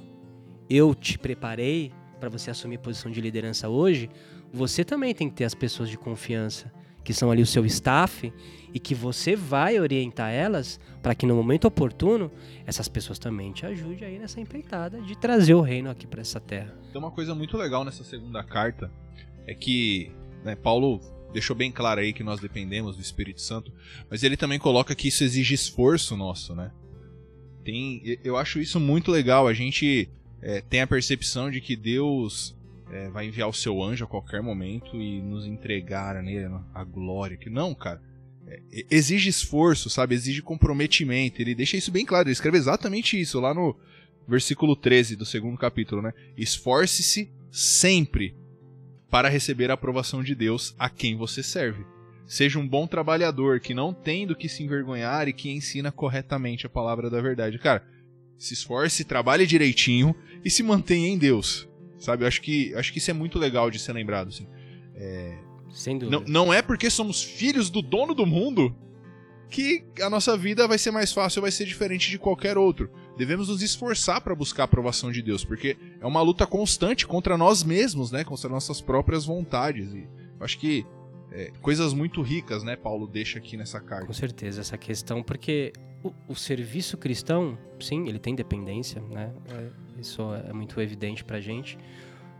eu 0.68 0.94
te 0.94 1.18
preparei 1.18 1.92
para 2.18 2.28
você 2.28 2.50
assumir 2.50 2.78
posição 2.78 3.10
de 3.10 3.20
liderança 3.20 3.68
hoje, 3.68 4.08
você 4.52 4.84
também 4.84 5.14
tem 5.14 5.28
que 5.28 5.36
ter 5.36 5.44
as 5.44 5.54
pessoas 5.54 5.88
de 5.88 5.98
confiança 5.98 6.72
que 7.06 7.14
são 7.14 7.30
ali 7.30 7.40
o 7.40 7.46
seu 7.46 7.64
staff 7.64 8.32
e 8.74 8.80
que 8.80 8.92
você 8.92 9.36
vai 9.36 9.78
orientar 9.78 10.32
elas 10.32 10.80
para 11.00 11.14
que 11.14 11.24
no 11.24 11.36
momento 11.36 11.66
oportuno 11.66 12.32
essas 12.66 12.88
pessoas 12.88 13.16
também 13.16 13.52
te 13.52 13.64
ajudem 13.64 14.08
aí 14.08 14.18
nessa 14.18 14.40
empreitada 14.40 15.00
de 15.00 15.16
trazer 15.16 15.54
o 15.54 15.60
reino 15.60 15.88
aqui 15.88 16.04
para 16.04 16.20
essa 16.20 16.40
terra. 16.40 16.76
Tem 16.92 17.00
uma 17.00 17.12
coisa 17.12 17.32
muito 17.32 17.56
legal 17.56 17.84
nessa 17.84 18.02
segunda 18.02 18.42
carta, 18.42 18.90
é 19.46 19.54
que 19.54 20.10
né, 20.44 20.56
Paulo 20.56 21.00
deixou 21.32 21.54
bem 21.54 21.70
claro 21.70 22.00
aí 22.00 22.12
que 22.12 22.24
nós 22.24 22.40
dependemos 22.40 22.96
do 22.96 23.02
Espírito 23.02 23.40
Santo, 23.40 23.72
mas 24.10 24.24
ele 24.24 24.36
também 24.36 24.58
coloca 24.58 24.92
que 24.92 25.06
isso 25.06 25.22
exige 25.22 25.54
esforço 25.54 26.16
nosso, 26.16 26.56
né? 26.56 26.72
Tem, 27.62 28.18
eu 28.24 28.36
acho 28.36 28.58
isso 28.58 28.80
muito 28.80 29.10
legal. 29.10 29.46
A 29.46 29.52
gente 29.52 30.08
é, 30.46 30.60
tem 30.60 30.80
a 30.80 30.86
percepção 30.86 31.50
de 31.50 31.60
que 31.60 31.74
Deus 31.74 32.56
é, 32.92 33.08
vai 33.08 33.26
enviar 33.26 33.48
o 33.48 33.52
seu 33.52 33.82
anjo 33.82 34.04
a 34.04 34.06
qualquer 34.06 34.40
momento 34.40 34.94
e 34.94 35.20
nos 35.20 35.44
entregar 35.44 36.22
nele 36.22 36.48
a 36.72 36.84
glória. 36.84 37.36
Que 37.36 37.50
não, 37.50 37.74
cara. 37.74 38.00
É, 38.46 38.60
exige 38.88 39.28
esforço, 39.28 39.90
sabe? 39.90 40.14
Exige 40.14 40.40
comprometimento. 40.42 41.42
Ele 41.42 41.52
deixa 41.52 41.76
isso 41.76 41.90
bem 41.90 42.06
claro. 42.06 42.28
Ele 42.28 42.32
escreve 42.32 42.58
exatamente 42.58 43.20
isso 43.20 43.40
lá 43.40 43.52
no 43.52 43.76
versículo 44.28 44.76
13 44.76 45.16
do 45.16 45.26
segundo 45.26 45.58
capítulo, 45.58 46.00
né? 46.00 46.12
Esforce-se 46.36 47.28
sempre 47.50 48.36
para 49.10 49.28
receber 49.28 49.68
a 49.72 49.74
aprovação 49.74 50.22
de 50.22 50.36
Deus 50.36 50.76
a 50.78 50.88
quem 50.88 51.16
você 51.16 51.42
serve. 51.42 51.84
Seja 52.24 52.60
um 52.60 52.68
bom 52.68 52.86
trabalhador 52.86 53.58
que 53.58 53.74
não 53.74 53.92
tem 53.92 54.24
do 54.24 54.36
que 54.36 54.48
se 54.48 54.62
envergonhar 54.62 55.26
e 55.26 55.32
que 55.32 55.50
ensina 55.50 55.90
corretamente 55.90 56.66
a 56.66 56.70
palavra 56.70 57.10
da 57.10 57.20
verdade. 57.20 57.58
Cara, 57.58 57.84
se 58.38 58.54
esforce, 58.54 59.04
trabalhe 59.04 59.46
direitinho 59.46 60.14
e 60.44 60.50
se 60.50 60.62
mantenha 60.62 61.08
em 61.08 61.18
Deus. 61.18 61.68
Sabe? 61.98 62.24
Eu 62.24 62.28
acho 62.28 62.42
que, 62.42 62.74
acho 62.74 62.92
que 62.92 62.98
isso 62.98 63.10
é 63.10 63.14
muito 63.14 63.38
legal 63.38 63.70
de 63.70 63.78
ser 63.78 63.92
lembrado. 63.92 64.28
Assim. 64.28 64.46
Sem 65.72 65.98
dúvida. 65.98 66.18
Não, 66.18 66.44
não 66.46 66.54
é 66.54 66.62
porque 66.62 66.88
somos 66.88 67.22
filhos 67.22 67.68
do 67.68 67.82
dono 67.82 68.14
do 68.14 68.24
mundo 68.24 68.74
que 69.48 69.84
a 70.00 70.10
nossa 70.10 70.36
vida 70.36 70.66
vai 70.66 70.78
ser 70.78 70.90
mais 70.90 71.12
fácil, 71.12 71.42
vai 71.42 71.50
ser 71.50 71.64
diferente 71.64 72.10
de 72.10 72.18
qualquer 72.18 72.58
outro. 72.58 72.90
Devemos 73.16 73.48
nos 73.48 73.62
esforçar 73.62 74.20
para 74.20 74.34
buscar 74.34 74.64
a 74.64 74.64
aprovação 74.64 75.12
de 75.12 75.22
Deus, 75.22 75.44
porque 75.44 75.76
é 76.00 76.06
uma 76.06 76.20
luta 76.20 76.46
constante 76.46 77.06
contra 77.06 77.36
nós 77.36 77.62
mesmos, 77.62 78.10
né? 78.10 78.24
Contra 78.24 78.48
nossas 78.48 78.80
próprias 78.80 79.24
vontades. 79.24 79.92
E 79.92 80.08
eu 80.38 80.44
acho 80.44 80.58
que 80.58 80.84
é, 81.36 81.52
coisas 81.60 81.92
muito 81.92 82.22
ricas, 82.22 82.64
né? 82.64 82.76
Paulo 82.76 83.06
deixa 83.06 83.38
aqui 83.38 83.58
nessa 83.58 83.78
carta. 83.78 84.06
Com 84.06 84.12
certeza, 84.14 84.62
essa 84.62 84.78
questão, 84.78 85.22
porque 85.22 85.70
o, 86.02 86.10
o 86.28 86.34
serviço 86.34 86.96
cristão, 86.96 87.58
sim, 87.78 88.08
ele 88.08 88.18
tem 88.18 88.34
dependência, 88.34 89.02
né? 89.02 89.30
É, 89.50 90.00
isso 90.00 90.22
é 90.34 90.50
muito 90.54 90.80
evidente 90.80 91.22
pra 91.22 91.38
gente. 91.38 91.78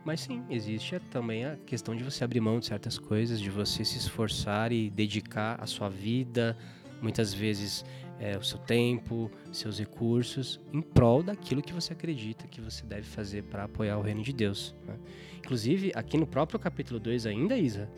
Mas 0.02 0.20
sim, 0.20 0.42
existe 0.48 0.98
também 1.10 1.44
a 1.44 1.56
questão 1.66 1.94
de 1.94 2.02
você 2.02 2.24
abrir 2.24 2.40
mão 2.40 2.58
de 2.58 2.66
certas 2.66 2.96
coisas, 2.96 3.38
de 3.38 3.50
você 3.50 3.84
se 3.84 3.98
esforçar 3.98 4.72
e 4.72 4.88
dedicar 4.88 5.60
a 5.60 5.66
sua 5.66 5.90
vida, 5.90 6.56
muitas 7.02 7.34
vezes 7.34 7.84
é, 8.18 8.38
o 8.38 8.42
seu 8.42 8.58
tempo, 8.58 9.30
seus 9.52 9.78
recursos, 9.78 10.58
em 10.72 10.80
prol 10.80 11.22
daquilo 11.22 11.60
que 11.60 11.72
você 11.72 11.92
acredita 11.92 12.46
que 12.46 12.62
você 12.62 12.86
deve 12.86 13.02
fazer 13.02 13.42
para 13.42 13.64
apoiar 13.64 13.98
o 13.98 14.00
reino 14.00 14.22
de 14.22 14.32
Deus. 14.32 14.74
né? 14.86 14.94
Inclusive, 15.38 15.92
aqui 15.94 16.16
no 16.16 16.26
próprio 16.26 16.58
capítulo 16.58 16.98
2 16.98 17.26
ainda, 17.26 17.58
Isa, 17.58 17.90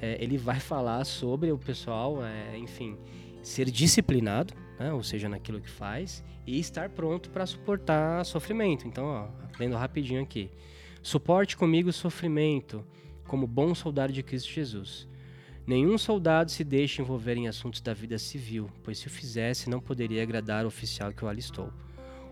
é, 0.00 0.22
ele 0.22 0.38
vai 0.38 0.60
falar 0.60 1.04
sobre 1.04 1.50
o 1.52 1.58
pessoal, 1.58 2.24
é, 2.24 2.56
enfim, 2.56 2.96
ser 3.42 3.70
disciplinado, 3.70 4.54
né, 4.78 4.92
ou 4.92 5.02
seja, 5.02 5.28
naquilo 5.28 5.60
que 5.60 5.70
faz, 5.70 6.24
e 6.46 6.58
estar 6.58 6.88
pronto 6.90 7.30
para 7.30 7.46
suportar 7.46 8.24
sofrimento. 8.24 8.86
Então, 8.86 9.04
ó, 9.06 9.28
lendo 9.58 9.76
rapidinho 9.76 10.22
aqui. 10.22 10.50
Suporte 11.02 11.56
comigo 11.56 11.90
o 11.90 11.92
sofrimento, 11.92 12.84
como 13.26 13.46
bom 13.46 13.74
soldado 13.74 14.12
de 14.12 14.22
Cristo 14.22 14.50
Jesus. 14.50 15.08
Nenhum 15.66 15.98
soldado 15.98 16.50
se 16.50 16.64
deixa 16.64 17.02
envolver 17.02 17.36
em 17.36 17.46
assuntos 17.46 17.80
da 17.80 17.92
vida 17.92 18.18
civil, 18.18 18.70
pois 18.82 18.98
se 18.98 19.06
o 19.06 19.10
fizesse, 19.10 19.68
não 19.68 19.80
poderia 19.80 20.22
agradar 20.22 20.64
o 20.64 20.68
oficial 20.68 21.12
que 21.12 21.24
o 21.24 21.28
alistou. 21.28 21.70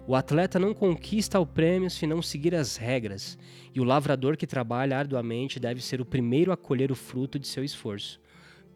O 0.09 0.15
atleta 0.15 0.59
não 0.59 0.73
conquista 0.73 1.41
o 1.41 1.45
prêmio 1.45 1.91
se 1.91 2.07
não 2.07 2.23
seguir 2.23 2.55
as 2.55 2.77
regras, 2.77 3.37
e 3.75 3.81
o 3.81 3.85
lavrador 3.85 4.37
que 4.37 4.47
trabalha 4.47 4.97
arduamente 4.97 5.59
deve 5.59 5.83
ser 5.83 6.01
o 6.01 6.05
primeiro 6.05 6.53
a 6.53 6.57
colher 6.57 6.93
o 6.93 6.95
fruto 6.95 7.41
de 7.41 7.49
seu 7.49 7.65
esforço. 7.65 8.21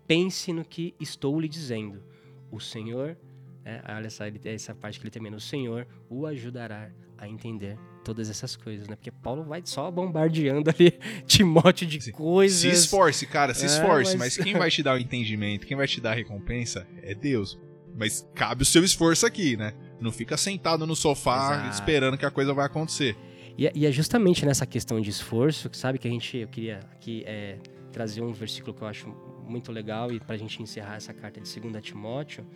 pense 0.09 0.53
no 0.53 0.64
que 0.64 0.93
estou 0.99 1.39
lhe 1.39 1.49
dizendo. 1.49 2.03
O 2.51 2.59
Senhor, 2.59 3.16
é, 3.64 3.81
olha 3.95 4.09
essa, 4.09 4.24
essa 4.45 4.74
parte 4.74 4.99
que 4.99 5.05
ele 5.05 5.11
termina, 5.12 5.37
o 5.37 5.41
Senhor 5.41 5.87
o 6.09 6.26
ajudará 6.26 6.91
a 7.16 7.28
entender 7.28 7.78
todas 8.03 8.28
essas 8.28 8.57
coisas, 8.57 8.89
né? 8.89 8.97
Porque 8.97 9.12
Paulo 9.12 9.45
vai 9.45 9.62
só 9.64 9.89
bombardeando 9.89 10.68
ali 10.70 10.99
Timóteo 11.28 11.87
de 11.87 12.01
se, 12.01 12.11
coisas. 12.11 12.59
Se 12.59 12.68
esforce, 12.68 13.24
cara, 13.24 13.55
se 13.55 13.62
é, 13.62 13.66
esforce. 13.66 14.16
Mas... 14.16 14.37
mas... 14.37 14.45
quem 14.45 14.55
vai 14.55 14.68
te 14.68 14.83
dar 14.83 14.95
o 14.95 14.99
entendimento, 14.99 15.64
quem 15.64 15.76
vai 15.76 15.87
te 15.87 16.01
dar 16.01 16.11
a 16.11 16.14
recompensa 16.14 16.89
é 17.03 17.14
Deus. 17.14 17.57
Mas 17.97 18.26
cabe 18.34 18.62
o 18.62 18.66
seu 18.66 18.84
esforço 18.84 19.26
aqui, 19.26 19.57
né? 19.57 19.74
Não 20.01 20.11
fica 20.11 20.36
sentado 20.36 20.86
no 20.86 20.97
sofá 20.97 21.55
Exato. 21.55 21.74
esperando 21.74 22.16
que 22.16 22.24
a 22.24 22.30
coisa 22.30 22.55
vai 22.55 22.66
acontecer. 22.66 23.16
E, 23.57 23.66
é, 23.66 23.72
e, 23.74 23.84
é 23.84 23.93
justamente 23.93 24.47
nessa 24.47 24.64
questão 24.64 25.01
de 25.01 25.11
esforço, 25.11 25.68
que 25.68 25.76
sabe 25.76 25.99
que 25.99 26.09
a 26.09 26.11
gente, 26.11 26.36
eu 26.38 26.49
queria 26.49 26.80
aqui 26.93 27.22
é, 27.26 27.59
trazer 27.93 28.22
um 28.22 28.32
versículo 28.32 28.72
que 28.72 28.82
eu 28.82 28.88
acho 28.88 29.09
muito 29.47 29.70
legal 29.70 30.11
e 30.12 30.20
para 30.20 30.34
a 30.34 30.38
gente 30.38 30.62
encerrar 30.62 30.97
essa 30.97 31.12
carta 31.12 31.41
de 31.41 31.61
2 31.61 31.84
Timóteo, 31.84 32.47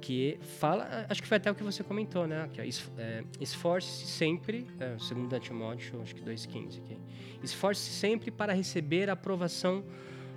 que 0.00 0.38
fala, 0.58 1.06
acho 1.08 1.22
que 1.22 1.28
foi 1.28 1.36
até 1.36 1.50
o 1.50 1.54
que 1.54 1.62
você 1.62 1.84
comentou, 1.84 2.26
né? 2.26 2.48
Que 2.52 2.60
é, 2.60 2.68
é 2.98 3.24
esforce-se 3.40 4.06
sempre, 4.06 4.66
é, 4.80 4.96
2 4.96 5.40
Timóteo, 5.40 6.02
acho 6.02 6.14
que 6.14 6.22
2,15 6.22 6.78
aqui. 6.78 6.98
Esforce-se 7.42 7.90
sempre 7.90 8.30
para 8.30 8.52
receber 8.52 9.08
a 9.08 9.12
aprovação 9.12 9.84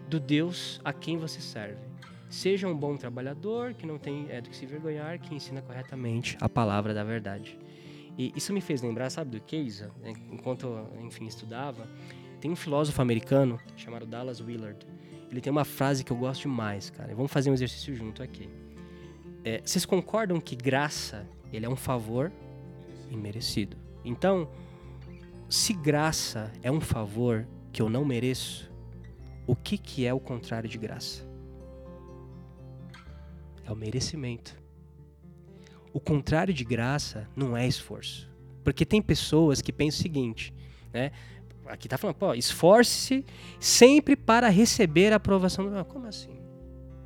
do 0.07 0.19
Deus 0.19 0.79
a 0.83 0.93
quem 0.93 1.17
você 1.17 1.41
serve. 1.41 1.81
Seja 2.29 2.67
um 2.67 2.75
bom 2.75 2.97
trabalhador, 2.97 3.73
que 3.73 3.85
não 3.85 3.97
tem 3.97 4.27
é, 4.29 4.41
do 4.41 4.49
que 4.49 4.55
se 4.55 4.65
vergonhar, 4.65 5.19
que 5.19 5.33
ensina 5.33 5.61
corretamente 5.61 6.37
a 6.41 6.49
palavra 6.49 6.93
da 6.93 7.03
verdade. 7.03 7.57
E 8.17 8.31
isso 8.35 8.53
me 8.53 8.61
fez 8.61 8.81
lembrar, 8.81 9.09
sabe, 9.09 9.31
do 9.31 9.41
Keisa? 9.41 9.91
Né? 10.01 10.13
Enquanto, 10.31 10.87
enfim, 11.01 11.25
estudava, 11.27 11.87
tem 12.39 12.49
um 12.49 12.55
filósofo 12.55 13.01
americano 13.01 13.59
chamado 13.75 14.05
Dallas 14.05 14.39
Willard. 14.39 14.85
Ele 15.29 15.41
tem 15.41 15.51
uma 15.51 15.65
frase 15.65 16.03
que 16.03 16.11
eu 16.11 16.17
gosto 16.17 16.43
demais, 16.43 16.89
cara. 16.89 17.13
Vamos 17.13 17.31
fazer 17.31 17.49
um 17.49 17.53
exercício 17.53 17.93
junto 17.93 18.23
aqui. 18.23 18.49
É, 19.43 19.61
vocês 19.63 19.85
concordam 19.85 20.39
que 20.39 20.55
graça 20.55 21.27
ele 21.51 21.65
é 21.65 21.69
um 21.69 21.75
favor 21.75 22.31
imerecido? 23.11 23.77
Então, 24.03 24.49
se 25.49 25.73
graça 25.73 26.51
é 26.63 26.71
um 26.71 26.81
favor 26.81 27.47
que 27.71 27.81
eu 27.81 27.89
não 27.89 28.05
mereço, 28.05 28.71
o 29.45 29.55
que, 29.55 29.77
que 29.77 30.05
é 30.05 30.13
o 30.13 30.19
contrário 30.19 30.69
de 30.69 30.77
graça? 30.77 31.27
É 33.65 33.71
o 33.71 33.75
merecimento. 33.75 34.55
O 35.91 35.99
contrário 35.99 36.53
de 36.53 36.63
graça 36.63 37.27
não 37.35 37.57
é 37.57 37.67
esforço. 37.67 38.29
Porque 38.63 38.85
tem 38.85 39.01
pessoas 39.01 39.61
que 39.61 39.73
pensam 39.73 39.99
o 39.99 40.03
seguinte, 40.03 40.53
né? 40.93 41.11
Aqui 41.67 41.87
tá 41.87 41.97
falando, 41.97 42.15
pô, 42.15 42.33
esforce-se 42.33 43.25
sempre 43.59 44.15
para 44.15 44.49
receber 44.49 45.13
a 45.13 45.15
aprovação 45.15 45.69
do. 45.69 45.85
Como 45.85 46.05
assim? 46.05 46.37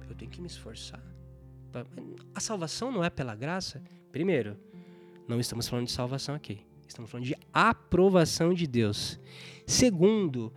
Eu 0.09 0.15
tenho 0.15 0.29
que 0.29 0.41
me 0.41 0.47
esforçar. 0.47 1.01
A 2.33 2.39
salvação 2.39 2.91
não 2.91 3.03
é 3.03 3.09
pela 3.09 3.35
graça? 3.35 3.81
Primeiro, 4.11 4.57
não 5.27 5.39
estamos 5.39 5.67
falando 5.67 5.85
de 5.85 5.91
salvação 5.91 6.35
aqui. 6.35 6.65
Estamos 6.87 7.09
falando 7.09 7.25
de 7.25 7.37
aprovação 7.53 8.53
de 8.53 8.65
Deus. 8.65 9.19
Segundo, 9.65 10.51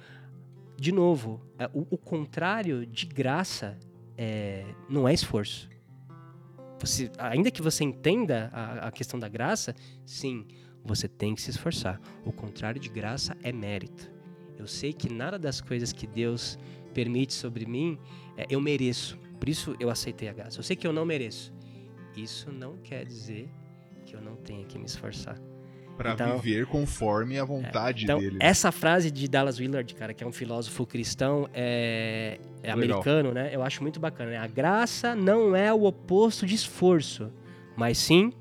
de 0.76 0.90
novo, 0.90 1.40
é, 1.59 1.66
o, 1.74 1.86
o 1.90 1.98
contrário 1.98 2.86
de 2.86 3.07
graça 3.07 3.78
é, 4.16 4.64
não 4.88 5.07
é 5.07 5.12
esforço 5.12 5.72
você, 6.87 7.11
ainda 7.18 7.51
que 7.51 7.62
você 7.62 7.85
entenda 7.85 8.51
a, 8.53 8.89
a 8.89 8.91
questão 8.91 9.18
da 9.18 9.28
graça, 9.28 9.74
sim, 10.05 10.47
você 10.85 11.07
tem 11.07 11.35
que 11.35 11.41
se 11.41 11.51
esforçar. 11.51 12.01
O 12.24 12.33
contrário 12.33 12.80
de 12.80 12.89
graça 12.89 13.37
é 13.43 13.53
mérito. 13.53 14.11
Eu 14.59 14.66
sei 14.66 14.93
que 14.93 15.12
nada 15.12 15.39
das 15.39 15.61
coisas 15.61 15.93
que 15.93 16.07
Deus 16.07 16.59
permite 16.93 17.33
sobre 17.33 17.66
mim 17.66 17.99
é, 18.37 18.47
eu 18.51 18.61
mereço. 18.61 19.18
Por 19.39 19.49
isso 19.49 19.76
eu 19.78 19.91
aceitei 19.91 20.28
a 20.28 20.33
graça. 20.33 20.59
Eu 20.59 20.62
sei 20.62 20.76
que 20.76 20.87
eu 20.87 20.93
não 20.93 21.05
mereço. 21.05 21.53
Isso 22.16 22.51
não 22.53 22.76
quer 22.78 23.05
dizer 23.07 23.49
que 24.05 24.14
eu 24.14 24.20
não 24.20 24.37
tenha 24.37 24.64
que 24.64 24.78
me 24.78 24.85
esforçar 24.85 25.51
para 25.97 26.12
então, 26.12 26.38
viver 26.38 26.66
conforme 26.66 27.38
a 27.38 27.45
vontade 27.45 28.03
é, 28.03 28.05
então, 28.05 28.18
dele. 28.18 28.38
Essa 28.40 28.72
frase 28.72 29.11
de 29.11 29.28
Dallas 29.28 29.59
Willard, 29.59 29.95
cara, 29.95 30.14
que 30.14 30.24
é 30.24 30.26
um 30.26 30.32
filósofo 30.32 30.86
cristão 30.86 31.49
é, 31.53 32.38
é 32.62 32.70
americano, 32.70 33.32
né? 33.32 33.51
Eu 33.53 33.62
acho 33.62 33.82
muito 33.82 34.01
bacana. 34.01 34.32
Né? 34.32 34.38
A 34.38 34.47
graça 34.47 35.14
não 35.14 35.55
é 35.55 35.72
o 35.72 35.84
oposto 35.84 36.47
de 36.47 36.55
esforço, 36.55 37.32
mas 37.76 37.99
sim 37.99 38.32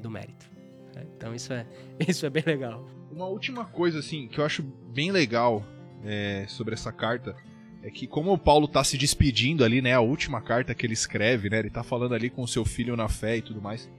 do 0.00 0.10
mérito. 0.10 0.46
Né? 0.94 1.04
Então 1.16 1.34
isso 1.34 1.52
é, 1.52 1.66
isso 2.06 2.24
é 2.26 2.30
bem 2.30 2.42
legal. 2.44 2.86
Uma 3.10 3.26
última 3.26 3.64
coisa, 3.64 4.00
assim, 4.00 4.26
que 4.26 4.38
eu 4.38 4.44
acho 4.44 4.62
bem 4.62 5.12
legal 5.12 5.64
é, 6.04 6.46
sobre 6.48 6.74
essa 6.74 6.92
carta 6.92 7.36
é 7.82 7.90
que 7.90 8.06
como 8.06 8.32
o 8.32 8.38
Paulo 8.38 8.66
tá 8.66 8.82
se 8.82 8.96
despedindo 8.96 9.62
ali, 9.62 9.82
né, 9.82 9.92
a 9.92 10.00
última 10.00 10.40
carta 10.40 10.74
que 10.74 10.86
ele 10.86 10.94
escreve, 10.94 11.50
né, 11.50 11.58
ele 11.58 11.68
tá 11.68 11.82
falando 11.82 12.14
ali 12.14 12.30
com 12.30 12.42
o 12.42 12.48
seu 12.48 12.64
filho 12.64 12.96
na 12.96 13.08
fé 13.08 13.36
e 13.36 13.42
tudo 13.42 13.60
mais 13.60 13.90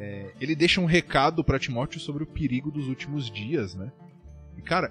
é, 0.00 0.30
ele 0.40 0.54
deixa 0.54 0.80
um 0.80 0.86
recado 0.86 1.44
para 1.44 1.58
Timóteo 1.58 2.00
sobre 2.00 2.22
o 2.22 2.26
perigo 2.26 2.70
dos 2.70 2.88
últimos 2.88 3.30
dias, 3.30 3.74
né? 3.74 3.92
E, 4.56 4.62
cara, 4.62 4.90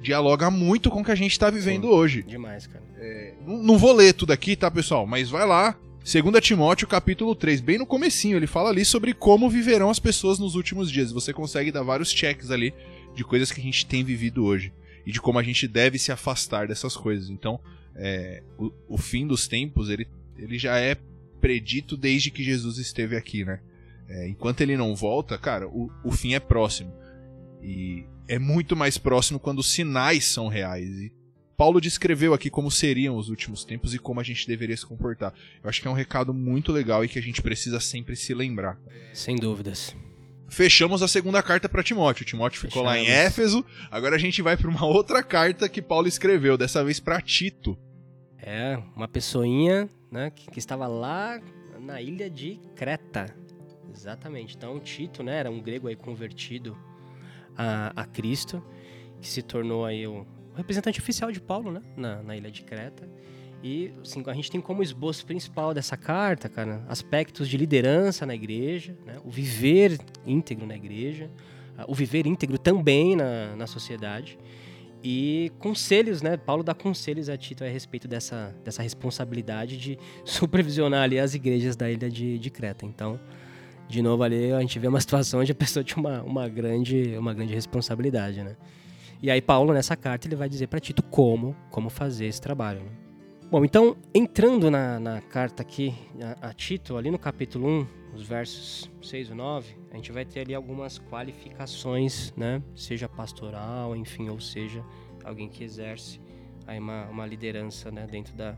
dialoga 0.00 0.48
muito 0.52 0.88
com 0.88 1.00
o 1.00 1.04
que 1.04 1.10
a 1.10 1.16
gente 1.16 1.36
tá 1.36 1.50
vivendo 1.50 1.88
Sim, 1.88 1.92
hoje. 1.92 2.22
Demais, 2.22 2.64
cara. 2.68 2.84
É, 2.96 3.34
não, 3.44 3.60
não, 3.60 3.78
vou 3.78 3.92
ler 3.92 4.12
tudo 4.12 4.32
aqui, 4.32 4.54
tá, 4.54 4.70
pessoal? 4.70 5.04
Mas 5.04 5.28
vai 5.28 5.44
lá. 5.44 5.76
2 5.98 6.44
Timóteo, 6.44 6.86
capítulo 6.86 7.34
3, 7.34 7.60
bem 7.60 7.76
no 7.76 7.84
comecinho, 7.84 8.36
ele 8.36 8.46
fala 8.46 8.70
ali 8.70 8.84
sobre 8.84 9.12
como 9.12 9.50
viverão 9.50 9.90
as 9.90 9.98
pessoas 9.98 10.38
nos 10.38 10.54
últimos 10.54 10.90
dias. 10.90 11.10
Você 11.10 11.32
consegue 11.32 11.72
dar 11.72 11.82
vários 11.82 12.10
checks 12.10 12.52
ali 12.52 12.72
de 13.14 13.24
coisas 13.24 13.50
que 13.50 13.60
a 13.60 13.64
gente 13.64 13.84
tem 13.84 14.04
vivido 14.04 14.44
hoje. 14.44 14.72
E 15.04 15.10
de 15.10 15.20
como 15.20 15.40
a 15.40 15.42
gente 15.42 15.66
deve 15.66 15.98
se 15.98 16.12
afastar 16.12 16.68
dessas 16.68 16.96
coisas. 16.96 17.28
Então, 17.28 17.58
é, 17.96 18.44
o, 18.56 18.70
o 18.88 18.96
fim 18.96 19.26
dos 19.26 19.48
tempos, 19.48 19.90
ele, 19.90 20.06
ele 20.38 20.56
já 20.56 20.78
é 20.78 20.96
predito 21.40 21.96
desde 21.96 22.30
que 22.30 22.44
Jesus 22.44 22.78
esteve 22.78 23.16
aqui, 23.16 23.44
né? 23.44 23.60
É, 24.10 24.28
enquanto 24.28 24.60
ele 24.60 24.76
não 24.76 24.94
volta, 24.94 25.38
cara, 25.38 25.68
o, 25.68 25.88
o 26.04 26.10
fim 26.10 26.34
é 26.34 26.40
próximo. 26.40 26.92
E 27.62 28.04
é 28.26 28.38
muito 28.38 28.74
mais 28.74 28.98
próximo 28.98 29.38
quando 29.38 29.60
os 29.60 29.70
sinais 29.70 30.24
são 30.24 30.48
reais. 30.48 30.88
E 30.88 31.12
Paulo 31.56 31.80
descreveu 31.80 32.34
aqui 32.34 32.50
como 32.50 32.70
seriam 32.70 33.16
os 33.16 33.28
últimos 33.28 33.64
tempos 33.64 33.94
e 33.94 33.98
como 33.98 34.18
a 34.18 34.22
gente 34.24 34.48
deveria 34.48 34.76
se 34.76 34.84
comportar. 34.84 35.32
Eu 35.62 35.70
acho 35.70 35.80
que 35.80 35.86
é 35.86 35.90
um 35.90 35.94
recado 35.94 36.34
muito 36.34 36.72
legal 36.72 37.04
e 37.04 37.08
que 37.08 37.18
a 37.18 37.22
gente 37.22 37.40
precisa 37.40 37.78
sempre 37.78 38.16
se 38.16 38.34
lembrar. 38.34 38.78
Sem 39.14 39.36
dúvidas. 39.36 39.94
Fechamos 40.48 41.02
a 41.02 41.08
segunda 41.08 41.40
carta 41.40 41.68
para 41.68 41.82
Timóteo. 41.82 42.24
Timóteo 42.24 42.60
ficou 42.60 42.82
Fechamos. 42.82 42.92
lá 42.92 42.98
em 42.98 43.06
Éfeso. 43.06 43.64
Agora 43.90 44.16
a 44.16 44.18
gente 44.18 44.42
vai 44.42 44.56
para 44.56 44.68
uma 44.68 44.84
outra 44.86 45.22
carta 45.22 45.68
que 45.68 45.80
Paulo 45.80 46.08
escreveu, 46.08 46.58
dessa 46.58 46.82
vez 46.82 46.98
para 46.98 47.20
Tito. 47.20 47.78
É, 48.38 48.76
uma 48.96 49.06
pessoinha, 49.06 49.88
né, 50.10 50.30
que, 50.30 50.50
que 50.50 50.58
estava 50.58 50.88
lá 50.88 51.40
na 51.78 52.02
ilha 52.02 52.28
de 52.28 52.58
Creta. 52.74 53.26
Exatamente. 53.92 54.56
Então, 54.56 54.78
Tito, 54.80 55.22
né, 55.22 55.36
era 55.36 55.50
um 55.50 55.60
grego 55.60 55.88
aí 55.88 55.96
convertido 55.96 56.76
a, 57.56 57.92
a 57.94 58.04
Cristo, 58.06 58.62
que 59.20 59.28
se 59.28 59.42
tornou 59.42 59.84
aí 59.84 60.06
o 60.06 60.26
representante 60.54 61.00
oficial 61.00 61.30
de 61.30 61.40
Paulo, 61.40 61.70
né, 61.72 61.82
na, 61.96 62.22
na 62.22 62.36
ilha 62.36 62.50
de 62.50 62.62
Creta. 62.62 63.08
E 63.62 63.92
assim, 64.00 64.22
a 64.26 64.32
gente 64.32 64.50
tem 64.50 64.60
como 64.60 64.82
esboço 64.82 65.26
principal 65.26 65.74
dessa 65.74 65.96
carta, 65.96 66.48
cara, 66.48 66.82
aspectos 66.88 67.48
de 67.48 67.56
liderança 67.58 68.24
na 68.24 68.34
igreja, 68.34 68.96
né, 69.04 69.18
o 69.24 69.30
viver 69.30 69.98
íntegro 70.24 70.66
na 70.66 70.74
igreja, 70.74 71.30
o 71.86 71.94
viver 71.94 72.26
íntegro 72.26 72.58
também 72.58 73.16
na, 73.16 73.54
na 73.56 73.66
sociedade. 73.66 74.38
E 75.02 75.50
conselhos, 75.58 76.20
né? 76.20 76.36
Paulo 76.36 76.62
dá 76.62 76.74
conselhos 76.74 77.30
a 77.30 77.36
Tito 77.36 77.64
a 77.64 77.66
respeito 77.66 78.06
dessa, 78.06 78.54
dessa 78.62 78.82
responsabilidade 78.82 79.78
de 79.78 79.98
supervisionar 80.24 81.04
ali 81.04 81.18
as 81.18 81.34
igrejas 81.34 81.74
da 81.74 81.90
ilha 81.90 82.10
de, 82.10 82.38
de 82.38 82.50
Creta. 82.50 82.84
Então, 82.84 83.18
de 83.90 84.00
novo 84.00 84.22
ali 84.22 84.52
a 84.52 84.60
gente 84.60 84.78
vê 84.78 84.88
uma 84.88 85.00
situação 85.02 85.40
onde 85.40 85.52
a 85.52 85.54
pessoa 85.54 85.82
tinha 85.84 85.98
uma, 85.98 86.22
uma, 86.22 86.48
grande, 86.48 87.16
uma 87.18 87.34
grande 87.34 87.54
responsabilidade, 87.54 88.42
né? 88.42 88.56
E 89.22 89.30
aí 89.30 89.42
Paulo, 89.42 89.74
nessa 89.74 89.96
carta, 89.96 90.26
ele 90.26 90.36
vai 90.36 90.48
dizer 90.48 90.68
para 90.68 90.80
Tito 90.80 91.02
como, 91.02 91.54
como 91.70 91.90
fazer 91.90 92.26
esse 92.26 92.40
trabalho. 92.40 92.80
Né? 92.80 92.90
Bom, 93.50 93.64
então, 93.64 93.96
entrando 94.14 94.70
na, 94.70 94.98
na 94.98 95.20
carta 95.20 95.60
aqui 95.60 95.94
a, 96.22 96.48
a, 96.48 96.54
Tito, 96.54 96.96
ali 96.96 97.10
no 97.10 97.18
capítulo 97.18 97.68
1, 97.68 97.86
os 98.14 98.22
versos 98.22 98.90
6 99.02 99.30
e 99.30 99.34
9, 99.34 99.76
a 99.90 99.96
gente 99.96 100.10
vai 100.10 100.24
ter 100.24 100.40
ali 100.40 100.54
algumas 100.54 100.98
qualificações, 100.98 102.32
né? 102.36 102.62
Seja 102.74 103.08
pastoral, 103.08 103.94
enfim, 103.94 104.30
ou 104.30 104.40
seja, 104.40 104.82
alguém 105.22 105.48
que 105.48 105.62
exerce 105.64 106.20
aí 106.66 106.78
uma, 106.78 107.04
uma 107.06 107.26
liderança 107.26 107.90
né, 107.90 108.06
dentro 108.06 108.34
da, 108.34 108.56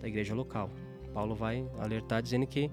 da 0.00 0.08
igreja 0.08 0.34
local. 0.34 0.68
Paulo 1.14 1.34
vai 1.34 1.64
alertar 1.78 2.20
dizendo 2.20 2.46
que 2.46 2.70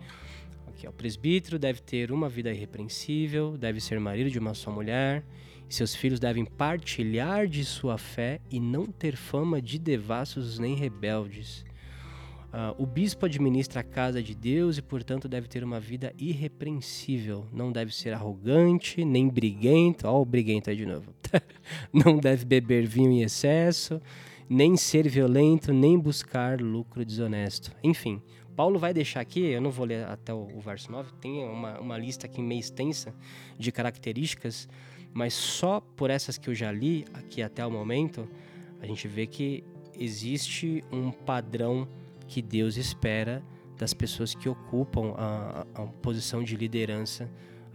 Ó, 0.88 0.90
o 0.92 0.94
presbítero 0.94 1.58
deve 1.58 1.82
ter 1.82 2.12
uma 2.12 2.30
vida 2.30 2.52
irrepreensível, 2.52 3.58
deve 3.58 3.80
ser 3.80 4.00
marido 4.00 4.30
de 4.30 4.40
uma 4.40 4.54
só 4.54 4.72
mulher, 4.72 5.24
e 5.70 5.74
seus 5.74 5.96
filhos 5.96 6.20
devem 6.20 6.46
partilhar 6.46 7.48
de 7.48 7.64
sua 7.64 7.98
fé 7.98 8.40
e 8.50 8.60
não 8.60 8.86
ter 8.86 9.16
fama 9.16 9.62
de 9.62 9.80
devassos 9.80 10.60
nem 10.60 10.76
rebeldes. 10.76 11.66
Uh, 12.52 12.84
o 12.84 12.86
bispo 12.86 13.26
administra 13.26 13.80
a 13.80 13.84
casa 13.84 14.22
de 14.22 14.36
Deus 14.36 14.78
e, 14.78 14.82
portanto, 14.82 15.30
deve 15.30 15.48
ter 15.48 15.64
uma 15.64 15.80
vida 15.80 16.14
irrepreensível. 16.18 17.48
Não 17.54 17.72
deve 17.72 17.96
ser 17.96 18.14
arrogante, 18.14 19.06
nem 19.06 19.30
briguento. 19.30 20.06
Ó, 20.06 20.22
o 20.22 20.26
briguento 20.26 20.70
aí 20.70 20.76
de 20.76 20.86
novo. 20.86 21.14
não 21.94 22.18
deve 22.18 22.44
beber 22.44 22.86
vinho 22.86 23.10
em 23.10 23.22
excesso, 23.22 24.02
nem 24.50 24.76
ser 24.76 25.08
violento, 25.08 25.72
nem 25.72 25.98
buscar 25.98 26.60
lucro 26.60 27.06
desonesto. 27.06 27.72
Enfim, 27.82 28.22
Paulo 28.56 28.78
vai 28.80 28.94
deixar 28.94 29.22
aqui, 29.22 29.42
eu 29.42 29.62
não 29.62 29.72
vou 29.72 29.86
ler 29.86 30.06
até 30.06 30.34
o, 30.34 30.48
o 30.56 30.60
verso 30.60 30.92
9, 30.92 31.12
tem 31.20 31.44
uma, 31.44 31.80
uma 31.80 31.98
lista 31.98 32.26
aqui 32.26 32.42
meio 32.42 32.60
extensa 32.60 33.14
de 33.58 33.72
características, 33.72 34.68
mas 35.14 35.34
só 35.34 35.82
por 35.96 36.10
essas 36.10 36.38
que 36.38 36.50
eu 36.50 36.56
já 36.56 36.72
li 36.72 37.06
aqui 37.14 37.42
até 37.42 37.66
o 37.66 37.72
momento, 37.72 38.28
a 38.82 38.86
gente 38.86 39.08
vê 39.08 39.26
que 39.28 39.64
existe 39.98 40.84
um 40.92 41.12
padrão 41.12 41.88
que 42.28 42.42
Deus 42.42 42.78
espera 42.78 43.44
das 43.78 43.94
pessoas 43.94 44.34
que 44.36 44.48
ocupam 44.48 45.14
a, 45.18 45.66
a, 45.76 45.84
a 45.84 45.88
posição 45.88 46.44
de 46.44 46.56
liderança 46.56 47.30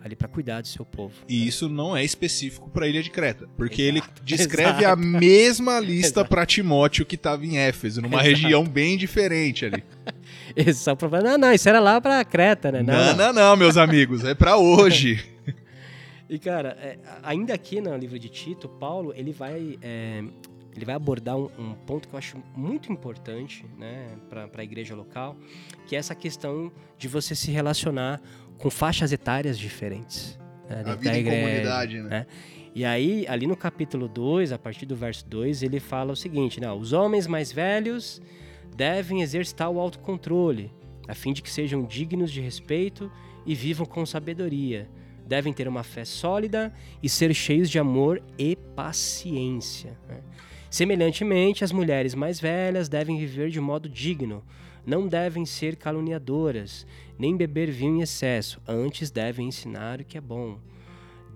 ali 0.07 0.15
para 0.15 0.29
cuidar 0.29 0.61
do 0.61 0.69
seu 0.69 0.85
povo. 0.85 1.15
E 1.29 1.47
isso 1.47 1.69
não 1.69 1.97
é 1.97 2.05
específico 2.05 2.71
para 2.71 2.87
a 2.87 2.89
ilha 2.89 3.03
de 3.03 3.11
Creta, 3.11 3.49
porque 3.57 3.83
Exato. 3.83 3.99
ele 3.99 4.23
descreve 4.25 4.85
Exato. 4.85 4.87
a 4.87 4.97
mesma 4.97 5.81
lista 5.81 6.25
para 6.25 6.47
Timóteo 6.47 7.05
que 7.05 7.17
estava 7.17 7.45
em 7.45 7.59
Éfeso, 7.59 8.01
numa 8.01 8.17
Exato. 8.17 8.29
região 8.29 8.65
bem 8.65 8.97
diferente 8.97 9.65
ali. 9.65 9.83
Só 10.75 10.95
para 10.95 11.23
não, 11.23 11.39
não, 11.39 11.53
isso 11.53 11.69
era 11.69 11.81
lá 11.81 12.01
para 12.01 12.25
Creta, 12.25 12.71
né? 12.71 12.83
Não, 12.83 12.95
não, 12.95 13.17
não, 13.17 13.33
não 13.33 13.57
meus 13.57 13.77
amigos, 13.77 14.25
é 14.25 14.35
para 14.35 14.57
hoje. 14.57 15.25
e 16.29 16.39
cara, 16.39 16.77
é, 16.81 16.99
ainda 17.23 17.55
aqui 17.55 17.81
no 17.81 17.97
livro 17.97 18.19
de 18.19 18.29
Tito, 18.29 18.69
Paulo 18.69 19.13
ele 19.17 19.33
vai 19.33 19.79
é, 19.83 20.23
ele 20.75 20.85
vai 20.85 20.95
abordar 20.95 21.37
um, 21.37 21.49
um, 21.59 21.75
ponto 21.87 22.07
que 22.07 22.15
eu 22.15 22.19
acho 22.19 22.37
muito 22.55 22.93
importante 22.93 23.65
né, 23.79 24.09
para 24.29 24.49
a 24.55 24.65
igreja 24.65 24.95
local, 24.95 25.35
que 25.87 25.97
é 25.97 25.99
essa 25.99 26.15
questão 26.15 26.71
de 26.99 27.09
você 27.09 27.35
se 27.35 27.51
relacionar 27.51 28.21
com 28.59 28.69
faixas 28.69 29.11
etárias 29.11 29.59
diferentes. 29.59 30.39
Né, 30.69 30.83
a 30.85 30.95
vida 30.95 31.17
igreja, 31.17 31.37
em 31.37 31.43
comunidade, 31.43 32.03
né? 32.03 32.09
né? 32.09 32.27
E 32.75 32.85
aí, 32.85 33.25
ali 33.27 33.47
no 33.47 33.57
capítulo 33.57 34.07
2, 34.07 34.53
a 34.53 34.59
partir 34.59 34.85
do 34.85 34.95
verso 34.95 35.27
2, 35.27 35.63
ele 35.63 35.81
fala 35.81 36.13
o 36.13 36.17
seguinte, 36.17 36.61
né, 36.61 36.71
os 36.71 36.93
homens 36.93 37.27
mais 37.27 37.51
velhos 37.51 38.21
devem 38.77 39.23
exercitar 39.23 39.71
o 39.71 39.81
autocontrole, 39.81 40.71
a 41.09 41.15
fim 41.15 41.33
de 41.33 41.43
que 41.43 41.51
sejam 41.51 41.83
dignos 41.83 42.31
de 42.31 42.41
respeito 42.41 43.11
e 43.47 43.55
vivam 43.55 43.87
com 43.87 44.05
sabedoria. 44.05 44.89
Devem 45.27 45.53
ter 45.53 45.67
uma 45.67 45.83
fé 45.83 46.05
sólida 46.05 46.73
e 47.03 47.09
ser 47.09 47.35
cheios 47.35 47.71
de 47.71 47.79
amor 47.79 48.23
e 48.39 48.55
paciência. 48.55 49.99
Né? 50.07 50.21
Semelhantemente, 50.71 51.65
as 51.65 51.73
mulheres 51.73 52.15
mais 52.15 52.39
velhas 52.39 52.89
devem 52.89 53.19
viver 53.19 53.51
de 53.51 53.61
modo 53.61 53.89
digno, 53.89 54.45
não 54.85 55.09
devem 55.09 55.47
ser 55.47 55.77
caluniadoras, 55.77 56.87
nem 57.19 57.37
beber 57.37 57.71
vinho 57.71 57.97
em 57.97 58.03
excesso, 58.03 58.61
antes 58.69 59.11
devem 59.11 59.49
ensinar 59.49 60.01
o 60.01 60.05
que 60.05 60.19
é 60.19 60.21
bom. 60.21 60.59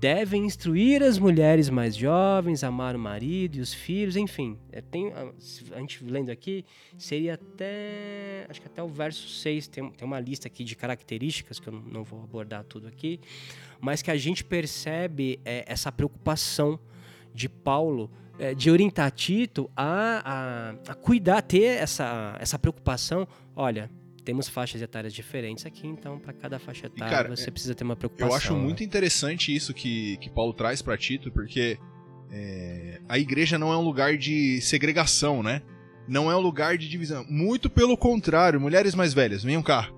Devem 0.01 0.47
instruir 0.47 1.03
as 1.03 1.19
mulheres 1.19 1.69
mais 1.69 1.95
jovens, 1.95 2.65
amar 2.65 2.97
o 2.97 2.99
marido 2.99 3.57
e 3.57 3.61
os 3.61 3.75
filhos, 3.75 4.17
enfim. 4.17 4.57
É, 4.73 4.81
tem, 4.81 5.13
a 5.13 5.79
gente 5.79 6.03
lendo 6.03 6.31
aqui, 6.31 6.65
seria 6.97 7.35
até. 7.35 8.47
Acho 8.49 8.63
que 8.63 8.67
até 8.67 8.83
o 8.83 8.89
verso 8.89 9.29
6 9.29 9.69
tem, 9.69 9.91
tem 9.91 10.09
uma 10.09 10.19
lista 10.19 10.49
aqui 10.49 10.65
de 10.65 10.75
características, 10.75 11.61
que 11.61 11.69
eu 11.69 11.75
não 11.75 12.03
vou 12.03 12.23
abordar 12.23 12.65
tudo 12.65 12.89
aqui, 12.89 13.21
mas 13.79 14.01
que 14.01 14.11
a 14.11 14.17
gente 14.17 14.43
percebe 14.43 15.39
é, 15.45 15.65
essa 15.67 15.93
preocupação 15.93 16.81
de 17.35 17.47
Paulo 17.47 18.11
é, 18.39 18.55
de 18.55 18.71
orientar 18.71 19.11
Tito 19.11 19.71
a, 19.77 20.23
a, 20.89 20.93
a, 20.93 20.95
cuidar, 20.95 21.43
ter 21.43 21.77
essa, 21.77 22.39
essa 22.41 22.59
preocupação. 22.59 23.29
Olha, 23.55 23.91
temos 24.23 24.49
faixas 24.49 24.83
etárias 24.83 25.13
diferentes 25.13 25.67
aqui, 25.67 25.87
então 25.87 26.19
para 26.19 26.33
cada 26.33 26.59
faixa 26.59 26.87
etária 26.87 27.17
cara, 27.17 27.29
você 27.37 27.51
precisa 27.51 27.75
ter 27.75 27.85
uma 27.85 27.97
preocupação. 27.97 28.29
Eu 28.29 28.37
acho 28.37 28.55
né? 28.55 28.61
muito 28.61 28.83
interessante 28.83 29.55
isso 29.55 29.73
que, 29.75 30.17
que 30.19 30.31
Paulo 30.31 30.53
traz 30.53 30.83
para 30.83 30.97
Tito, 30.97 31.31
porque 31.33 31.79
é, 32.31 33.01
a 33.09 33.19
igreja 33.19 33.59
não 33.59 33.73
é 33.73 33.77
um 33.77 33.83
lugar 33.83 34.17
de 34.17 34.61
segregação, 34.61 35.43
né? 35.43 35.63
Não 36.09 36.31
é 36.31 36.37
um 36.37 36.41
lugar 36.41 36.77
de 36.79 36.89
divisão. 36.89 37.25
Muito 37.29 37.69
pelo 37.69 37.97
contrário, 37.97 38.61
mulheres 38.61 38.95
mais 38.95 39.13
velhas, 39.13 39.43
venham 39.43 39.63
cá. 39.63 39.91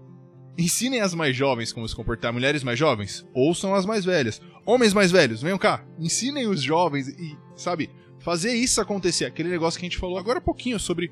Ensinem 0.59 1.01
as 1.01 1.15
mais 1.15 1.35
jovens 1.35 1.73
como 1.73 1.89
se 1.89 1.97
comportar. 1.97 2.33
Mulheres 2.33 2.63
mais 2.63 2.79
jovens, 2.79 3.27
ouçam 3.33 3.75
as 3.75 3.87
mais 3.87 4.05
velhas. 4.05 4.41
Homens 4.67 4.93
mais 4.93 5.11
velhos, 5.11 5.43
venham 5.43 5.59
cá. 5.59 5.85
Ensinem 5.99 6.47
os 6.47 6.63
jovens 6.63 7.09
e, 7.09 7.37
sabe, 7.57 7.91
fazer 8.21 8.55
isso 8.55 8.81
acontecer. 8.81 9.25
Aquele 9.25 9.49
negócio 9.49 9.79
que 9.79 9.87
a 9.87 9.89
gente 9.89 9.99
falou 9.99 10.19
agora 10.19 10.39
há 10.39 10.43
pouquinho 10.43 10.79
sobre 10.79 11.11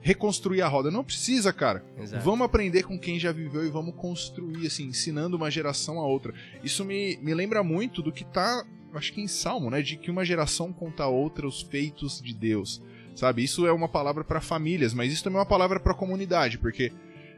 reconstruir 0.00 0.62
a 0.62 0.68
roda. 0.68 0.90
Não 0.90 1.04
precisa, 1.04 1.52
cara. 1.52 1.84
Exato. 1.98 2.24
Vamos 2.24 2.44
aprender 2.44 2.82
com 2.82 2.98
quem 2.98 3.18
já 3.18 3.32
viveu 3.32 3.64
e 3.66 3.70
vamos 3.70 3.94
construir, 3.94 4.66
assim, 4.66 4.86
ensinando 4.86 5.36
uma 5.36 5.50
geração 5.50 5.98
a 5.98 6.06
outra. 6.06 6.32
Isso 6.64 6.84
me, 6.84 7.16
me 7.18 7.34
lembra 7.34 7.62
muito 7.62 8.02
do 8.02 8.12
que 8.12 8.24
tá, 8.24 8.64
acho 8.94 9.12
que 9.12 9.20
em 9.20 9.28
Salmo, 9.28 9.70
né? 9.70 9.82
De 9.82 9.96
que 9.96 10.10
uma 10.10 10.24
geração 10.24 10.72
conta 10.72 11.04
a 11.04 11.08
outra 11.08 11.46
os 11.46 11.62
feitos 11.62 12.20
de 12.20 12.34
Deus. 12.34 12.82
Sabe? 13.14 13.44
Isso 13.44 13.66
é 13.66 13.72
uma 13.72 13.88
palavra 13.88 14.24
para 14.24 14.40
famílias, 14.40 14.94
mas 14.94 15.12
isso 15.12 15.22
também 15.22 15.36
é 15.36 15.40
uma 15.40 15.46
palavra 15.46 15.78
para 15.78 15.92
a 15.92 15.96
comunidade, 15.96 16.58
porque 16.58 16.92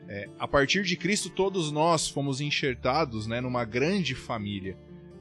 é, 0.09 0.29
a 0.39 0.47
partir 0.47 0.83
de 0.85 0.97
Cristo 0.97 1.31
todos 1.31 1.73
nós 1.73 2.09
fomos 2.09 2.41
enxertados 2.41 3.27
né, 3.27 3.41
numa 3.41 3.65
grande 3.65 4.15
família. 4.15 4.77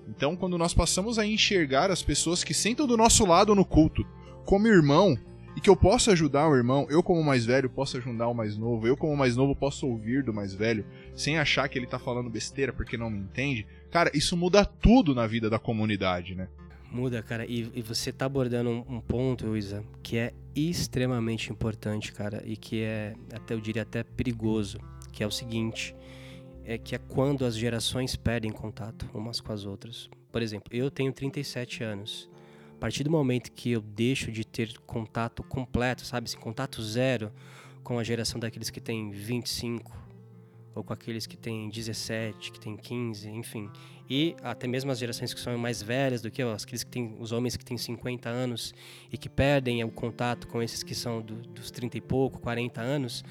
Então, 0.07 0.35
quando 0.35 0.57
nós 0.57 0.73
passamos 0.73 1.17
a 1.17 1.25
enxergar 1.25 1.89
as 1.89 2.03
pessoas 2.03 2.43
que 2.43 2.53
sentam 2.53 2.85
do 2.85 2.97
nosso 2.97 3.25
lado 3.25 3.55
no 3.55 3.63
culto 3.63 4.05
como 4.45 4.67
irmão, 4.67 5.17
e 5.55 5.61
que 5.61 5.69
eu 5.69 5.75
possa 5.75 6.11
ajudar 6.11 6.47
o 6.47 6.55
irmão, 6.55 6.87
eu 6.89 7.03
como 7.03 7.23
mais 7.23 7.45
velho 7.45 7.69
posso 7.69 7.97
ajudar 7.97 8.27
o 8.27 8.33
mais 8.33 8.57
novo, 8.57 8.87
eu 8.87 8.95
como 8.95 9.15
mais 9.15 9.35
novo 9.35 9.55
posso 9.55 9.87
ouvir 9.87 10.23
do 10.23 10.33
mais 10.33 10.53
velho, 10.53 10.85
sem 11.15 11.37
achar 11.37 11.67
que 11.67 11.77
ele 11.77 11.87
tá 11.87 11.99
falando 11.99 12.29
besteira 12.29 12.71
porque 12.71 12.97
não 12.97 13.09
me 13.09 13.19
entende, 13.19 13.65
cara, 13.89 14.11
isso 14.13 14.37
muda 14.37 14.65
tudo 14.65 15.13
na 15.13 15.27
vida 15.27 15.49
da 15.49 15.59
comunidade, 15.59 16.35
né? 16.35 16.47
Muda, 16.91 17.23
cara, 17.23 17.45
e, 17.45 17.71
e 17.73 17.81
você 17.81 18.11
tá 18.11 18.25
abordando 18.25 18.69
um, 18.69 18.95
um 18.95 18.99
ponto, 18.99 19.55
Isa, 19.55 19.81
que 20.03 20.17
é 20.17 20.33
extremamente 20.53 21.49
importante, 21.49 22.11
cara, 22.11 22.43
e 22.45 22.57
que 22.57 22.81
é, 22.81 23.13
até 23.33 23.53
eu 23.53 23.61
diria 23.61 23.83
até 23.83 24.03
perigoso, 24.03 24.77
que 25.11 25.23
é 25.23 25.27
o 25.27 25.31
seguinte, 25.31 25.95
é 26.65 26.77
que 26.77 26.93
é 26.93 26.97
quando 26.97 27.45
as 27.45 27.55
gerações 27.55 28.15
perdem 28.15 28.51
contato 28.51 29.09
umas 29.13 29.39
com 29.39 29.53
as 29.53 29.65
outras. 29.65 30.09
Por 30.31 30.41
exemplo, 30.41 30.67
eu 30.71 30.91
tenho 30.91 31.11
37 31.11 31.83
anos. 31.83 32.29
Partir 32.81 33.03
do 33.03 33.11
momento 33.11 33.51
que 33.51 33.69
eu 33.69 33.79
deixo 33.79 34.31
de 34.31 34.43
ter 34.43 34.75
contato 34.87 35.43
completo, 35.43 36.03
sabe, 36.03 36.25
assim, 36.25 36.39
contato 36.39 36.81
zero 36.81 37.31
com 37.83 37.99
a 37.99 38.03
geração 38.03 38.39
daqueles 38.39 38.71
que 38.71 38.81
têm 38.81 39.11
25 39.11 39.95
ou 40.73 40.83
com 40.83 40.91
aqueles 40.91 41.27
que 41.27 41.37
têm 41.37 41.69
17, 41.69 42.51
que 42.51 42.59
têm 42.59 42.75
15, 42.75 43.29
enfim, 43.29 43.69
e 44.09 44.35
até 44.41 44.65
mesmo 44.65 44.89
as 44.89 44.97
gerações 44.97 45.31
que 45.31 45.39
são 45.39 45.55
mais 45.59 45.83
velhas 45.83 46.23
do 46.23 46.31
que 46.31 46.41
aqueles 46.41 46.83
que 46.83 46.89
têm 46.89 47.15
os 47.19 47.31
homens 47.31 47.55
que 47.55 47.63
têm 47.63 47.77
50 47.77 48.27
anos 48.27 48.73
e 49.11 49.17
que 49.17 49.29
perdem 49.29 49.83
o 49.83 49.91
contato 49.91 50.47
com 50.47 50.59
esses 50.59 50.81
que 50.81 50.95
são 50.95 51.21
do, 51.21 51.35
dos 51.35 51.69
30 51.69 51.99
e 51.99 52.01
pouco, 52.01 52.39
40 52.39 52.81
anos, 52.81 53.23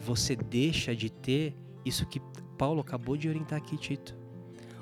você 0.00 0.34
deixa 0.34 0.96
de 0.96 1.10
ter 1.10 1.54
isso 1.84 2.06
que 2.06 2.22
Paulo 2.56 2.80
acabou 2.80 3.18
de 3.18 3.28
orientar 3.28 3.58
aqui, 3.58 3.76
Tito. 3.76 4.16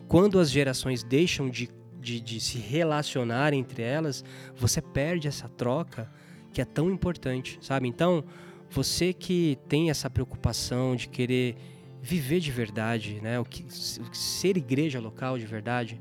Quando 0.07 0.39
as 0.39 0.49
gerações 0.49 1.03
deixam 1.03 1.51
de, 1.51 1.69
de, 2.03 2.21
de 2.21 2.41
se 2.41 2.59
relacionar 2.59 3.55
entre 3.55 3.83
elas, 3.83 4.25
você 4.57 4.83
perde 4.83 5.29
essa 5.29 5.49
troca 5.49 6.11
que 6.53 6.61
é 6.61 6.65
tão 6.65 6.91
importante, 6.91 7.59
sabe? 7.63 7.89
Então, 7.89 8.25
você 8.69 9.13
que 9.13 9.59
tem 9.69 9.89
essa 9.89 10.11
preocupação 10.11 10.97
de 10.97 11.09
querer 11.09 11.57
viver 12.03 12.41
de 12.41 12.51
verdade, 12.51 13.21
né? 13.23 13.39
O 13.39 13.45
que 13.45 13.65
ser 13.71 14.57
igreja 14.57 15.01
local 15.01 15.39
de 15.39 15.47
verdade, 15.47 16.01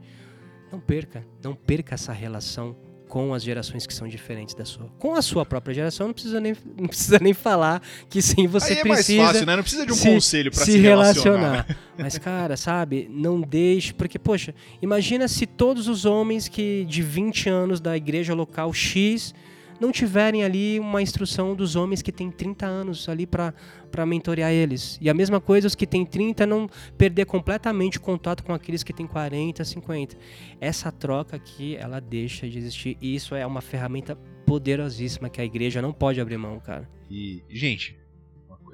não 0.71 0.79
perca, 0.79 1.25
não 1.43 1.53
perca 1.53 1.93
essa 1.93 2.11
relação 2.11 2.75
com 3.11 3.33
as 3.33 3.43
gerações 3.43 3.85
que 3.85 3.93
são 3.93 4.07
diferentes 4.07 4.55
da 4.55 4.63
sua. 4.63 4.85
Com 4.97 5.15
a 5.15 5.21
sua 5.21 5.45
própria 5.45 5.73
geração, 5.73 6.07
não 6.07 6.13
precisa 6.13 6.39
nem, 6.39 6.55
não 6.79 6.87
precisa 6.87 7.19
nem 7.21 7.33
falar 7.33 7.81
que 8.09 8.21
sim, 8.21 8.47
você 8.47 8.71
Aí 8.71 8.79
é 8.79 8.81
precisa. 8.83 9.17
mais 9.17 9.31
fácil, 9.33 9.45
né? 9.45 9.55
Não 9.57 9.63
precisa 9.63 9.85
de 9.85 9.91
um 9.91 9.95
se, 9.95 10.07
conselho 10.07 10.49
para 10.49 10.63
se, 10.63 10.71
se 10.71 10.77
relacionar. 10.77 11.39
relacionar. 11.41 11.77
Mas, 11.99 12.17
cara, 12.17 12.55
sabe, 12.55 13.09
não 13.11 13.41
deixe. 13.41 13.93
Porque, 13.93 14.17
poxa, 14.17 14.55
imagina 14.81 15.27
se 15.27 15.45
todos 15.45 15.89
os 15.89 16.05
homens 16.05 16.47
que 16.47 16.85
de 16.85 17.01
20 17.01 17.49
anos 17.49 17.81
da 17.81 17.97
igreja 17.97 18.33
local 18.33 18.73
X 18.73 19.35
não 19.81 19.91
tiverem 19.91 20.43
ali 20.43 20.79
uma 20.79 21.01
instrução 21.01 21.55
dos 21.55 21.75
homens 21.75 22.03
que 22.03 22.11
têm 22.11 22.29
30 22.29 22.67
anos 22.67 23.09
ali 23.09 23.25
para 23.25 24.05
mentorear 24.05 24.51
eles. 24.51 24.99
E 25.01 25.09
a 25.09 25.13
mesma 25.13 25.41
coisa 25.41 25.67
os 25.67 25.73
que 25.73 25.87
têm 25.87 26.05
30 26.05 26.45
não 26.45 26.69
perder 26.95 27.25
completamente 27.25 27.97
o 27.97 28.01
contato 28.01 28.43
com 28.43 28.53
aqueles 28.53 28.83
que 28.83 28.93
têm 28.93 29.07
40, 29.07 29.65
50. 29.65 30.15
Essa 30.59 30.91
troca 30.91 31.35
aqui, 31.35 31.75
ela 31.75 31.99
deixa 31.99 32.47
de 32.47 32.59
existir 32.59 32.95
e 33.01 33.15
isso 33.15 33.33
é 33.33 33.43
uma 33.43 33.59
ferramenta 33.59 34.15
poderosíssima 34.45 35.29
que 35.29 35.41
a 35.41 35.45
igreja 35.45 35.81
não 35.81 35.91
pode 35.91 36.21
abrir 36.21 36.37
mão, 36.37 36.59
cara. 36.59 36.87
E, 37.09 37.43
gente, 37.49 37.97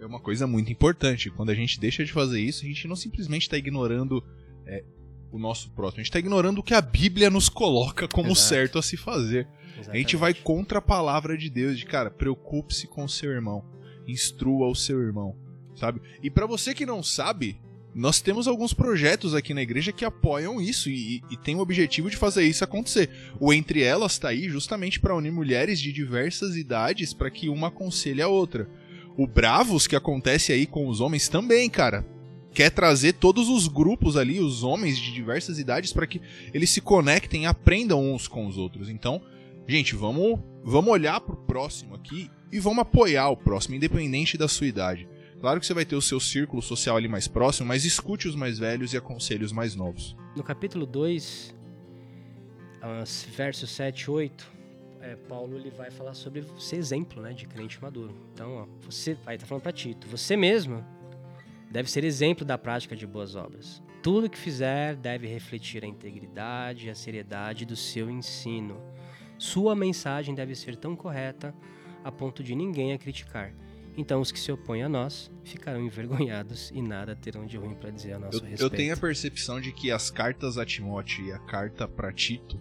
é 0.02 0.06
uma 0.06 0.20
coisa 0.20 0.46
muito 0.46 0.70
importante. 0.70 1.32
Quando 1.32 1.52
a 1.52 1.56
gente 1.56 1.80
deixa 1.80 2.04
de 2.04 2.12
fazer 2.12 2.42
isso, 2.42 2.66
a 2.66 2.68
gente 2.68 2.86
não 2.86 2.98
simplesmente 2.98 3.44
está 3.44 3.58
ignorando 3.58 4.22
é, 4.66 4.84
o 5.32 5.40
nosso 5.40 5.70
próximo, 5.72 6.00
a 6.00 6.04
gente 6.04 6.10
está 6.10 6.20
ignorando 6.20 6.60
o 6.60 6.64
que 6.64 6.74
a 6.74 6.82
Bíblia 6.82 7.30
nos 7.30 7.50
coloca 7.50 8.08
como 8.08 8.32
Exato. 8.32 8.48
certo 8.48 8.80
a 8.80 8.82
se 8.82 8.98
fazer. 8.98 9.48
Exatamente. 9.74 9.90
A 9.90 9.98
gente 9.98 10.16
vai 10.16 10.34
contra 10.34 10.80
a 10.80 10.82
palavra 10.82 11.38
de 11.38 11.50
Deus, 11.50 11.78
de 11.78 11.86
cara, 11.86 12.10
preocupe-se 12.10 12.88
com 12.88 13.04
o 13.04 13.10
seu 13.10 13.32
irmão, 13.32 13.64
instrua 14.08 14.68
o 14.68 14.76
seu 14.76 15.02
irmão, 15.02 15.36
sabe? 15.76 16.02
E 16.24 16.30
para 16.30 16.46
você 16.46 16.74
que 16.74 16.86
não 16.86 17.04
sabe, 17.04 17.60
nós 17.94 18.22
temos 18.22 18.48
alguns 18.48 18.74
projetos 18.74 19.34
aqui 19.34 19.54
na 19.54 19.62
igreja 19.62 19.92
que 19.92 20.06
apoiam 20.06 20.62
isso 20.62 20.90
e, 20.90 21.24
e 21.32 21.38
tem 21.38 21.56
o 21.56 21.62
objetivo 21.62 22.10
de 22.10 22.18
fazer 22.18 22.44
isso 22.44 22.64
acontecer. 22.64 23.10
O 23.40 23.52
Entre 23.52 23.82
Elas 23.82 24.14
está 24.14 24.30
aí 24.30 24.50
justamente 24.50 25.00
para 25.00 25.16
unir 25.16 25.32
mulheres 25.32 25.80
de 25.80 25.92
diversas 25.92 26.56
idades 26.56 27.14
para 27.14 27.32
que 27.32 27.50
uma 27.50 27.70
aconselhe 27.70 28.22
a 28.22 28.28
outra. 28.28 28.70
O 29.18 29.26
Bravos, 29.26 29.88
que 29.88 29.96
acontece 29.96 30.54
aí 30.54 30.68
com 30.68 30.88
os 30.88 31.02
homens 31.02 31.28
também, 31.28 31.68
cara, 31.72 32.06
quer 32.58 32.72
trazer 32.72 33.14
todos 33.14 33.50
os 33.50 33.68
grupos 33.68 34.18
ali, 34.18 34.40
os 34.40 34.64
homens 34.64 34.98
de 34.98 35.14
diversas 35.14 35.60
idades, 35.60 35.94
para 35.94 36.08
que 36.08 36.20
eles 36.52 36.72
se 36.72 36.82
conectem 36.82 37.44
e 37.44 37.46
aprendam 37.46 38.04
uns 38.12 38.28
com 38.28 38.48
os 38.48 38.58
outros. 38.58 38.90
Então, 38.90 39.22
gente, 39.68 39.94
vamos, 39.94 40.40
vamos 40.64 40.90
olhar 40.90 41.22
pro 41.22 41.36
próximo 41.36 41.94
aqui 41.94 42.32
e 42.52 42.58
vamos 42.60 42.80
apoiar 42.80 43.30
o 43.30 43.38
próximo, 43.38 43.76
independente 43.76 44.40
da 44.40 44.48
sua 44.48 44.66
idade. 44.66 45.08
Claro 45.40 45.60
que 45.60 45.68
você 45.68 45.74
vai 45.76 45.86
ter 45.86 45.96
o 45.96 46.02
seu 46.02 46.20
círculo 46.20 46.60
social 46.64 46.98
ali 46.98 47.08
mais 47.08 47.28
próximo, 47.28 47.68
mas 47.68 47.86
escute 47.86 48.28
os 48.28 48.34
mais 48.34 48.58
velhos 48.58 48.92
e 48.92 48.98
aconselhe 48.98 49.46
os 49.46 49.52
mais 49.52 49.76
novos. 49.76 50.18
No 50.36 50.44
capítulo 50.44 50.88
2, 50.88 51.54
versos 53.36 53.70
7 53.70 54.02
e 54.02 54.10
8, 54.10 54.52
é, 55.02 55.16
Paulo 55.16 55.60
ele 55.60 55.70
vai 55.70 55.92
falar 55.92 56.16
sobre 56.16 56.44
ser 56.58 56.78
exemplo 56.78 57.22
né, 57.22 57.34
de 57.34 57.46
crente 57.46 57.80
maduro. 57.80 58.16
Então, 58.34 58.56
ó, 58.56 58.68
você 58.84 59.14
vai 59.14 59.36
estar 59.36 59.46
tá 59.46 59.50
falando 59.50 59.62
para 59.62 59.72
Tito, 59.72 60.08
você 60.08 60.36
mesmo 60.36 60.84
deve 61.72 61.90
ser 61.90 62.04
exemplo 62.04 62.46
da 62.46 62.58
prática 62.58 62.96
de 62.96 63.06
boas 63.06 63.36
obras. 63.36 63.82
Tudo 64.02 64.30
que 64.30 64.38
fizer 64.38 64.96
deve 64.96 65.28
refletir 65.28 65.84
a 65.84 65.88
integridade 65.88 66.88
e 66.88 66.90
a 66.90 66.96
seriedade 66.96 67.66
do 67.66 67.76
seu 67.76 68.10
ensino. 68.10 68.82
Sua 69.38 69.76
mensagem 69.76 70.34
deve 70.34 70.56
ser 70.56 70.76
tão 70.76 70.96
correta 70.96 71.54
a 72.04 72.12
ponto 72.12 72.44
de 72.44 72.56
ninguém 72.56 72.94
a 72.94 72.98
criticar 72.98 73.54
então 73.98 74.22
os 74.22 74.32
que 74.32 74.40
se 74.40 74.52
opõem 74.52 74.84
a 74.84 74.88
nós 74.88 75.32
ficarão 75.44 75.84
envergonhados 75.84 76.70
e 76.70 76.82
nada 76.84 77.16
terão 77.16 77.48
de 77.48 77.58
ruim 77.58 77.74
para 77.74 77.90
dizer 77.90 78.14
a 78.14 78.20
nosso 78.20 78.38
eu, 78.38 78.42
respeito. 78.42 78.62
Eu 78.62 78.70
tenho 78.70 78.94
a 78.94 78.98
percepção 78.98 79.60
de 79.60 79.72
que 79.72 79.92
as 79.92 80.12
cartas 80.12 80.60
a 80.60 80.66
Timóteo 80.66 81.26
e 81.26 81.32
a 81.32 81.40
carta 81.40 81.88
para 81.88 82.14
Tito, 82.14 82.60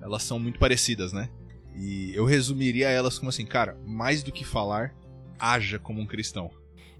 elas 0.00 0.22
são 0.22 0.38
muito 0.38 0.58
parecidas, 0.58 1.12
né? 1.12 1.28
E 1.76 2.12
eu 2.14 2.24
resumiria 2.24 2.88
elas 2.88 3.18
como 3.18 3.28
assim, 3.28 3.44
cara, 3.44 3.78
mais 3.86 4.22
do 4.22 4.32
que 4.32 4.44
falar, 4.44 4.94
haja 5.38 5.78
como 5.78 6.00
um 6.00 6.06
cristão. 6.06 6.50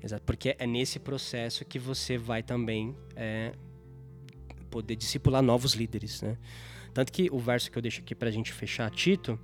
Exato, 0.03 0.23
porque 0.25 0.55
é 0.59 0.67
nesse 0.67 0.99
processo 0.99 1.65
que 1.65 1.79
você 1.79 2.17
vai 2.17 2.43
também 2.43 2.97
é, 3.17 3.53
poder 4.71 4.97
discipular 4.97 5.43
novos 5.43 5.73
líderes, 5.75 6.23
né? 6.23 6.37
Tanto 6.95 7.13
que 7.13 7.29
o 7.31 7.39
verso 7.39 7.71
que 7.71 7.79
eu 7.79 7.83
deixo 7.83 8.01
aqui 8.01 8.15
pra 8.15 8.31
gente 8.31 8.53
fechar, 8.53 8.91
Tito, 8.91 9.39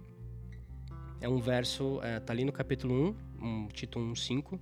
é 1.20 1.28
um 1.28 1.38
verso, 1.38 2.00
é, 2.02 2.20
tá 2.20 2.32
ali 2.32 2.44
no 2.44 2.52
capítulo 2.52 3.16
1, 3.40 3.44
um, 3.46 3.68
Tito 3.68 3.98
1,5, 3.98 4.58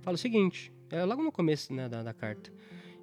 fala 0.00 0.14
o 0.14 0.18
seguinte, 0.18 0.72
é 0.90 1.04
logo 1.04 1.22
no 1.22 1.32
começo 1.32 1.72
né, 1.72 1.88
da, 1.88 2.02
da 2.02 2.14
carta. 2.14 2.52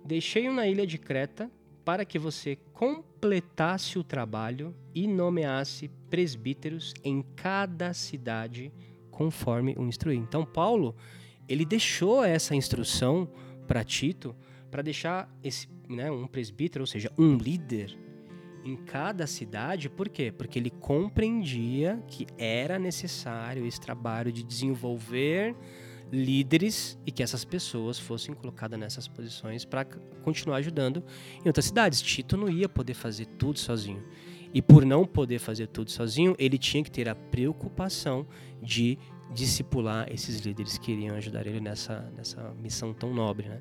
Deixei-o 0.04 0.54
na 0.54 0.68
ilha 0.68 0.86
de 0.88 0.98
Creta 0.98 1.52
para 1.84 2.06
que 2.06 2.18
você 2.20 2.56
completasse 2.74 3.98
o 3.98 4.04
trabalho 4.04 4.76
e 4.94 5.08
nomeasse 5.08 5.90
presbíteros 6.10 6.94
em 7.04 7.22
cada 7.36 7.94
cidade 7.94 8.72
conforme 9.10 9.76
o 9.78 9.84
instruí. 9.86 10.18
Então 10.18 10.46
Paulo, 10.46 10.96
ele 11.52 11.66
deixou 11.66 12.24
essa 12.24 12.56
instrução 12.56 13.28
para 13.68 13.84
Tito 13.84 14.36
para 14.70 14.82
deixar 14.82 15.30
esse, 15.44 15.68
né, 15.90 16.10
um 16.10 16.26
presbítero, 16.26 16.84
ou 16.84 16.88
seja, 16.88 17.12
um 17.18 17.36
líder 17.36 17.98
em 18.64 18.76
cada 18.78 19.28
cidade, 19.28 19.90
por 19.90 20.08
quê? 20.08 20.32
Porque 20.32 20.58
ele 20.58 20.70
compreendia 20.70 22.02
que 22.08 22.26
era 22.38 22.80
necessário 22.80 23.66
esse 23.66 23.82
trabalho 23.82 24.32
de 24.32 24.44
desenvolver 24.44 25.56
líderes 26.12 26.98
e 27.06 27.12
que 27.12 27.24
essas 27.24 27.44
pessoas 27.44 27.98
fossem 27.98 28.36
colocadas 28.36 28.80
nessas 28.80 29.08
posições 29.08 29.66
para 29.66 29.86
continuar 30.24 30.58
ajudando 30.58 31.04
em 31.44 31.48
outras 31.48 31.66
cidades. 31.66 32.02
Tito 32.02 32.38
não 32.38 32.50
ia 32.50 32.70
poder 32.70 32.94
fazer 32.94 33.26
tudo 33.26 33.58
sozinho. 33.58 34.04
E 34.54 34.62
por 34.62 34.86
não 34.86 35.06
poder 35.06 35.40
fazer 35.40 35.68
tudo 35.68 35.90
sozinho, 35.90 36.36
ele 36.38 36.58
tinha 36.58 36.84
que 36.84 36.92
ter 36.92 37.08
a 37.08 37.16
preocupação 37.16 38.28
de 38.62 38.98
discipular 39.34 40.08
esses 40.12 40.40
líderes 40.40 40.78
que 40.78 40.92
iriam 40.92 41.16
ajudar 41.16 41.48
ele 41.48 41.60
nessa, 41.60 42.12
nessa 42.16 42.54
missão 42.62 42.94
tão 42.94 43.14
nobre, 43.14 43.48
né? 43.48 43.60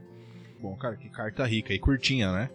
Bom, 0.61 0.77
cara, 0.77 0.97
que 0.97 1.09
carta 1.09 1.47
rica 1.47 1.73
e 1.73 1.79
curtinha, 1.79 2.33
né? 2.33 2.51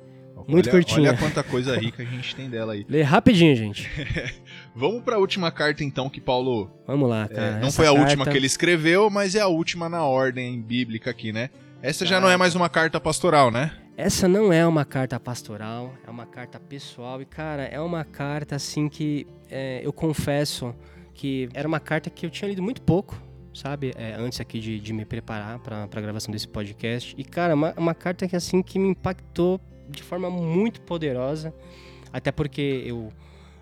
Muito 0.47 0.69
olha, 0.69 0.71
curtinha. 0.71 1.09
Olha 1.09 1.17
quanta 1.17 1.41
coisa 1.41 1.77
rica 1.77 2.03
a 2.03 2.05
gente 2.05 2.35
tem 2.35 2.49
dela 2.49 2.73
aí. 2.73 2.85
Lê 2.89 3.01
rapidinho, 3.01 3.55
gente. 3.55 3.89
Vamos 4.75 5.01
para 5.01 5.15
a 5.15 5.19
última 5.19 5.49
carta 5.49 5.83
então 5.83 6.09
que 6.09 6.19
Paulo. 6.19 6.69
Vamos 6.85 7.09
lá, 7.09 7.27
cara. 7.27 7.57
É, 7.57 7.59
não 7.61 7.71
foi 7.71 7.87
a 7.87 7.89
carta... 7.91 8.01
última 8.01 8.25
que 8.25 8.37
ele 8.37 8.45
escreveu, 8.45 9.09
mas 9.09 9.33
é 9.33 9.39
a 9.39 9.47
última 9.47 9.87
na 9.87 10.03
ordem 10.03 10.61
bíblica 10.61 11.09
aqui, 11.09 11.31
né? 11.31 11.49
Essa 11.81 12.03
tá. 12.03 12.09
já 12.11 12.19
não 12.19 12.29
é 12.29 12.35
mais 12.35 12.53
uma 12.53 12.67
carta 12.67 12.99
pastoral, 12.99 13.49
né? 13.49 13.71
Essa 13.97 14.27
não 14.27 14.51
é 14.51 14.67
uma 14.67 14.83
carta 14.83 15.17
pastoral, 15.17 15.93
é 16.05 16.09
uma 16.11 16.25
carta 16.25 16.59
pessoal 16.59 17.21
e 17.21 17.25
cara, 17.25 17.63
é 17.63 17.79
uma 17.79 18.03
carta 18.03 18.57
assim 18.57 18.89
que 18.89 19.25
é, 19.49 19.79
eu 19.83 19.93
confesso 19.93 20.75
que 21.15 21.49
era 21.53 21.67
uma 21.67 21.79
carta 21.79 22.09
que 22.09 22.25
eu 22.25 22.29
tinha 22.29 22.49
lido 22.49 22.61
muito 22.61 22.81
pouco, 22.81 23.19
sabe? 23.53 23.91
É, 23.95 24.13
antes 24.13 24.39
aqui 24.39 24.59
de, 24.59 24.79
de 24.79 24.93
me 24.93 25.05
preparar 25.05 25.57
para 25.59 25.83
a 25.83 26.01
gravação 26.01 26.31
desse 26.31 26.47
podcast. 26.47 27.15
E, 27.17 27.23
cara, 27.23 27.55
uma, 27.55 27.73
uma 27.77 27.95
carta 27.95 28.27
que 28.27 28.35
assim 28.35 28.61
que 28.61 28.77
me 28.77 28.89
impactou 28.89 29.59
de 29.89 30.03
forma 30.03 30.29
muito 30.29 30.81
poderosa, 30.81 31.53
até 32.11 32.31
porque 32.31 32.83
eu 32.85 33.11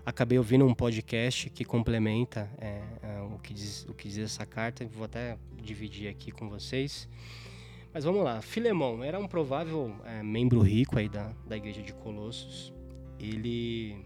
acabei 0.06 0.38
ouvindo 0.38 0.66
um 0.66 0.74
podcast 0.74 1.50
que 1.50 1.64
complementa 1.64 2.50
é, 2.60 2.82
é, 3.04 3.22
o, 3.22 3.40
que 3.40 3.54
diz, 3.54 3.86
o 3.88 3.94
que 3.94 4.10
diz 4.10 4.18
essa 4.18 4.46
carta, 4.46 4.86
vou 4.86 5.06
até 5.06 5.38
dividir 5.62 6.10
aqui 6.10 6.32
com 6.32 6.50
vocês. 6.50 7.08
Mas 7.94 8.04
vamos 8.04 8.24
lá, 8.24 8.42
Filemão 8.42 9.04
era 9.04 9.20
um 9.20 9.28
provável 9.28 9.96
é, 10.04 10.24
membro 10.24 10.62
rico 10.62 10.98
aí 10.98 11.08
da, 11.08 11.32
da 11.46 11.56
igreja 11.56 11.82
de 11.82 11.94
Colossos. 11.94 12.74
Ele, 13.20 14.04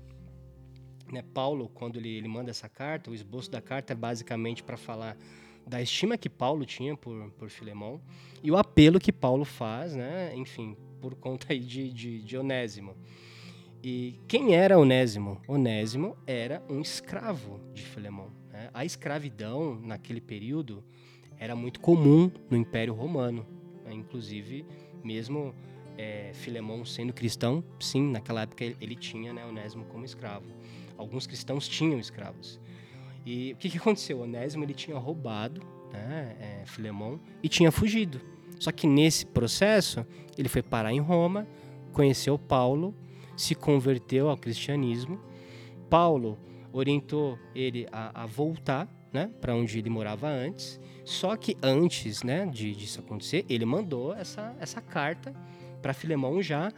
né, 1.11 1.23
Paulo, 1.33 1.69
quando 1.73 1.97
ele, 1.97 2.09
ele 2.09 2.27
manda 2.27 2.49
essa 2.49 2.67
carta, 2.67 3.09
o 3.09 3.13
esboço 3.13 3.49
da 3.49 3.61
carta 3.61 3.93
é 3.93 3.95
basicamente 3.95 4.63
para 4.63 4.77
falar 4.77 5.17
da 5.65 5.81
estima 5.81 6.17
que 6.17 6.29
Paulo 6.29 6.65
tinha 6.65 6.95
por, 6.95 7.29
por 7.31 7.49
Filemão 7.49 7.99
e 8.41 8.49
o 8.49 8.57
apelo 8.57 8.99
que 8.99 9.11
Paulo 9.11 9.43
faz, 9.43 9.95
né, 9.95 10.33
enfim, 10.35 10.77
por 11.01 11.15
conta 11.15 11.47
aí 11.51 11.59
de, 11.59 11.91
de, 11.91 12.21
de 12.21 12.37
Onésimo. 12.37 12.95
E 13.83 14.19
quem 14.27 14.55
era 14.55 14.77
Onésimo? 14.77 15.39
Onésimo 15.47 16.17
era 16.25 16.63
um 16.69 16.81
escravo 16.81 17.59
de 17.73 17.83
Filemão. 17.83 18.31
Né? 18.51 18.69
A 18.73 18.83
escravidão, 18.83 19.79
naquele 19.79 20.19
período, 20.19 20.83
era 21.37 21.55
muito 21.55 21.79
comum 21.79 22.31
no 22.49 22.57
Império 22.57 22.93
Romano. 22.93 23.45
Né? 23.85 23.93
Inclusive, 23.93 24.65
mesmo 25.03 25.53
é, 25.97 26.31
Filemão 26.33 26.83
sendo 26.83 27.13
cristão, 27.13 27.63
sim, 27.79 28.11
naquela 28.11 28.41
época 28.41 28.63
ele 28.63 28.95
tinha 28.95 29.31
né, 29.31 29.45
Onésimo 29.45 29.85
como 29.85 30.05
escravo. 30.05 30.45
Alguns 30.97 31.27
cristãos 31.27 31.67
tinham 31.67 31.99
escravos. 31.99 32.59
E 33.25 33.53
o 33.53 33.57
que, 33.57 33.69
que 33.69 33.77
aconteceu? 33.77 34.21
Onésimo 34.21 34.63
ele 34.63 34.73
tinha 34.73 34.97
roubado 34.97 35.61
né, 35.91 36.35
é, 36.39 36.65
Filemão 36.65 37.19
e 37.43 37.49
tinha 37.49 37.71
fugido. 37.71 38.21
Só 38.59 38.71
que 38.71 38.87
nesse 38.87 39.25
processo, 39.25 40.05
ele 40.37 40.49
foi 40.49 40.63
parar 40.63 40.91
em 40.91 40.99
Roma, 40.99 41.47
conheceu 41.93 42.39
Paulo, 42.39 42.95
se 43.35 43.53
converteu 43.53 44.29
ao 44.29 44.37
cristianismo. 44.37 45.19
Paulo 45.89 46.37
orientou 46.71 47.37
ele 47.53 47.87
a, 47.91 48.23
a 48.23 48.25
voltar 48.25 48.87
né, 49.11 49.29
para 49.39 49.55
onde 49.55 49.77
ele 49.77 49.89
morava 49.89 50.27
antes. 50.27 50.79
Só 51.03 51.35
que 51.35 51.55
antes 51.61 52.23
né, 52.23 52.45
de, 52.45 52.73
disso 52.73 52.99
acontecer, 52.99 53.45
ele 53.47 53.65
mandou 53.65 54.13
essa, 54.13 54.55
essa 54.59 54.81
carta 54.81 55.33
para 55.81 55.93
Filemão 55.93 56.41
já 56.41 56.71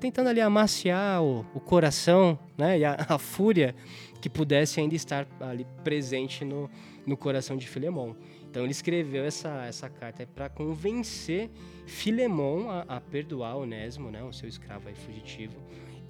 tentando 0.00 0.28
ali 0.28 0.40
amaciar 0.40 1.22
o, 1.22 1.44
o 1.54 1.60
coração 1.60 2.38
né, 2.56 2.78
e 2.78 2.84
a, 2.84 2.96
a, 3.08 3.18
fúria 3.18 3.74
que 4.20 4.28
pudesse 4.28 4.80
ainda 4.80 4.94
estar 4.94 5.26
ali 5.40 5.66
presente 5.82 6.44
no, 6.44 6.70
no 7.06 7.16
coração 7.16 7.56
de 7.56 7.66
Filemão. 7.66 8.16
Então 8.50 8.62
ele 8.62 8.72
escreveu 8.72 9.24
essa, 9.24 9.64
essa 9.66 9.88
carta 9.88 10.26
para 10.26 10.48
convencer 10.48 11.50
Filemon 11.86 12.70
a, 12.70 12.96
a, 12.96 13.00
perdoar 13.00 13.56
Onésimo, 13.56 14.10
né, 14.10 14.22
o 14.22 14.32
seu 14.32 14.48
escravo 14.48 14.88
aí 14.88 14.94
fugitivo. 14.94 15.54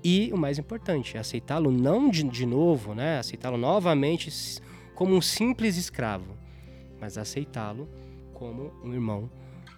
E 0.03 0.31
o 0.33 0.37
mais 0.37 0.59
importante, 0.59 1.19
aceitá-lo 1.19 1.71
não 1.71 2.09
de, 2.09 2.23
de 2.23 2.47
novo, 2.47 2.95
né, 2.95 3.19
aceitá-lo 3.19 3.57
novamente 3.57 4.31
como 4.95 5.15
um 5.15 5.21
simples 5.21 5.77
escravo, 5.77 6.37
mas 7.01 7.19
aceitá-lo 7.19 7.89
como 8.33 8.73
um 8.85 8.93
irmão 8.93 9.31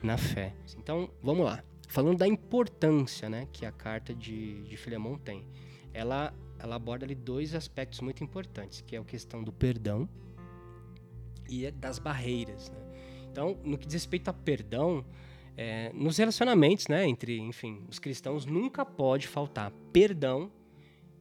na 0.03 0.17
fé. 0.17 0.53
Então, 0.77 1.09
vamos 1.23 1.45
lá. 1.45 1.63
Falando 1.89 2.19
da 2.19 2.29
importância 2.29 3.29
né, 3.29 3.49
que 3.53 3.65
a 3.65 3.73
carta 3.73 4.15
de, 4.15 4.63
de 4.63 4.77
Filemon 4.77 5.17
tem. 5.17 5.45
Ela, 5.93 6.35
ela 6.59 6.77
aborda 6.77 7.05
ali 7.05 7.15
dois 7.15 7.55
aspectos 7.55 8.01
muito 8.01 8.23
importantes, 8.23 8.83
que 8.83 8.95
é 8.95 8.99
a 8.99 9.05
questão 9.05 9.43
do 9.43 9.51
perdão 9.51 10.09
e 11.49 11.65
é 11.65 11.71
das 11.71 11.99
barreiras. 11.99 12.71
Né? 12.71 12.79
Então, 13.31 13.59
no 13.65 13.79
que 13.79 13.87
diz 13.87 13.95
respeito 13.95 14.29
a 14.29 14.33
perdão, 14.35 15.05
é, 15.57 15.91
nos 15.95 16.19
relacionamentos, 16.19 16.89
né, 16.89 17.09
entre, 17.09 17.39
enfim, 17.39 17.85
os 17.89 17.99
cristãos 17.99 18.45
nunca 18.45 18.85
pode 18.85 19.27
faltar 19.27 19.73
perdão 19.93 20.53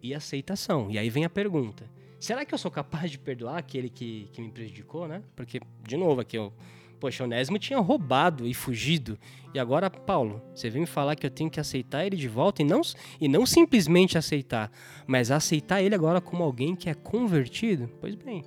e 0.03 0.13
aceitação. 0.13 0.91
E 0.91 0.99
aí 0.99 1.09
vem 1.09 1.25
a 1.25 1.29
pergunta: 1.29 1.89
será 2.19 2.45
que 2.45 2.53
eu 2.53 2.57
sou 2.57 2.69
capaz 2.69 3.09
de 3.09 3.17
perdoar 3.17 3.57
aquele 3.57 3.89
que, 3.89 4.29
que 4.33 4.41
me 4.41 4.51
prejudicou, 4.51 5.07
né? 5.07 5.23
Porque, 5.35 5.61
de 5.87 5.97
novo, 5.97 6.21
aqui 6.21 6.37
eu 6.37 6.53
Poxa, 6.99 7.23
Onésimo 7.23 7.59
tinha 7.59 7.79
roubado 7.79 8.47
e 8.47 8.53
fugido. 8.53 9.17
E 9.53 9.59
agora, 9.59 9.89
Paulo, 9.89 10.41
você 10.53 10.69
vem 10.69 10.81
me 10.81 10.87
falar 10.87 11.15
que 11.15 11.25
eu 11.25 11.31
tenho 11.31 11.49
que 11.49 11.59
aceitar 11.59 12.05
ele 12.05 12.15
de 12.15 12.27
volta 12.27 12.61
e 12.61 12.65
não, 12.65 12.81
e 13.19 13.27
não 13.27 13.45
simplesmente 13.45 14.17
aceitar, 14.17 14.71
mas 15.05 15.31
aceitar 15.31 15.81
ele 15.81 15.95
agora 15.95 16.19
como 16.19 16.43
alguém 16.43 16.75
que 16.75 16.89
é 16.89 16.93
convertido? 16.93 17.89
Pois 18.01 18.15
bem, 18.15 18.43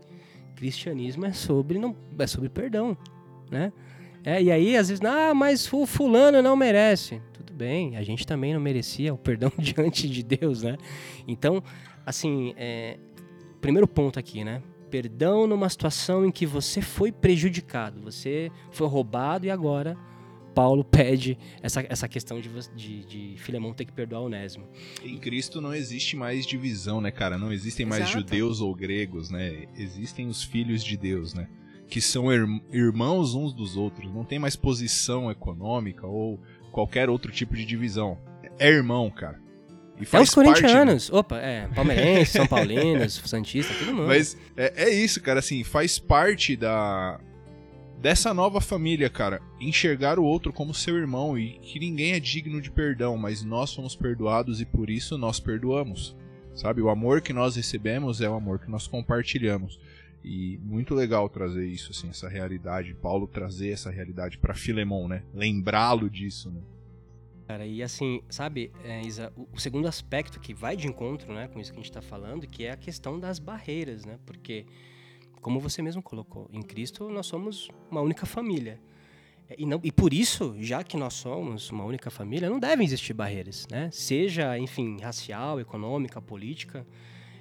cristianismo 0.57 1.27
é 1.27 1.33
sobre, 1.33 1.79
não, 1.79 1.97
é 2.19 2.27
sobre 2.27 2.49
perdão, 2.49 2.97
né? 3.51 3.73
É, 4.23 4.43
e 4.43 4.51
aí, 4.51 4.77
às 4.77 4.89
vezes, 4.89 5.03
ah, 5.05 5.33
mas 5.33 5.73
o 5.73 5.87
fulano 5.87 6.43
não 6.43 6.55
merece. 6.55 7.23
Tudo 7.33 7.55
bem, 7.55 7.97
a 7.97 8.03
gente 8.03 8.27
também 8.27 8.53
não 8.53 8.61
merecia 8.61 9.15
o 9.15 9.19
perdão 9.19 9.51
diante 9.59 10.09
de 10.09 10.23
Deus, 10.23 10.63
né? 10.63 10.77
Então, 11.27 11.63
assim, 12.05 12.53
é, 12.57 12.99
primeiro 13.61 13.89
ponto 13.89 14.19
aqui, 14.19 14.45
né? 14.45 14.63
Perdão 14.91 15.47
numa 15.47 15.69
situação 15.69 16.27
em 16.27 16.31
que 16.31 16.45
você 16.45 16.83
foi 16.83 17.13
prejudicado, 17.13 18.01
você 18.01 18.51
foi 18.71 18.89
roubado 18.89 19.47
e 19.47 19.51
agora 19.51 19.97
Paulo 20.55 20.85
pede 20.85 21.39
essa, 21.63 21.85
essa 21.89 22.09
questão 22.09 22.41
de, 22.41 22.51
de, 22.75 23.05
de 23.05 23.35
Filemão 23.39 23.73
ter 23.73 23.85
que 23.85 23.93
perdoar 23.93 24.23
Onésimo. 24.23 24.67
Em 25.03 25.17
Cristo 25.19 25.61
não 25.61 25.73
existe 25.73 26.17
mais 26.17 26.45
divisão, 26.45 27.01
né, 27.01 27.11
cara? 27.11 27.39
Não 27.39 27.53
existem 27.53 27.87
mais 27.87 28.03
Exato. 28.03 28.19
judeus 28.19 28.61
ou 28.61 28.75
gregos, 28.75 29.31
né? 29.31 29.67
Existem 29.77 30.27
os 30.27 30.43
filhos 30.43 30.83
de 30.85 30.97
Deus, 30.97 31.35
né? 31.35 31.49
Que 31.89 32.01
são 32.01 32.33
irmãos 32.73 33.35
uns 33.35 33.53
dos 33.53 33.77
outros. 33.77 34.13
Não 34.13 34.25
tem 34.25 34.39
mais 34.39 34.57
posição 34.57 35.31
econômica 35.31 36.07
ou 36.07 36.41
qualquer 36.71 37.09
outro 37.09 37.33
tipo 37.33 37.57
de 37.57 37.65
divisão. 37.65 38.19
É 38.59 38.69
irmão, 38.69 39.11
cara. 39.11 39.41
Faz 40.05 40.21
é 40.21 40.25
os 40.25 40.35
corintianos. 40.35 41.11
Parte, 41.11 41.13
né? 41.13 41.19
Opa, 41.19 41.39
é. 41.39 41.69
Palmeirense, 41.75 42.33
São 42.33 42.47
Paulinos, 42.47 43.21
Santista, 43.27 43.75
todo 43.75 43.95
mundo. 43.95 44.07
Mas 44.07 44.37
é, 44.57 44.85
é 44.85 44.91
isso, 44.91 45.21
cara, 45.21 45.41
assim, 45.41 45.63
faz 45.65 45.99
parte 45.99 46.57
da. 46.57 47.21
Dessa 47.99 48.33
nova 48.33 48.63
família, 48.63 49.11
cara, 49.11 49.43
enxergar 49.61 50.19
o 50.19 50.25
outro 50.25 50.55
como 50.55 50.73
seu 50.73 50.97
irmão 50.97 51.39
e 51.39 51.59
que 51.59 51.79
ninguém 51.79 52.13
é 52.15 52.21
digno 52.21 52.59
de 52.59 52.71
perdão, 52.71 53.19
mas 53.19 53.43
nós 53.43 53.69
somos 53.69 53.95
perdoados 53.95 54.59
e 54.59 54.65
por 54.65 54.89
isso 54.89 55.19
nós 55.19 55.39
perdoamos. 55.39 56.17
Sabe? 56.55 56.81
O 56.81 56.89
amor 56.89 57.21
que 57.21 57.35
nós 57.35 57.57
recebemos 57.57 58.23
é 58.23 58.29
o 58.29 58.35
amor 58.35 58.59
que 58.59 58.71
nós 58.71 58.87
compartilhamos. 58.87 59.79
E 60.25 60.59
muito 60.63 60.95
legal 60.95 61.29
trazer 61.29 61.67
isso, 61.67 61.93
assim, 61.93 62.09
essa 62.09 62.29
realidade, 62.29 62.95
Paulo 62.95 63.27
trazer 63.27 63.71
essa 63.71 63.91
realidade 63.91 64.37
para 64.39 64.55
Filemão, 64.55 65.09
né? 65.09 65.23
Lembrá-lo 65.35 66.11
disso, 66.11 66.51
né? 66.51 66.61
Cara, 67.51 67.67
e 67.67 67.83
assim, 67.83 68.23
sabe, 68.29 68.71
é, 68.85 69.03
Isa, 69.03 69.33
o, 69.37 69.59
segundo 69.59 69.89
aspecto 69.89 70.39
que 70.39 70.55
vai 70.55 70.77
de 70.77 70.87
encontro, 70.87 71.33
né, 71.33 71.49
com 71.49 71.59
isso 71.59 71.73
que 71.73 71.79
a 71.79 71.83
gente 71.83 71.91
está 71.91 72.01
falando, 72.01 72.47
que 72.47 72.65
é 72.65 72.71
a 72.71 72.77
questão 72.77 73.19
das 73.19 73.41
barreiras, 73.41 74.05
né? 74.05 74.21
Porque, 74.25 74.67
como 75.41 75.59
você 75.59 75.83
mesmo 75.83 76.01
colocou, 76.01 76.49
em 76.53 76.63
Cristo 76.63 77.11
nós 77.11 77.27
somos 77.27 77.69
uma 77.91 78.01
única 78.03 78.25
família. 78.25 78.81
É, 79.49 79.57
e, 79.59 79.67
não, 79.67 79.81
e 79.83 79.91
por 79.91 80.15
isso, 80.15 80.55
já 80.61 80.85
que 80.85 80.97
nós 80.97 81.15
somos 81.15 81.73
uma 81.73 81.85
única 81.85 82.09
família, 82.09 82.49
não 82.49 82.61
devem 82.61 82.87
existir 82.87 83.15
barreiras, 83.15 83.67
né? 83.69 83.91
Seja, 83.91 84.57
enfim, 84.57 85.01
racial, 85.01 85.59
econômica, 85.59 86.23
política. 86.23 86.87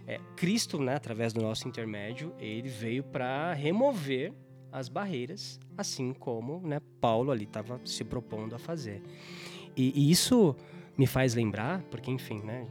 É, 0.07 0.19
Cristo, 0.35 0.79
né, 0.81 0.95
através 0.95 1.33
do 1.33 1.41
nosso 1.43 1.67
intermédio, 1.67 2.33
ele 2.39 2.67
veio 2.67 3.03
para 3.03 3.53
remover 3.53 4.33
as 4.71 4.89
barreiras, 4.89 5.59
assim 5.77 6.13
como 6.13 6.61
né, 6.67 6.79
Paulo 6.99 7.31
ali 7.31 7.43
estava 7.43 7.79
se 7.85 8.03
propondo 8.03 8.55
a 8.55 8.57
fazer. 8.57 9.03
E, 9.79 9.93
e, 9.95 10.11
isso 10.11 10.53
me 10.97 11.07
faz 11.07 11.33
lembrar, 11.33 11.81
porque 11.83 12.11
enfim, 12.11 12.41
né, 12.41 12.67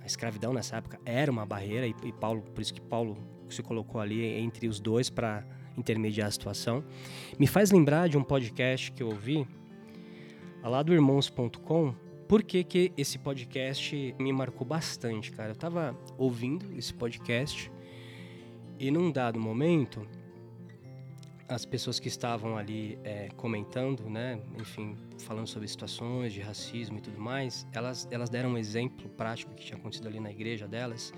a 0.00 0.04
escravidão 0.04 0.52
nessa 0.52 0.74
época 0.74 0.98
era 1.04 1.30
uma 1.30 1.46
barreira 1.46 1.86
e, 1.86 1.94
e 2.02 2.12
Paulo, 2.12 2.42
por 2.42 2.60
isso 2.60 2.74
que 2.74 2.80
Paulo 2.80 3.16
se 3.48 3.62
colocou 3.62 4.00
ali 4.00 4.24
entre 4.24 4.66
os 4.66 4.80
dois 4.80 5.08
para 5.08 5.46
intermediar 5.78 6.26
a 6.26 6.30
situação. 6.32 6.82
Me 7.38 7.46
faz 7.46 7.70
lembrar 7.70 8.08
de 8.08 8.18
um 8.18 8.24
podcast 8.24 8.90
que 8.90 9.04
eu 9.04 9.06
ouvi 9.06 9.46
lá 10.64 10.82
do 10.82 10.92
irmãos.com. 10.92 11.94
Por 12.26 12.42
que, 12.42 12.64
que 12.64 12.92
esse 12.96 13.20
podcast 13.20 14.16
me 14.18 14.32
marcou 14.32 14.66
bastante, 14.66 15.30
cara? 15.30 15.52
Eu 15.52 15.56
tava 15.56 15.96
ouvindo 16.18 16.76
esse 16.76 16.92
podcast 16.92 17.70
e 18.80 18.90
num 18.90 19.12
dado 19.12 19.38
momento 19.38 20.04
as 21.48 21.64
pessoas 21.64 22.00
que 22.00 22.08
estavam 22.08 22.56
ali 22.56 22.98
é, 23.04 23.28
comentando, 23.36 24.10
né, 24.10 24.40
enfim, 24.58 24.96
falando 25.22 25.46
sobre 25.46 25.66
situações 25.68 26.32
de 26.32 26.40
racismo 26.40 26.98
e 26.98 27.00
tudo 27.00 27.20
mais, 27.20 27.66
elas, 27.72 28.08
elas 28.10 28.28
deram 28.28 28.50
um 28.50 28.58
exemplo 28.58 29.08
prático 29.10 29.54
que 29.54 29.64
tinha 29.64 29.78
acontecido 29.78 30.08
ali 30.08 30.20
na 30.20 30.30
igreja 30.30 30.68
delas 30.68 31.12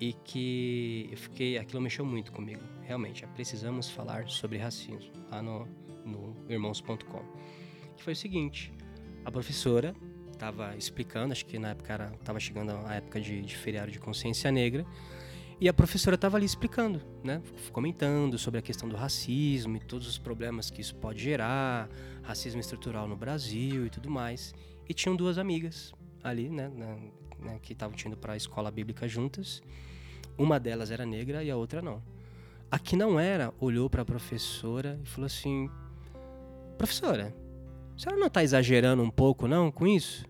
e 0.00 0.12
que 0.12 1.08
eu 1.10 1.16
fiquei, 1.16 1.58
aquilo 1.58 1.80
mexeu 1.80 2.04
muito 2.04 2.32
comigo. 2.32 2.62
Realmente, 2.82 3.24
é, 3.24 3.28
precisamos 3.28 3.90
falar 3.90 4.28
sobre 4.28 4.58
racismo 4.58 5.12
lá 5.30 5.42
no, 5.42 5.68
no 6.04 6.36
irmãos.com. 6.48 7.22
Que 7.96 8.02
foi 8.02 8.12
o 8.12 8.16
seguinte, 8.16 8.72
a 9.24 9.30
professora 9.30 9.94
estava 10.32 10.76
explicando, 10.76 11.32
acho 11.32 11.46
que 11.46 11.58
na 11.58 11.70
época 11.70 12.12
estava 12.18 12.40
chegando 12.40 12.72
a 12.84 12.94
época 12.94 13.20
de, 13.20 13.42
de 13.42 13.56
feriado 13.56 13.92
de 13.92 14.00
consciência 14.00 14.50
negra, 14.50 14.84
e 15.62 15.68
a 15.68 15.72
professora 15.72 16.16
estava 16.16 16.36
ali 16.36 16.44
explicando, 16.44 17.00
né? 17.22 17.40
comentando 17.70 18.36
sobre 18.36 18.58
a 18.58 18.62
questão 18.62 18.88
do 18.88 18.96
racismo 18.96 19.76
e 19.76 19.78
todos 19.78 20.08
os 20.08 20.18
problemas 20.18 20.70
que 20.70 20.80
isso 20.80 20.92
pode 20.96 21.22
gerar, 21.22 21.88
racismo 22.20 22.60
estrutural 22.60 23.06
no 23.06 23.14
Brasil 23.14 23.86
e 23.86 23.88
tudo 23.88 24.10
mais. 24.10 24.52
E 24.88 24.92
tinham 24.92 25.14
duas 25.14 25.38
amigas 25.38 25.94
ali, 26.20 26.50
né, 26.50 26.68
na, 26.68 26.96
né 27.38 27.60
que 27.62 27.74
estavam 27.74 27.96
indo 28.04 28.16
para 28.16 28.32
a 28.32 28.36
escola 28.36 28.72
bíblica 28.72 29.06
juntas. 29.06 29.62
Uma 30.36 30.58
delas 30.58 30.90
era 30.90 31.06
negra 31.06 31.44
e 31.44 31.50
a 31.52 31.56
outra 31.56 31.80
não. 31.80 32.02
A 32.68 32.76
que 32.76 32.96
não 32.96 33.20
era 33.20 33.54
olhou 33.60 33.88
para 33.88 34.02
a 34.02 34.04
professora 34.04 34.98
e 35.00 35.06
falou 35.06 35.26
assim: 35.26 35.70
Professora, 36.76 37.32
a 37.94 37.98
senhora 38.00 38.18
não 38.18 38.26
está 38.26 38.42
exagerando 38.42 39.00
um 39.00 39.10
pouco, 39.10 39.46
não, 39.46 39.70
com 39.70 39.86
isso? 39.86 40.24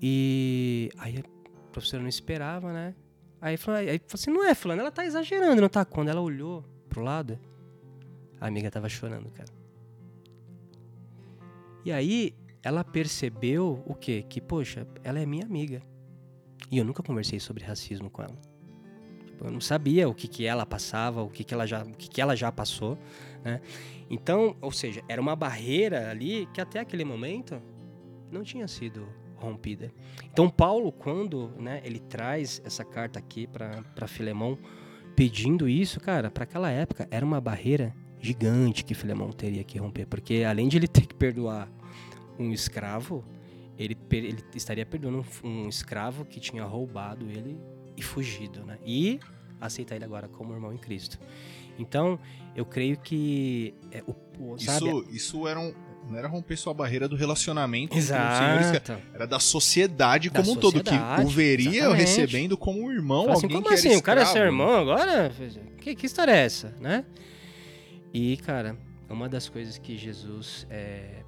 E 0.00 0.88
aí 0.96 1.18
a 1.18 1.70
professora 1.70 2.02
não 2.02 2.08
esperava, 2.08 2.72
né? 2.72 2.94
Aí, 3.40 3.56
falou, 3.56 3.80
aí 3.80 3.98
falou 3.98 4.14
assim, 4.14 4.30
não 4.30 4.44
é, 4.44 4.54
fulano, 4.54 4.82
ela 4.82 4.90
tá 4.90 5.04
exagerando, 5.04 5.60
não 5.60 5.68
tá? 5.68 5.84
Quando 5.84 6.08
ela 6.08 6.20
olhou 6.20 6.64
pro 6.88 7.02
lado, 7.02 7.38
a 8.40 8.46
amiga 8.46 8.70
tava 8.70 8.88
chorando, 8.88 9.30
cara. 9.30 9.48
E 11.84 11.90
aí, 11.90 12.34
ela 12.62 12.84
percebeu 12.84 13.82
o 13.86 13.94
quê? 13.94 14.24
Que, 14.28 14.40
poxa, 14.40 14.86
ela 15.02 15.18
é 15.18 15.24
minha 15.24 15.46
amiga. 15.46 15.82
E 16.70 16.76
eu 16.78 16.84
nunca 16.84 17.02
conversei 17.02 17.40
sobre 17.40 17.64
racismo 17.64 18.10
com 18.10 18.22
ela. 18.22 18.36
Tipo, 19.24 19.46
eu 19.46 19.50
não 19.50 19.60
sabia 19.60 20.06
o 20.08 20.14
que, 20.14 20.28
que 20.28 20.44
ela 20.44 20.66
passava, 20.66 21.22
o 21.22 21.30
que, 21.30 21.42
que, 21.42 21.54
ela 21.54 21.66
já, 21.66 21.82
o 21.82 21.92
que, 21.92 22.08
que 22.08 22.20
ela 22.20 22.36
já 22.36 22.52
passou, 22.52 22.98
né? 23.42 23.60
Então, 24.10 24.56
ou 24.60 24.70
seja, 24.70 25.02
era 25.08 25.20
uma 25.20 25.34
barreira 25.34 26.10
ali 26.10 26.46
que 26.52 26.60
até 26.60 26.80
aquele 26.80 27.04
momento 27.04 27.60
não 28.30 28.42
tinha 28.42 28.68
sido 28.68 29.08
rompida. 29.40 29.92
Então 30.32 30.48
Paulo, 30.48 30.92
quando 30.92 31.50
né, 31.58 31.80
ele 31.84 31.98
traz 31.98 32.60
essa 32.64 32.84
carta 32.84 33.18
aqui 33.18 33.46
para 33.46 34.06
Filemão, 34.06 34.58
pedindo 35.16 35.68
isso, 35.68 36.00
cara, 36.00 36.30
para 36.30 36.44
aquela 36.44 36.70
época 36.70 37.08
era 37.10 37.24
uma 37.24 37.40
barreira 37.40 37.94
gigante 38.20 38.84
que 38.84 38.94
Filemão 38.94 39.32
teria 39.32 39.64
que 39.64 39.78
romper, 39.78 40.06
porque 40.06 40.44
além 40.44 40.68
de 40.68 40.76
ele 40.76 40.86
ter 40.86 41.06
que 41.06 41.14
perdoar 41.14 41.68
um 42.38 42.52
escravo, 42.52 43.24
ele, 43.78 43.96
ele 44.12 44.44
estaria 44.54 44.84
perdoando 44.84 45.24
um, 45.42 45.48
um 45.48 45.68
escravo 45.68 46.24
que 46.24 46.38
tinha 46.38 46.64
roubado 46.64 47.26
ele 47.30 47.58
e 47.96 48.02
fugido, 48.02 48.64
né? 48.64 48.78
E 48.84 49.18
aceitar 49.60 49.96
ele 49.96 50.04
agora 50.04 50.28
como 50.28 50.52
irmão 50.52 50.72
em 50.72 50.78
Cristo. 50.78 51.18
Então, 51.78 52.18
eu 52.54 52.64
creio 52.64 52.98
que 52.98 53.74
é, 53.90 54.02
o, 54.06 54.14
o? 54.38 54.56
Isso, 54.56 55.04
isso 55.10 55.48
era 55.48 55.58
um, 55.58 55.72
não 56.10 56.18
era 56.18 56.26
romper 56.26 56.56
sua 56.56 56.74
barreira 56.74 57.08
do 57.08 57.14
relacionamento 57.14 57.96
Exato. 57.96 58.98
era 59.14 59.26
da 59.26 59.38
sociedade 59.38 60.28
da 60.28 60.40
como 60.40 60.52
um 60.52 60.56
todo, 60.56 60.82
que 60.82 60.94
o 61.24 61.28
veria 61.28 61.82
exatamente. 61.82 62.00
recebendo 62.00 62.56
como 62.56 62.82
um 62.82 62.90
irmão, 62.90 63.30
assim, 63.30 63.44
alguém 63.44 63.62
como 63.62 63.72
assim? 63.72 63.96
o 63.96 64.02
cara 64.02 64.22
é 64.22 64.26
seu 64.26 64.42
irmão 64.42 64.74
agora? 64.76 65.30
Que, 65.80 65.94
que 65.94 66.06
história 66.06 66.32
é 66.32 66.44
essa, 66.44 66.74
né? 66.80 67.04
E, 68.12 68.36
cara, 68.38 68.76
uma 69.08 69.28
das 69.28 69.48
coisas 69.48 69.78
que 69.78 69.96
Jesus 69.96 70.66
é, 70.68 71.22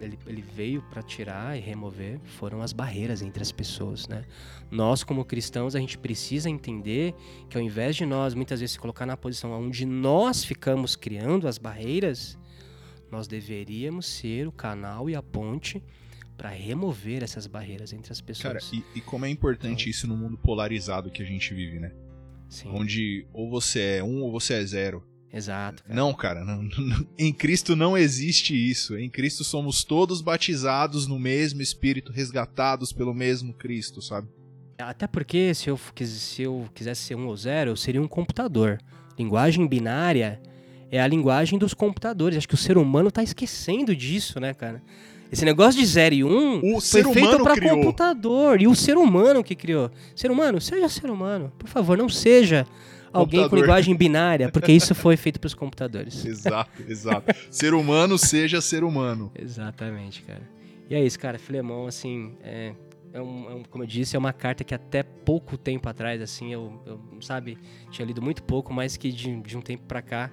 ele, 0.00 0.18
ele, 0.26 0.42
veio 0.42 0.82
para 0.82 1.02
tirar 1.02 1.56
e 1.56 1.60
remover 1.60 2.18
foram 2.24 2.62
as 2.62 2.72
barreiras 2.72 3.22
entre 3.22 3.42
as 3.42 3.52
pessoas, 3.52 4.08
né? 4.08 4.24
Nós, 4.70 5.04
como 5.04 5.24
cristãos, 5.24 5.76
a 5.76 5.78
gente 5.78 5.96
precisa 5.96 6.50
entender 6.50 7.14
que 7.48 7.56
ao 7.56 7.62
invés 7.62 7.94
de 7.94 8.04
nós 8.04 8.34
muitas 8.34 8.58
vezes 8.60 8.72
se 8.72 8.80
colocar 8.80 9.06
na 9.06 9.16
posição 9.16 9.52
onde 9.52 9.86
nós 9.86 10.44
ficamos 10.44 10.96
criando 10.96 11.46
as 11.46 11.58
barreiras, 11.58 12.38
nós 13.10 13.26
deveríamos 13.26 14.06
ser 14.06 14.46
o 14.46 14.52
canal 14.52 15.08
e 15.10 15.14
a 15.14 15.22
ponte 15.22 15.82
para 16.36 16.48
remover 16.48 17.22
essas 17.22 17.46
barreiras 17.46 17.92
entre 17.92 18.10
as 18.12 18.20
pessoas. 18.20 18.70
Cara, 18.70 18.82
e, 18.94 18.98
e 18.98 19.00
como 19.02 19.26
é 19.26 19.28
importante 19.28 19.82
então, 19.82 19.90
isso 19.90 20.06
no 20.06 20.16
mundo 20.16 20.38
polarizado 20.38 21.10
que 21.10 21.22
a 21.22 21.26
gente 21.26 21.52
vive, 21.52 21.78
né? 21.78 21.92
Sim. 22.48 22.70
Onde 22.72 23.26
ou 23.32 23.50
você 23.50 23.98
é 23.98 24.04
um 24.04 24.22
ou 24.22 24.32
você 24.32 24.54
é 24.54 24.64
zero. 24.64 25.04
Exato. 25.32 25.84
Cara. 25.84 25.94
Não, 25.94 26.12
cara, 26.14 26.44
não, 26.44 26.62
não, 26.62 27.06
em 27.18 27.32
Cristo 27.32 27.76
não 27.76 27.96
existe 27.96 28.54
isso. 28.54 28.96
Em 28.96 29.08
Cristo 29.08 29.44
somos 29.44 29.84
todos 29.84 30.20
batizados 30.20 31.06
no 31.06 31.18
mesmo 31.18 31.62
Espírito, 31.62 32.10
resgatados 32.10 32.92
pelo 32.92 33.14
mesmo 33.14 33.52
Cristo, 33.54 34.02
sabe? 34.02 34.28
Até 34.78 35.06
porque 35.06 35.54
se 35.54 35.68
eu, 35.68 35.78
se 36.06 36.42
eu 36.42 36.68
quisesse 36.74 37.02
ser 37.02 37.14
um 37.16 37.26
ou 37.26 37.36
zero, 37.36 37.70
eu 37.70 37.76
seria 37.76 38.00
um 38.00 38.08
computador. 38.08 38.78
Linguagem 39.18 39.66
binária 39.66 40.40
é 40.90 41.00
a 41.00 41.06
linguagem 41.06 41.58
dos 41.58 41.74
computadores. 41.74 42.38
Acho 42.38 42.48
que 42.48 42.54
o 42.54 42.58
ser 42.58 42.76
humano 42.76 43.10
tá 43.10 43.22
esquecendo 43.22 43.94
disso, 43.94 44.40
né, 44.40 44.52
cara? 44.52 44.82
Esse 45.30 45.44
negócio 45.44 45.80
de 45.80 45.86
0 45.86 46.14
e 46.14 46.24
1 46.24 46.28
um 46.28 46.76
O 46.76 46.80
foi 46.80 47.04
feito 47.12 47.42
para 47.42 47.60
computador. 47.60 48.60
E 48.60 48.66
o 48.66 48.74
ser 48.74 48.96
humano 48.96 49.44
que 49.44 49.54
criou. 49.54 49.90
Ser 50.14 50.30
humano, 50.30 50.60
seja 50.60 50.88
ser 50.88 51.08
humano. 51.08 51.52
Por 51.56 51.68
favor, 51.68 51.96
não 51.96 52.08
seja 52.08 52.66
alguém 53.12 53.48
com 53.48 53.54
linguagem 53.54 53.94
binária, 53.94 54.50
porque 54.50 54.72
isso 54.72 54.94
foi 54.96 55.16
feito 55.16 55.38
para 55.38 55.46
os 55.46 55.54
computadores. 55.54 56.24
Exato, 56.24 56.82
exato. 56.88 57.32
ser 57.48 57.74
humano 57.74 58.18
seja 58.18 58.60
ser 58.60 58.82
humano. 58.82 59.30
Exatamente, 59.38 60.22
cara. 60.22 60.42
E 60.88 60.94
é 60.96 61.04
isso, 61.04 61.18
cara. 61.18 61.38
Filemão, 61.38 61.86
assim, 61.86 62.32
é, 62.42 62.72
é 63.12 63.22
um, 63.22 63.50
é 63.50 63.54
um- 63.54 63.62
como 63.62 63.84
eu 63.84 63.88
disse, 63.88 64.16
é 64.16 64.18
uma 64.18 64.32
carta 64.32 64.64
que 64.64 64.74
até 64.74 65.04
pouco 65.04 65.56
tempo 65.56 65.88
atrás, 65.88 66.20
assim, 66.20 66.52
eu, 66.52 66.82
eu, 66.84 67.00
sabe, 67.20 67.56
tinha 67.92 68.04
lido 68.04 68.20
muito 68.20 68.42
pouco, 68.42 68.72
mas 68.72 68.96
que 68.96 69.12
de, 69.12 69.40
de 69.40 69.56
um 69.56 69.60
tempo 69.60 69.84
pra 69.86 70.02
cá 70.02 70.30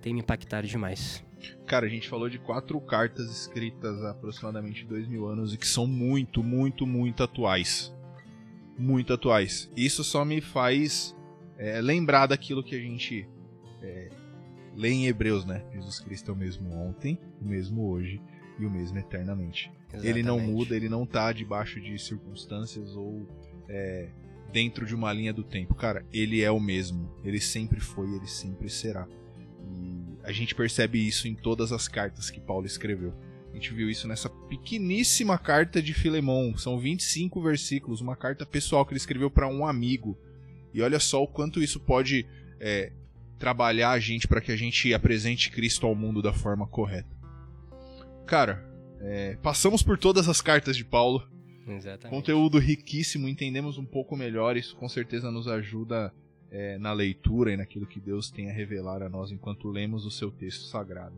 tem 0.00 0.14
me 0.14 0.20
impactado 0.20 0.66
demais. 0.66 1.24
Cara, 1.66 1.86
a 1.86 1.88
gente 1.88 2.08
falou 2.08 2.28
de 2.28 2.38
quatro 2.38 2.80
cartas 2.80 3.30
escritas 3.30 4.02
há 4.02 4.10
aproximadamente 4.10 4.84
dois 4.84 5.06
mil 5.08 5.26
anos 5.26 5.54
e 5.54 5.56
que 5.56 5.66
são 5.66 5.86
muito, 5.86 6.42
muito, 6.42 6.86
muito 6.86 7.22
atuais. 7.22 7.94
Muito 8.78 9.12
atuais. 9.12 9.70
Isso 9.76 10.02
só 10.04 10.24
me 10.24 10.40
faz 10.40 11.16
é, 11.56 11.80
lembrar 11.80 12.26
daquilo 12.26 12.62
que 12.62 12.74
a 12.74 12.80
gente 12.80 13.26
é, 13.82 14.10
lê 14.74 14.90
em 14.90 15.06
Hebreus, 15.06 15.44
né? 15.44 15.64
Jesus 15.72 16.00
Cristo 16.00 16.30
é 16.30 16.34
o 16.34 16.36
mesmo 16.36 16.72
ontem, 16.74 17.18
o 17.40 17.44
mesmo 17.44 17.88
hoje 17.88 18.20
e 18.58 18.66
o 18.66 18.70
mesmo 18.70 18.98
eternamente. 18.98 19.70
Ele 19.92 20.22
não 20.22 20.36
Exatamente. 20.36 20.56
muda, 20.56 20.76
ele 20.76 20.88
não 20.88 21.04
tá 21.04 21.32
debaixo 21.32 21.80
de 21.80 21.98
circunstâncias 21.98 22.94
ou 22.94 23.26
é, 23.68 24.08
dentro 24.52 24.86
de 24.86 24.94
uma 24.94 25.12
linha 25.12 25.32
do 25.32 25.42
tempo. 25.42 25.74
Cara, 25.74 26.04
ele 26.12 26.42
é 26.42 26.50
o 26.50 26.60
mesmo. 26.60 27.10
Ele 27.24 27.40
sempre 27.40 27.80
foi, 27.80 28.06
ele 28.14 28.26
sempre 28.26 28.68
será. 28.68 29.08
E 29.68 30.18
a 30.22 30.32
gente 30.32 30.54
percebe 30.54 31.06
isso 31.06 31.28
em 31.28 31.34
todas 31.34 31.72
as 31.72 31.88
cartas 31.88 32.30
que 32.30 32.40
Paulo 32.40 32.66
escreveu. 32.66 33.14
A 33.50 33.54
gente 33.54 33.74
viu 33.74 33.90
isso 33.90 34.06
nessa 34.06 34.28
pequeníssima 34.28 35.36
carta 35.36 35.82
de 35.82 35.92
Filemão. 35.92 36.56
São 36.56 36.78
25 36.78 37.42
versículos, 37.42 38.00
uma 38.00 38.14
carta 38.14 38.46
pessoal 38.46 38.86
que 38.86 38.92
ele 38.92 38.98
escreveu 38.98 39.30
para 39.30 39.48
um 39.48 39.66
amigo. 39.66 40.16
E 40.72 40.80
olha 40.80 41.00
só 41.00 41.22
o 41.22 41.26
quanto 41.26 41.60
isso 41.60 41.80
pode 41.80 42.26
é, 42.60 42.92
trabalhar 43.38 43.90
a 43.90 43.98
gente 43.98 44.28
para 44.28 44.40
que 44.40 44.52
a 44.52 44.56
gente 44.56 44.94
apresente 44.94 45.50
Cristo 45.50 45.86
ao 45.86 45.94
mundo 45.94 46.22
da 46.22 46.32
forma 46.32 46.66
correta. 46.66 47.08
Cara, 48.26 48.64
é, 49.00 49.36
passamos 49.42 49.82
por 49.82 49.98
todas 49.98 50.28
as 50.28 50.40
cartas 50.40 50.76
de 50.76 50.84
Paulo. 50.84 51.26
Exatamente. 51.66 52.14
Conteúdo 52.14 52.58
riquíssimo, 52.58 53.26
entendemos 53.26 53.78
um 53.78 53.84
pouco 53.84 54.16
melhor. 54.16 54.56
Isso 54.56 54.76
com 54.76 54.88
certeza 54.88 55.30
nos 55.30 55.48
ajuda 55.48 56.14
é, 56.50 56.78
na 56.78 56.92
leitura 56.92 57.52
e 57.52 57.56
naquilo 57.56 57.86
que 57.86 58.00
Deus 58.00 58.30
tem 58.30 58.50
a 58.50 58.52
revelar 58.52 59.02
a 59.02 59.08
nós 59.08 59.30
enquanto 59.30 59.68
lemos 59.68 60.04
o 60.04 60.10
seu 60.10 60.30
texto 60.30 60.64
sagrado. 60.64 61.14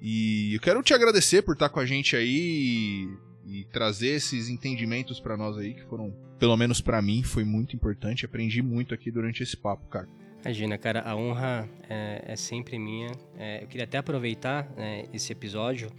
E 0.00 0.54
eu 0.54 0.60
quero 0.60 0.82
te 0.82 0.92
agradecer 0.92 1.42
por 1.42 1.54
estar 1.54 1.68
com 1.68 1.80
a 1.80 1.86
gente 1.86 2.16
aí 2.16 3.08
e, 3.46 3.60
e 3.60 3.64
trazer 3.66 4.08
esses 4.08 4.48
entendimentos 4.48 5.20
para 5.20 5.36
nós 5.36 5.56
aí, 5.56 5.74
que 5.74 5.84
foram, 5.84 6.14
pelo 6.38 6.56
menos 6.56 6.80
para 6.80 7.00
mim, 7.00 7.22
foi 7.22 7.44
muito 7.44 7.74
importante. 7.74 8.26
Aprendi 8.26 8.60
muito 8.60 8.92
aqui 8.92 9.10
durante 9.10 9.42
esse 9.42 9.56
papo, 9.56 9.86
cara. 9.88 10.08
Imagina, 10.44 10.78
cara, 10.78 11.00
a 11.00 11.16
honra 11.16 11.68
é, 11.88 12.22
é 12.26 12.36
sempre 12.36 12.78
minha. 12.78 13.10
É, 13.36 13.64
eu 13.64 13.66
queria 13.66 13.84
até 13.84 13.98
aproveitar 13.98 14.70
né, 14.76 15.06
esse 15.12 15.32
episódio, 15.32 15.90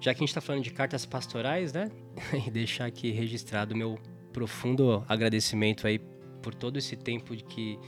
já 0.00 0.14
que 0.14 0.18
a 0.18 0.22
gente 0.22 0.28
está 0.28 0.40
falando 0.40 0.62
de 0.62 0.70
cartas 0.70 1.04
pastorais, 1.04 1.72
né? 1.72 1.90
E 2.46 2.50
deixar 2.50 2.86
aqui 2.86 3.10
registrado 3.10 3.74
o 3.74 3.76
meu 3.76 3.98
profundo 4.32 5.04
agradecimento 5.08 5.86
aí 5.86 6.00
por 6.40 6.54
todo 6.54 6.78
esse 6.78 6.96
tempo 6.96 7.36
de 7.36 7.44
que 7.44 7.78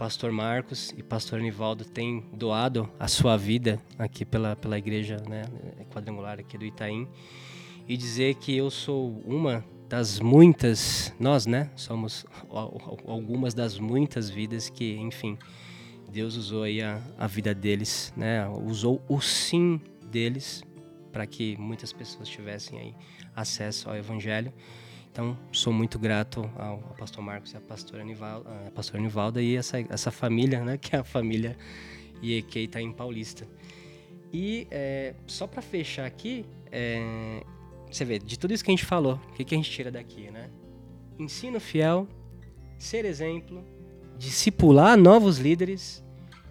pastor 0.00 0.32
Marcos 0.32 0.94
e 0.96 1.02
pastor 1.02 1.40
Anivaldo 1.40 1.84
têm 1.84 2.24
doado 2.32 2.88
a 2.98 3.06
sua 3.06 3.36
vida 3.36 3.78
aqui 3.98 4.24
pela, 4.24 4.56
pela 4.56 4.78
igreja 4.78 5.18
né, 5.28 5.42
quadrangular 5.92 6.40
aqui 6.40 6.56
do 6.56 6.64
Itaim. 6.64 7.06
E 7.86 7.98
dizer 7.98 8.36
que 8.36 8.56
eu 8.56 8.70
sou 8.70 9.20
uma 9.26 9.62
das 9.90 10.18
muitas, 10.18 11.12
nós, 11.20 11.44
né? 11.44 11.68
Somos 11.76 12.24
al- 12.48 12.80
al- 12.82 12.98
algumas 13.12 13.52
das 13.52 13.78
muitas 13.78 14.30
vidas 14.30 14.70
que, 14.70 14.96
enfim, 14.96 15.36
Deus 16.10 16.34
usou 16.34 16.62
aí 16.62 16.80
a, 16.80 16.98
a 17.18 17.26
vida 17.26 17.54
deles, 17.54 18.10
né? 18.16 18.48
Usou 18.48 19.02
o 19.06 19.20
sim 19.20 19.78
deles 20.10 20.62
para 21.12 21.26
que 21.26 21.58
muitas 21.58 21.92
pessoas 21.92 22.26
tivessem 22.26 22.78
aí 22.78 22.94
acesso 23.36 23.90
ao 23.90 23.96
Evangelho. 23.96 24.50
Então, 25.12 25.36
sou 25.50 25.72
muito 25.72 25.98
grato 25.98 26.48
ao, 26.56 26.78
pastor 26.96 27.22
Marcos 27.22 27.52
e 27.52 27.56
à 27.56 27.60
pastora 27.60 28.02
Anivalda, 28.02 28.48
a 28.66 28.70
pastora 28.70 28.98
Anivalda 28.98 29.42
e 29.42 29.56
essa, 29.56 29.80
essa 29.88 30.10
família, 30.10 30.64
né? 30.64 30.78
Que 30.78 30.94
é 30.94 31.00
a 31.00 31.04
família 31.04 31.56
IEQ 32.22 32.60
Itaim 32.60 32.92
Paulista. 32.92 33.46
E 34.32 34.68
é, 34.70 35.14
só 35.26 35.46
para 35.46 35.60
fechar 35.60 36.06
aqui, 36.06 36.46
é, 36.70 37.42
você 37.90 38.04
vê, 38.04 38.18
de 38.18 38.38
tudo 38.38 38.54
isso 38.54 38.64
que 38.64 38.70
a 38.70 38.74
gente 38.74 38.84
falou, 38.84 39.20
o 39.30 39.32
que, 39.32 39.44
que 39.44 39.54
a 39.54 39.58
gente 39.58 39.70
tira 39.70 39.90
daqui, 39.90 40.30
né? 40.30 40.48
Ensino 41.18 41.58
fiel, 41.58 42.06
ser 42.78 43.04
exemplo, 43.04 43.64
discipular 44.16 44.96
novos 44.96 45.38
líderes 45.38 46.04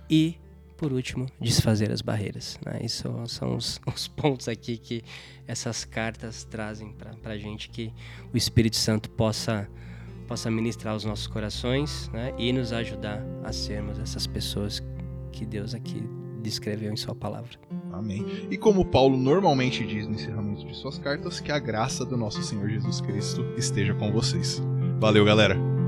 e, 0.10 0.36
por 0.80 0.94
último, 0.94 1.28
desfazer 1.42 1.92
as 1.92 2.02
barreiras. 2.02 2.58
Né? 2.66 2.80
Isso 2.84 3.10
são 3.28 3.58
os, 3.58 3.82
os 3.94 4.08
pontos 4.08 4.48
aqui 4.48 4.78
que 4.78 5.04
essas 5.46 5.84
cartas 5.84 6.46
trazem 6.46 6.94
para 6.94 7.34
a 7.34 7.38
gente, 7.38 7.70
que 7.70 7.94
o 8.34 8.38
Espírito 8.38 8.78
Santo 8.78 9.10
possa, 9.10 9.70
possa 10.26 10.50
ministrar 10.50 10.96
os 10.96 11.04
nossos 11.04 11.28
corações 11.28 12.10
né? 12.14 12.34
e 12.38 12.54
nos 12.54 12.72
ajudar 12.72 13.22
a 13.44 13.52
sermos 13.52 14.00
essas 14.00 14.26
pessoas 14.26 14.82
que 15.34 15.46
Deus 15.46 15.76
aqui 15.76 16.02
descreveu 16.42 16.94
em 16.94 16.98
Sua 16.98 17.14
palavra. 17.14 17.60
Amém. 17.92 18.26
E 18.50 18.58
como 18.58 18.86
Paulo 18.86 19.18
normalmente 19.18 19.86
diz 19.86 20.08
no 20.08 20.14
encerramento 20.14 20.66
de 20.66 20.74
suas 20.78 20.98
cartas, 20.98 21.42
que 21.42 21.52
a 21.52 21.60
graça 21.60 22.06
do 22.06 22.16
nosso 22.16 22.42
Senhor 22.42 22.70
Jesus 22.70 23.02
Cristo 23.02 23.46
esteja 23.58 23.94
com 23.94 24.14
vocês. 24.14 24.62
Valeu, 24.98 25.26
galera! 25.26 25.79